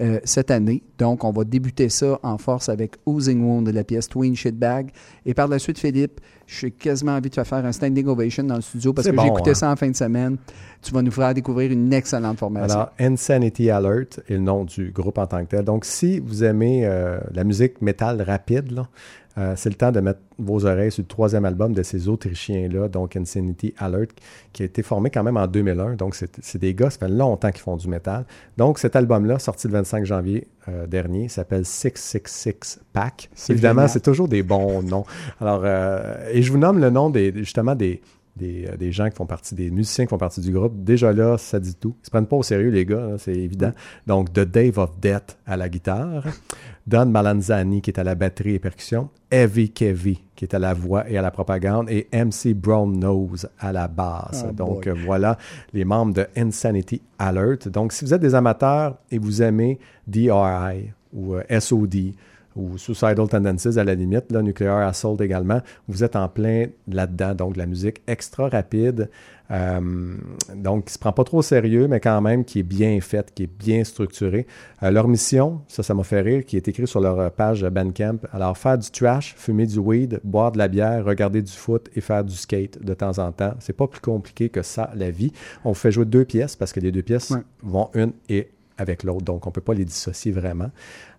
euh, 0.00 0.18
cette 0.24 0.50
année. 0.50 0.82
Donc, 0.96 1.22
on 1.22 1.30
va 1.30 1.44
débuter 1.44 1.90
ça 1.90 2.18
en 2.22 2.38
force 2.38 2.70
avec 2.70 2.96
Oozing 3.04 3.42
Wound 3.44 3.66
de 3.66 3.72
la 3.72 3.84
pièce 3.84 4.08
Twin 4.08 4.34
Shitbag. 4.34 4.92
Et 5.26 5.34
par 5.34 5.46
la 5.46 5.58
suite, 5.58 5.78
Philippe, 5.78 6.20
j'ai 6.46 6.70
quasiment 6.70 7.12
envie 7.12 7.28
de 7.28 7.34
te 7.34 7.44
faire 7.44 7.64
un 7.64 7.72
standing 7.72 8.06
ovation 8.06 8.44
dans 8.44 8.56
le 8.56 8.62
studio 8.62 8.94
parce 8.94 9.06
que 9.06 9.12
bon, 9.14 9.22
j'ai 9.22 9.28
écouté 9.28 9.50
hein? 9.50 9.54
ça 9.54 9.70
en 9.70 9.76
fin 9.76 9.90
de 9.90 9.96
semaine. 9.96 10.38
Tu 10.80 10.92
vas 10.92 11.02
nous 11.02 11.12
faire 11.12 11.34
découvrir 11.34 11.70
une 11.70 11.92
excellente 11.92 12.38
formation. 12.38 12.74
Alors, 12.74 12.92
Insanity 12.98 13.68
Alert 13.68 14.20
est 14.26 14.32
le 14.34 14.38
nom 14.38 14.64
du 14.64 14.90
groupe 14.90 15.18
en 15.18 15.26
tant 15.26 15.44
que 15.44 15.50
tel. 15.50 15.64
Donc, 15.64 15.84
si 15.84 16.18
vous 16.18 16.42
aimez 16.44 16.88
la 17.32 17.44
musique 17.44 17.80
métal 17.82 18.22
rapide, 18.22 18.72
là, 18.72 18.88
euh, 19.38 19.54
c'est 19.56 19.70
le 19.70 19.76
temps 19.76 19.92
de 19.92 20.00
mettre 20.00 20.20
vos 20.38 20.66
oreilles 20.66 20.92
sur 20.92 21.02
le 21.02 21.08
troisième 21.08 21.44
album 21.44 21.72
de 21.72 21.82
ces 21.82 22.08
Autrichiens-là, 22.08 22.88
donc 22.88 23.16
Insanity 23.16 23.74
Alert, 23.78 24.12
qui 24.52 24.62
a 24.62 24.66
été 24.66 24.82
formé 24.82 25.10
quand 25.10 25.22
même 25.22 25.36
en 25.36 25.46
2001. 25.46 25.94
Donc, 25.94 26.14
c'est 26.14 26.58
des 26.58 26.74
gars, 26.74 26.90
ça 26.90 26.98
fait 26.98 27.08
longtemps 27.08 27.50
qu'ils 27.50 27.62
font 27.62 27.76
du 27.76 27.88
métal. 27.88 28.24
Donc, 28.56 28.78
cet 28.78 28.96
album-là, 28.96 29.38
sorti 29.38 29.68
le 29.68 29.74
25 29.74 30.04
janvier 30.04 30.48
euh, 30.68 30.86
dernier, 30.86 31.28
s'appelle 31.28 31.64
666 31.64 32.80
Pack. 32.92 33.30
Évidemment, 33.48 33.88
c'est 33.88 34.02
toujours 34.02 34.28
des 34.28 34.42
bons 34.42 34.82
noms. 34.82 35.04
Alors, 35.40 35.62
euh, 35.64 36.28
et 36.30 36.42
je 36.42 36.52
vous 36.52 36.58
nomme 36.58 36.78
le 36.78 36.90
nom 36.90 37.08
des, 37.08 37.32
justement 37.36 37.74
des, 37.74 38.02
des, 38.36 38.68
des 38.78 38.92
gens 38.92 39.08
qui 39.08 39.16
font 39.16 39.26
partie, 39.26 39.54
des 39.54 39.70
musiciens 39.70 40.04
qui 40.04 40.10
font 40.10 40.18
partie 40.18 40.40
du 40.40 40.52
groupe. 40.52 40.82
Déjà 40.82 41.12
là, 41.12 41.38
ça 41.38 41.60
dit 41.60 41.74
tout. 41.74 41.94
Ils 42.02 42.06
se 42.06 42.10
prennent 42.10 42.26
pas 42.26 42.36
au 42.36 42.42
sérieux, 42.42 42.70
les 42.70 42.84
gars, 42.84 43.12
c'est 43.18 43.34
évident. 43.34 43.72
Donc, 44.06 44.32
The 44.32 44.40
Dave 44.40 44.78
of 44.78 44.98
Death 45.00 45.38
à 45.46 45.56
la 45.56 45.68
guitare, 45.68 46.24
Don 46.86 47.06
Malanzani 47.06 47.80
qui 47.80 47.90
est 47.90 47.98
à 47.98 48.04
la 48.04 48.14
batterie 48.14 48.54
et 48.54 48.58
percussion, 48.58 49.08
Heavy 49.30 49.70
Kevy 49.70 50.20
qui 50.34 50.44
est 50.44 50.54
à 50.54 50.58
la 50.58 50.74
voix 50.74 51.08
et 51.08 51.16
à 51.16 51.22
la 51.22 51.30
propagande, 51.30 51.88
et 51.88 52.08
MC 52.12 52.52
Brown 52.54 52.98
Nose 52.98 53.48
à 53.58 53.72
la 53.72 53.86
basse. 53.86 54.44
Oh 54.48 54.52
Donc, 54.52 54.88
boy. 54.88 54.98
voilà 55.04 55.38
les 55.72 55.84
membres 55.84 56.14
de 56.14 56.26
Insanity 56.36 57.00
Alert. 57.18 57.68
Donc, 57.68 57.92
si 57.92 58.04
vous 58.04 58.12
êtes 58.12 58.20
des 58.20 58.34
amateurs 58.34 58.96
et 59.10 59.18
vous 59.18 59.40
aimez 59.42 59.78
DRI 60.08 60.90
ou 61.12 61.34
euh, 61.34 61.60
SOD, 61.60 62.14
ou 62.56 62.78
Suicidal 62.78 63.28
Tendencies 63.28 63.78
à 63.78 63.84
la 63.84 63.94
limite, 63.94 64.30
là, 64.32 64.42
Nuclear 64.42 64.86
Assault 64.86 65.16
également. 65.20 65.60
Vous 65.88 66.04
êtes 66.04 66.16
en 66.16 66.28
plein 66.28 66.66
là-dedans, 66.88 67.34
donc 67.34 67.54
de 67.54 67.58
la 67.58 67.66
musique 67.66 68.02
extra 68.06 68.48
rapide, 68.48 69.10
euh, 69.50 70.14
donc 70.54 70.84
qui 70.84 70.90
ne 70.90 70.92
se 70.94 70.98
prend 70.98 71.12
pas 71.12 71.24
trop 71.24 71.38
au 71.38 71.42
sérieux, 71.42 71.86
mais 71.88 72.00
quand 72.00 72.20
même 72.20 72.44
qui 72.44 72.60
est 72.60 72.64
bien 72.64 72.98
faite, 73.00 73.32
qui 73.34 73.44
est 73.44 73.46
bien 73.58 73.84
structurée. 73.84 74.46
Euh, 74.82 74.90
leur 74.90 75.08
mission, 75.08 75.60
ça, 75.68 75.82
ça 75.82 75.94
m'a 75.94 76.04
fait 76.04 76.20
rire, 76.20 76.44
qui 76.44 76.56
est 76.56 76.66
écrit 76.68 76.86
sur 76.86 77.00
leur 77.00 77.30
page 77.32 77.62
Bandcamp. 77.64 78.18
Alors, 78.32 78.56
faire 78.56 78.78
du 78.78 78.90
trash, 78.90 79.34
fumer 79.36 79.66
du 79.66 79.78
weed, 79.78 80.20
boire 80.24 80.52
de 80.52 80.58
la 80.58 80.68
bière, 80.68 81.04
regarder 81.04 81.42
du 81.42 81.52
foot 81.52 81.90
et 81.94 82.00
faire 82.00 82.24
du 82.24 82.34
skate 82.34 82.82
de 82.82 82.94
temps 82.94 83.18
en 83.18 83.30
temps. 83.32 83.54
C'est 83.60 83.72
pas 83.76 83.86
plus 83.86 84.00
compliqué 84.00 84.48
que 84.48 84.62
ça, 84.62 84.90
la 84.94 85.10
vie. 85.10 85.32
On 85.64 85.70
vous 85.70 85.74
fait 85.74 85.92
jouer 85.92 86.04
deux 86.06 86.24
pièces 86.24 86.56
parce 86.56 86.72
que 86.72 86.80
les 86.80 86.92
deux 86.92 87.02
pièces 87.02 87.30
Ouais. 87.30 87.40
vont 87.62 87.88
une 87.94 88.12
et 88.28 88.48
avec 88.78 89.02
l'autre, 89.02 89.24
donc 89.24 89.46
on 89.46 89.50
ne 89.50 89.52
peut 89.52 89.60
pas 89.60 89.74
les 89.74 89.84
dissocier 89.84 90.32
vraiment. 90.32 90.70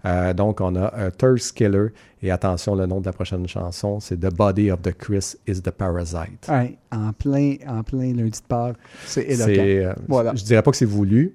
Euh, 0.06 0.34
donc, 0.34 0.60
on 0.62 0.76
a 0.76 0.94
euh, 0.98 1.10
Thirst 1.12 1.56
Killer. 1.56 1.88
Et 2.22 2.32
attention, 2.32 2.76
le 2.76 2.86
nom 2.86 3.00
de 3.00 3.06
la 3.06 3.14
prochaine 3.14 3.48
chanson, 3.48 4.00
c'est 4.00 4.18
The 4.18 4.34
Body 4.34 4.72
of 4.72 4.82
the 4.82 4.94
Chris 4.98 5.36
is 5.48 5.62
the 5.62 5.72
Parasite. 5.72 6.48
Ouais, 6.50 6.78
en, 6.92 7.14
plein, 7.14 7.56
en 7.68 7.84
plein 7.84 8.14
lundi 8.14 8.32
de 8.42 8.48
Pâques, 8.48 8.76
c'est 9.06 9.24
éloquent. 9.24 9.52
Euh, 9.58 9.94
Voilà. 10.08 10.34
Je 10.36 10.44
dirais 10.44 10.62
pas 10.62 10.72
que 10.72 10.78
c'est 10.78 10.86
voulu, 10.86 11.34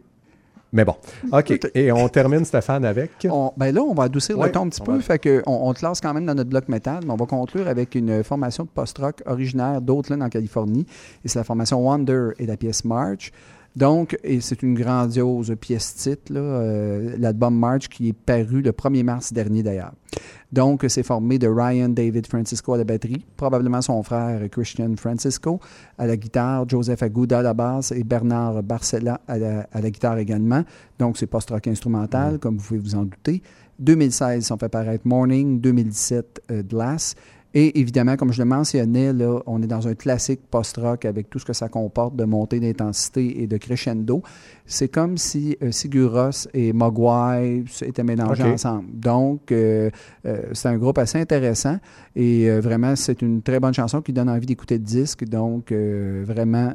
mais 0.73 0.85
bon. 0.85 0.97
OK. 1.33 1.59
Et 1.75 1.91
on 1.93 2.09
termine, 2.09 2.45
Stéphane, 2.45 2.85
avec? 2.85 3.11
On- 3.31 3.53
ben 3.57 3.75
là, 3.75 3.83
on 3.83 3.95
va 3.95 4.05
adoucir 4.05 4.39
Ouais, 4.39 4.47
le 4.47 4.53
ton 4.53 4.63
un 4.67 4.69
petit 4.69 4.83
peu. 4.83 4.97
va- 4.97 5.01
Fait 5.01 5.19
que 5.19 5.43
on, 5.47 5.69
on 5.69 5.73
te 5.75 5.83
lance 5.85 6.01
quand 6.01 6.13
même 6.13 6.27
dans 6.27 6.35
notre 6.35 6.51
bloc 6.51 6.69
métal, 6.69 7.01
mais 7.07 7.11
on 7.13 7.17
va 7.17 7.27
conclure 7.27 7.69
avec 7.69 7.95
une 7.95 8.23
formation 8.23 8.65
de 8.65 8.69
post-rock 8.69 9.23
originaire 9.27 9.81
d'Oakland, 9.81 10.21
en 10.23 10.29
Californie. 10.29 10.85
Et 11.25 11.29
c'est 11.29 11.39
la 11.39 11.45
formation 11.45 11.81
Wonder 11.87 12.31
et 12.39 12.45
la 12.47 12.57
pièce 12.59 12.85
March. 12.85 13.33
Donc, 13.79 14.19
et 14.25 14.41
c'est 14.41 14.65
une 14.65 14.75
grandiose 14.75 15.55
pièce 15.61 15.95
titre, 15.95 16.33
là, 16.33 16.41
euh, 16.41 17.15
l'album 17.17 17.57
March 17.57 17.87
qui 17.89 18.09
est 18.09 18.13
paru 18.13 18.61
le 18.61 18.73
1er 18.73 19.05
mars 19.05 19.33
dernier 19.33 19.63
d'ailleurs. 19.63 19.93
Donc, 20.51 20.85
c'est 20.89 21.05
formé 21.05 21.39
de 21.39 21.47
Ryan 21.47 21.89
David 21.89 22.27
Francisco 22.27 22.75
à 22.75 22.79
la 22.79 22.83
batterie, 22.83 23.25
probablement 23.37 23.81
son 23.81 24.03
frère 24.03 24.41
Christian 24.51 24.97
Francisco 24.97 25.61
à 25.97 26.09
la 26.09 26.17
guitare, 26.17 26.69
Joseph 26.69 27.05
Aguda 27.05 27.39
à 27.39 27.43
la 27.43 27.55
basse 27.55 27.93
et 27.93 28.03
Bernard 28.03 28.65
Barcella 28.65 29.21
à 29.29 29.39
la, 29.39 29.69
à 29.73 29.81
la 29.81 29.91
guitare 29.91 30.19
également. 30.19 30.65
Donc, 30.99 31.17
c'est 31.17 31.29
post-rock 31.29 31.69
instrumental, 31.69 32.41
comme 32.41 32.57
vous 32.57 32.67
pouvez 32.67 32.81
vous 32.81 32.97
en 32.97 33.05
douter. 33.05 33.43
2016, 33.79 34.51
on 34.51 34.57
fait 34.57 34.69
paraître 34.69 35.07
Morning, 35.07 35.61
2017, 35.61 36.43
euh, 36.51 36.63
Glass. 36.65 37.15
Et 37.55 37.81
évidemment, 37.81 38.17
comme 38.17 38.33
je 38.33 38.39
le 38.39 38.45
mentionnais, 38.45 39.13
là, 39.13 39.41
on 39.47 39.63
est 39.63 39.67
dans 39.67 39.89
un 39.89 39.95
classique 39.95 40.41
post-rock 40.51 41.07
avec 41.07 41.31
tout 41.31 41.39
ce 41.39 41.47
que 41.47 41.55
ça 41.55 41.69
comporte 41.69 42.15
de 42.15 42.25
montée 42.25 42.61
d'intensité 42.61 43.43
et 43.43 43.47
de 43.47 43.57
crescendo. 43.57 44.23
C'est 44.67 44.89
comme 44.89 45.17
si 45.17 45.57
euh, 45.63 45.73
Sigur 45.73 46.13
Rós 46.13 46.47
et 46.53 46.75
Mogwai 46.75 47.65
étaient 47.81 48.05
mélangés 48.05 48.43
ensemble. 48.43 48.85
Donc, 48.93 49.51
euh, 49.51 49.91
euh, 50.27 50.43
c'est 50.53 50.69
un 50.69 50.77
groupe 50.77 50.99
assez 50.99 51.19
intéressant 51.19 51.79
et 52.15 52.51
euh, 52.51 52.61
vraiment, 52.61 52.95
c'est 52.97 53.23
une 53.23 53.41
très 53.41 53.61
bonne 53.61 53.73
chanson 53.73 54.03
qui 54.03 54.13
donne 54.13 54.29
envie 54.29 54.47
d'écouter 54.47 54.75
le 54.75 54.85
disque. 54.85 55.25
Donc, 55.25 55.73
vraiment, 55.73 56.75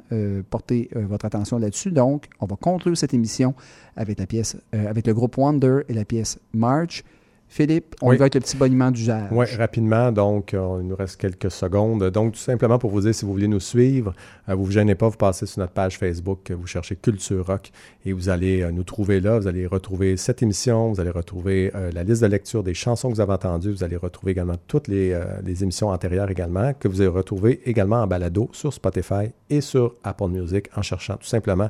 portez 0.50 0.90
votre 0.96 1.26
attention 1.26 1.60
là-dessus. 1.60 1.92
Donc, 1.92 2.26
on 2.40 2.48
va 2.48 2.56
conclure 2.56 2.98
cette 2.98 3.14
émission 3.14 3.54
avec 3.96 4.20
la 4.20 4.26
pièce, 4.26 4.58
avec 4.72 5.06
le 5.06 5.14
groupe 5.14 5.38
Wonder 5.38 5.82
et 5.88 5.94
la 5.94 6.06
pièce 6.06 6.40
March. 6.54 7.04
Philippe, 7.54 7.94
on 8.02 8.10
Oui. 8.10 8.16
y 8.16 8.18
va 8.18 8.24
avec 8.24 8.34
le 8.34 8.40
petit 8.42 8.58
boniment 8.58 8.90
d'usage. 8.90 9.28
Oui, 9.30 9.46
rapidement, 9.60 10.12
donc 10.12 10.56
euh, 10.56 10.80
il 10.82 10.88
nous 10.88 10.96
reste 10.96 11.18
quelques 11.18 11.52
secondes. 11.52 12.04
Donc, 12.10 12.34
tout 12.34 12.40
simplement 12.40 12.80
pour 12.80 12.90
vous 12.90 13.02
dire, 13.02 13.14
si 13.14 13.26
vous 13.26 13.32
voulez 13.32 13.48
nous 13.48 13.60
suivre, 13.60 14.16
euh, 14.50 14.56
vous 14.56 14.62
ne 14.62 14.66
vous 14.66 14.72
gênez 14.72 14.96
pas, 14.96 15.08
vous 15.08 15.18
passez 15.18 15.46
sur 15.46 15.60
notre 15.60 15.72
page 15.72 16.00
Facebook, 16.00 16.50
vous 16.50 16.66
cherchez 16.66 16.96
Culture 16.96 17.46
Rock 17.46 17.72
et 18.08 18.12
vous 18.12 18.30
allez 18.30 18.64
euh, 18.64 18.72
nous 18.72 18.84
trouver 18.84 19.20
là. 19.20 19.38
Vous 19.38 19.46
allez 19.48 19.68
retrouver 19.68 20.18
cette 20.18 20.42
émission, 20.42 20.94
vous 20.94 21.00
allez 21.00 21.12
retrouver 21.12 21.72
euh, 21.76 21.92
la 21.92 22.04
liste 22.04 22.24
de 22.24 22.28
lecture 22.28 22.64
des 22.64 22.74
chansons 22.74 23.12
que 23.12 23.14
vous 23.14 23.22
avez 23.22 23.34
entendues, 23.34 23.70
vous 23.72 23.84
allez 23.84 23.98
retrouver 23.98 24.32
également 24.32 24.58
toutes 24.66 24.88
les, 24.88 25.16
les 25.44 25.62
émissions 25.62 25.90
antérieures 25.90 26.32
également, 26.32 26.74
que 26.74 26.88
vous 26.88 27.02
allez 27.02 27.08
retrouver 27.08 27.62
également 27.70 27.98
en 27.98 28.08
balado 28.08 28.50
sur 28.52 28.74
Spotify 28.74 29.30
et 29.52 29.62
sur 29.62 29.94
Apple 30.04 30.30
Music 30.30 30.70
en 30.76 30.82
cherchant 30.82 31.18
tout 31.18 31.28
simplement 31.28 31.70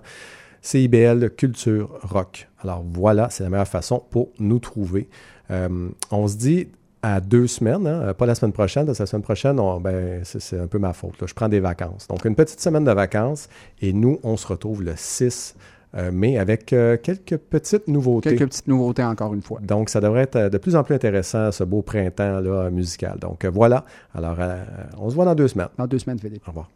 CIBL 0.62 1.32
Culture 1.32 1.90
Rock. 2.04 2.48
Alors 2.60 2.86
voilà, 2.90 3.30
c'est 3.30 3.44
la 3.44 3.50
meilleure 3.50 3.68
façon 3.68 4.02
pour 4.10 4.30
nous 4.40 4.60
trouver. 4.60 5.10
Euh, 5.54 5.90
on 6.12 6.28
se 6.28 6.36
dit 6.36 6.68
à 7.02 7.20
deux 7.20 7.48
semaines, 7.48 7.86
hein, 7.86 8.14
pas 8.14 8.26
la 8.26 8.34
semaine 8.36 8.54
prochaine, 8.54 8.86
parce 8.86 8.98
que 8.98 9.04
la 9.04 9.08
semaine 9.08 9.24
prochaine, 9.24 9.60
on- 9.60 9.80
ben, 9.80 10.22
c'est 10.24 10.58
un 10.60 10.68
peu 10.68 10.80
ma 10.80 10.94
faute. 10.94 11.20
là. 11.22 11.28
Je 11.28 11.34
prends 11.34 11.50
des 11.50 11.60
vacances. 11.60 12.08
Donc, 12.08 12.24
une 12.26 12.36
petite 12.36 12.60
semaine 12.62 12.86
de 12.86 12.92
vacances 12.92 13.50
et 13.82 13.92
nous, 13.94 14.20
on 14.24 14.38
se 14.38 14.48
retrouve 14.48 14.82
le 14.84 14.94
6 14.96 15.56
euh, 15.96 16.12
mai 16.12 16.40
avec 16.40 16.72
euh, 16.74 16.98
quelques 16.98 17.38
petites 17.38 17.88
nouveautés. 17.88 18.32
Quelques 18.36 18.50
petites 18.50 18.68
nouveautés 18.68 19.04
encore 19.04 19.34
une 19.34 19.42
fois. 19.44 19.60
Donc, 19.62 19.90
ça 19.90 20.00
devrait 20.02 20.22
être 20.24 20.50
de 20.50 20.58
plus 20.58 20.76
en 20.76 20.84
plus 20.84 20.96
intéressant, 20.96 21.52
ce 21.52 21.64
beau 21.66 21.82
printemps 21.82 22.40
là, 22.40 22.70
musical. 22.72 23.20
Donc, 23.20 23.46
voilà. 23.46 23.86
Alors, 24.16 24.38
euh, 24.40 24.64
on 24.98 25.10
se 25.10 25.16
voit 25.16 25.26
dans 25.26 25.36
deux 25.36 25.50
semaines. 25.50 25.68
Dans 25.78 25.86
deux 25.88 26.00
semaines, 26.00 26.20
Philippe. 26.20 26.42
Au 26.48 26.52
revoir. 26.52 26.70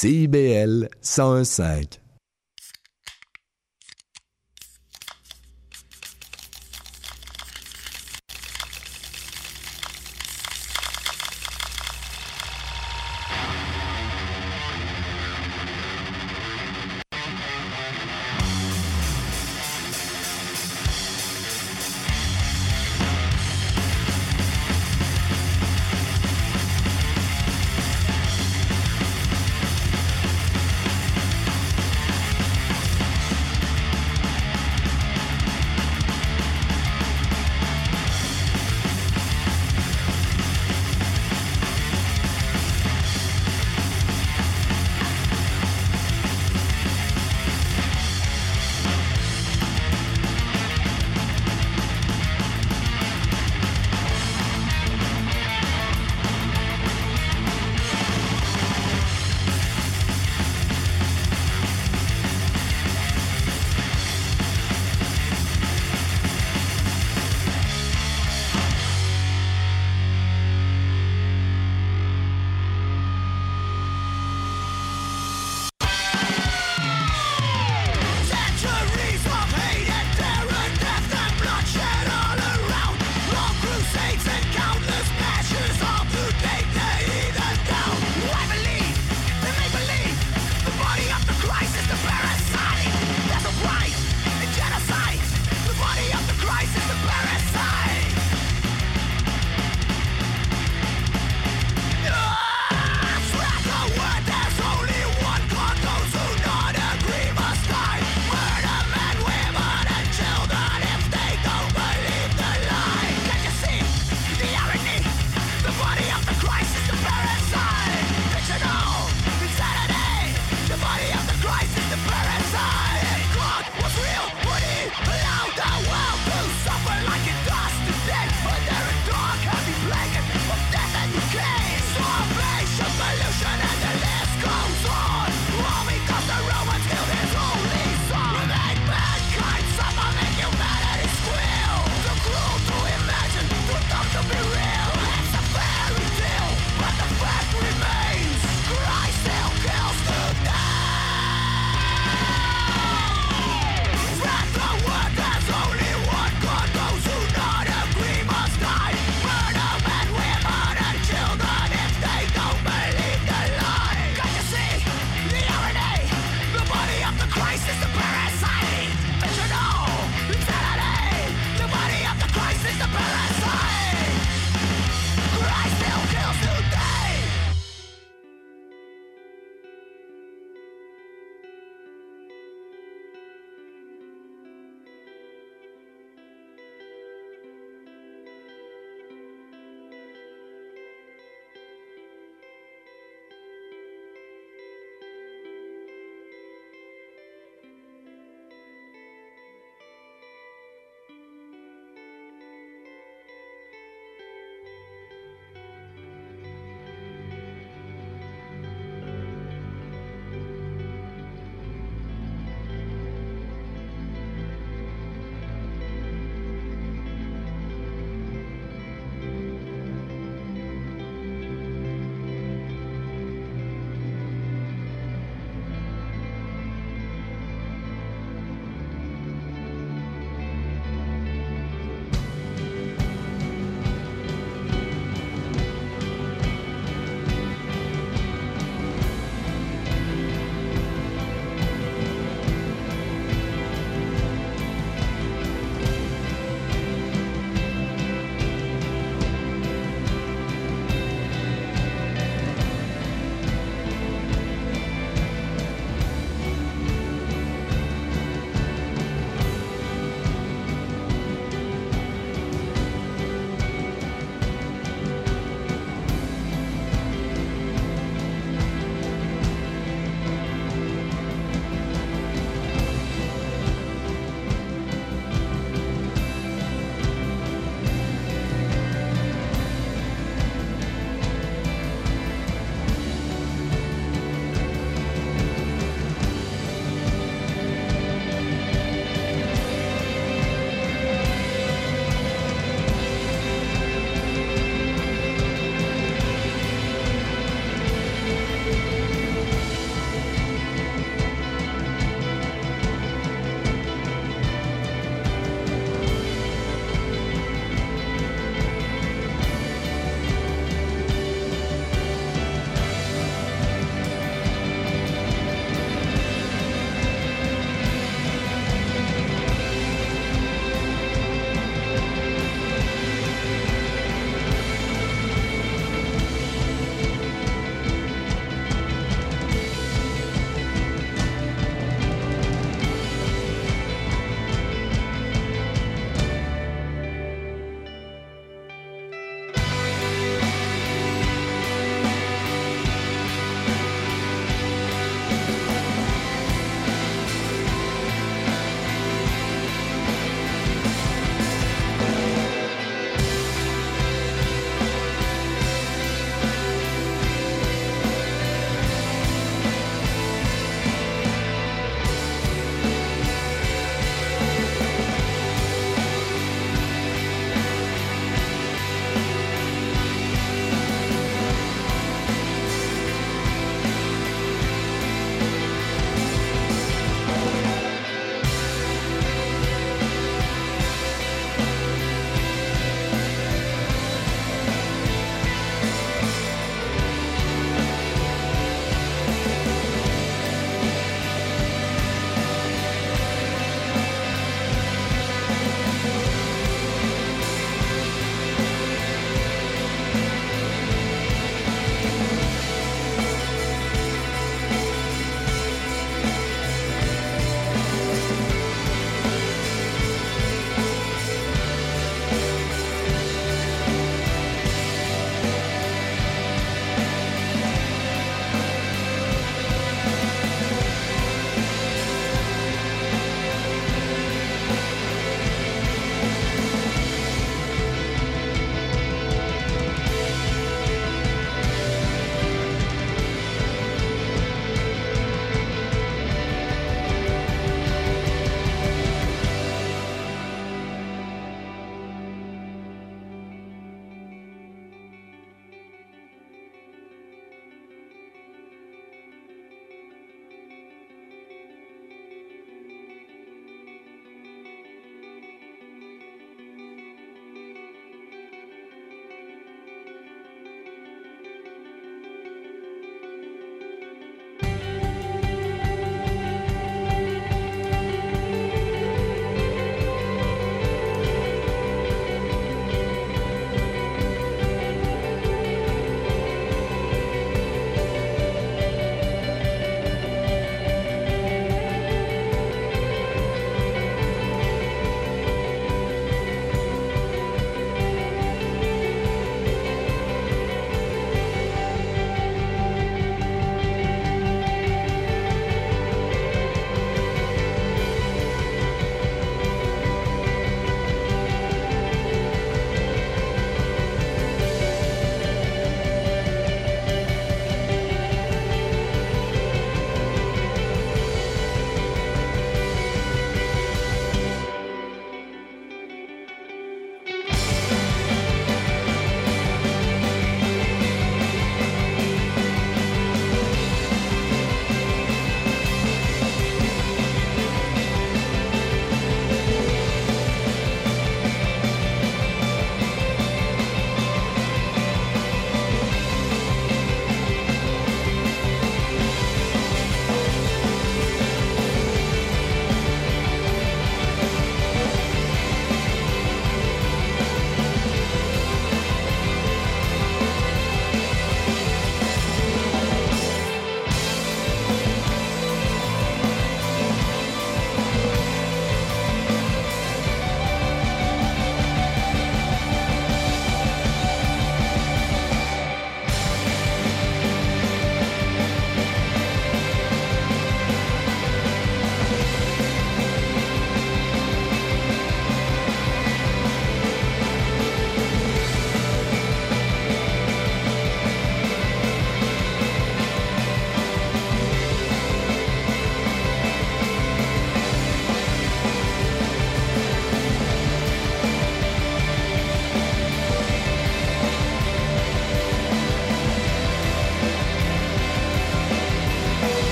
CIBL 0.00 0.88
101.5. 1.02 2.09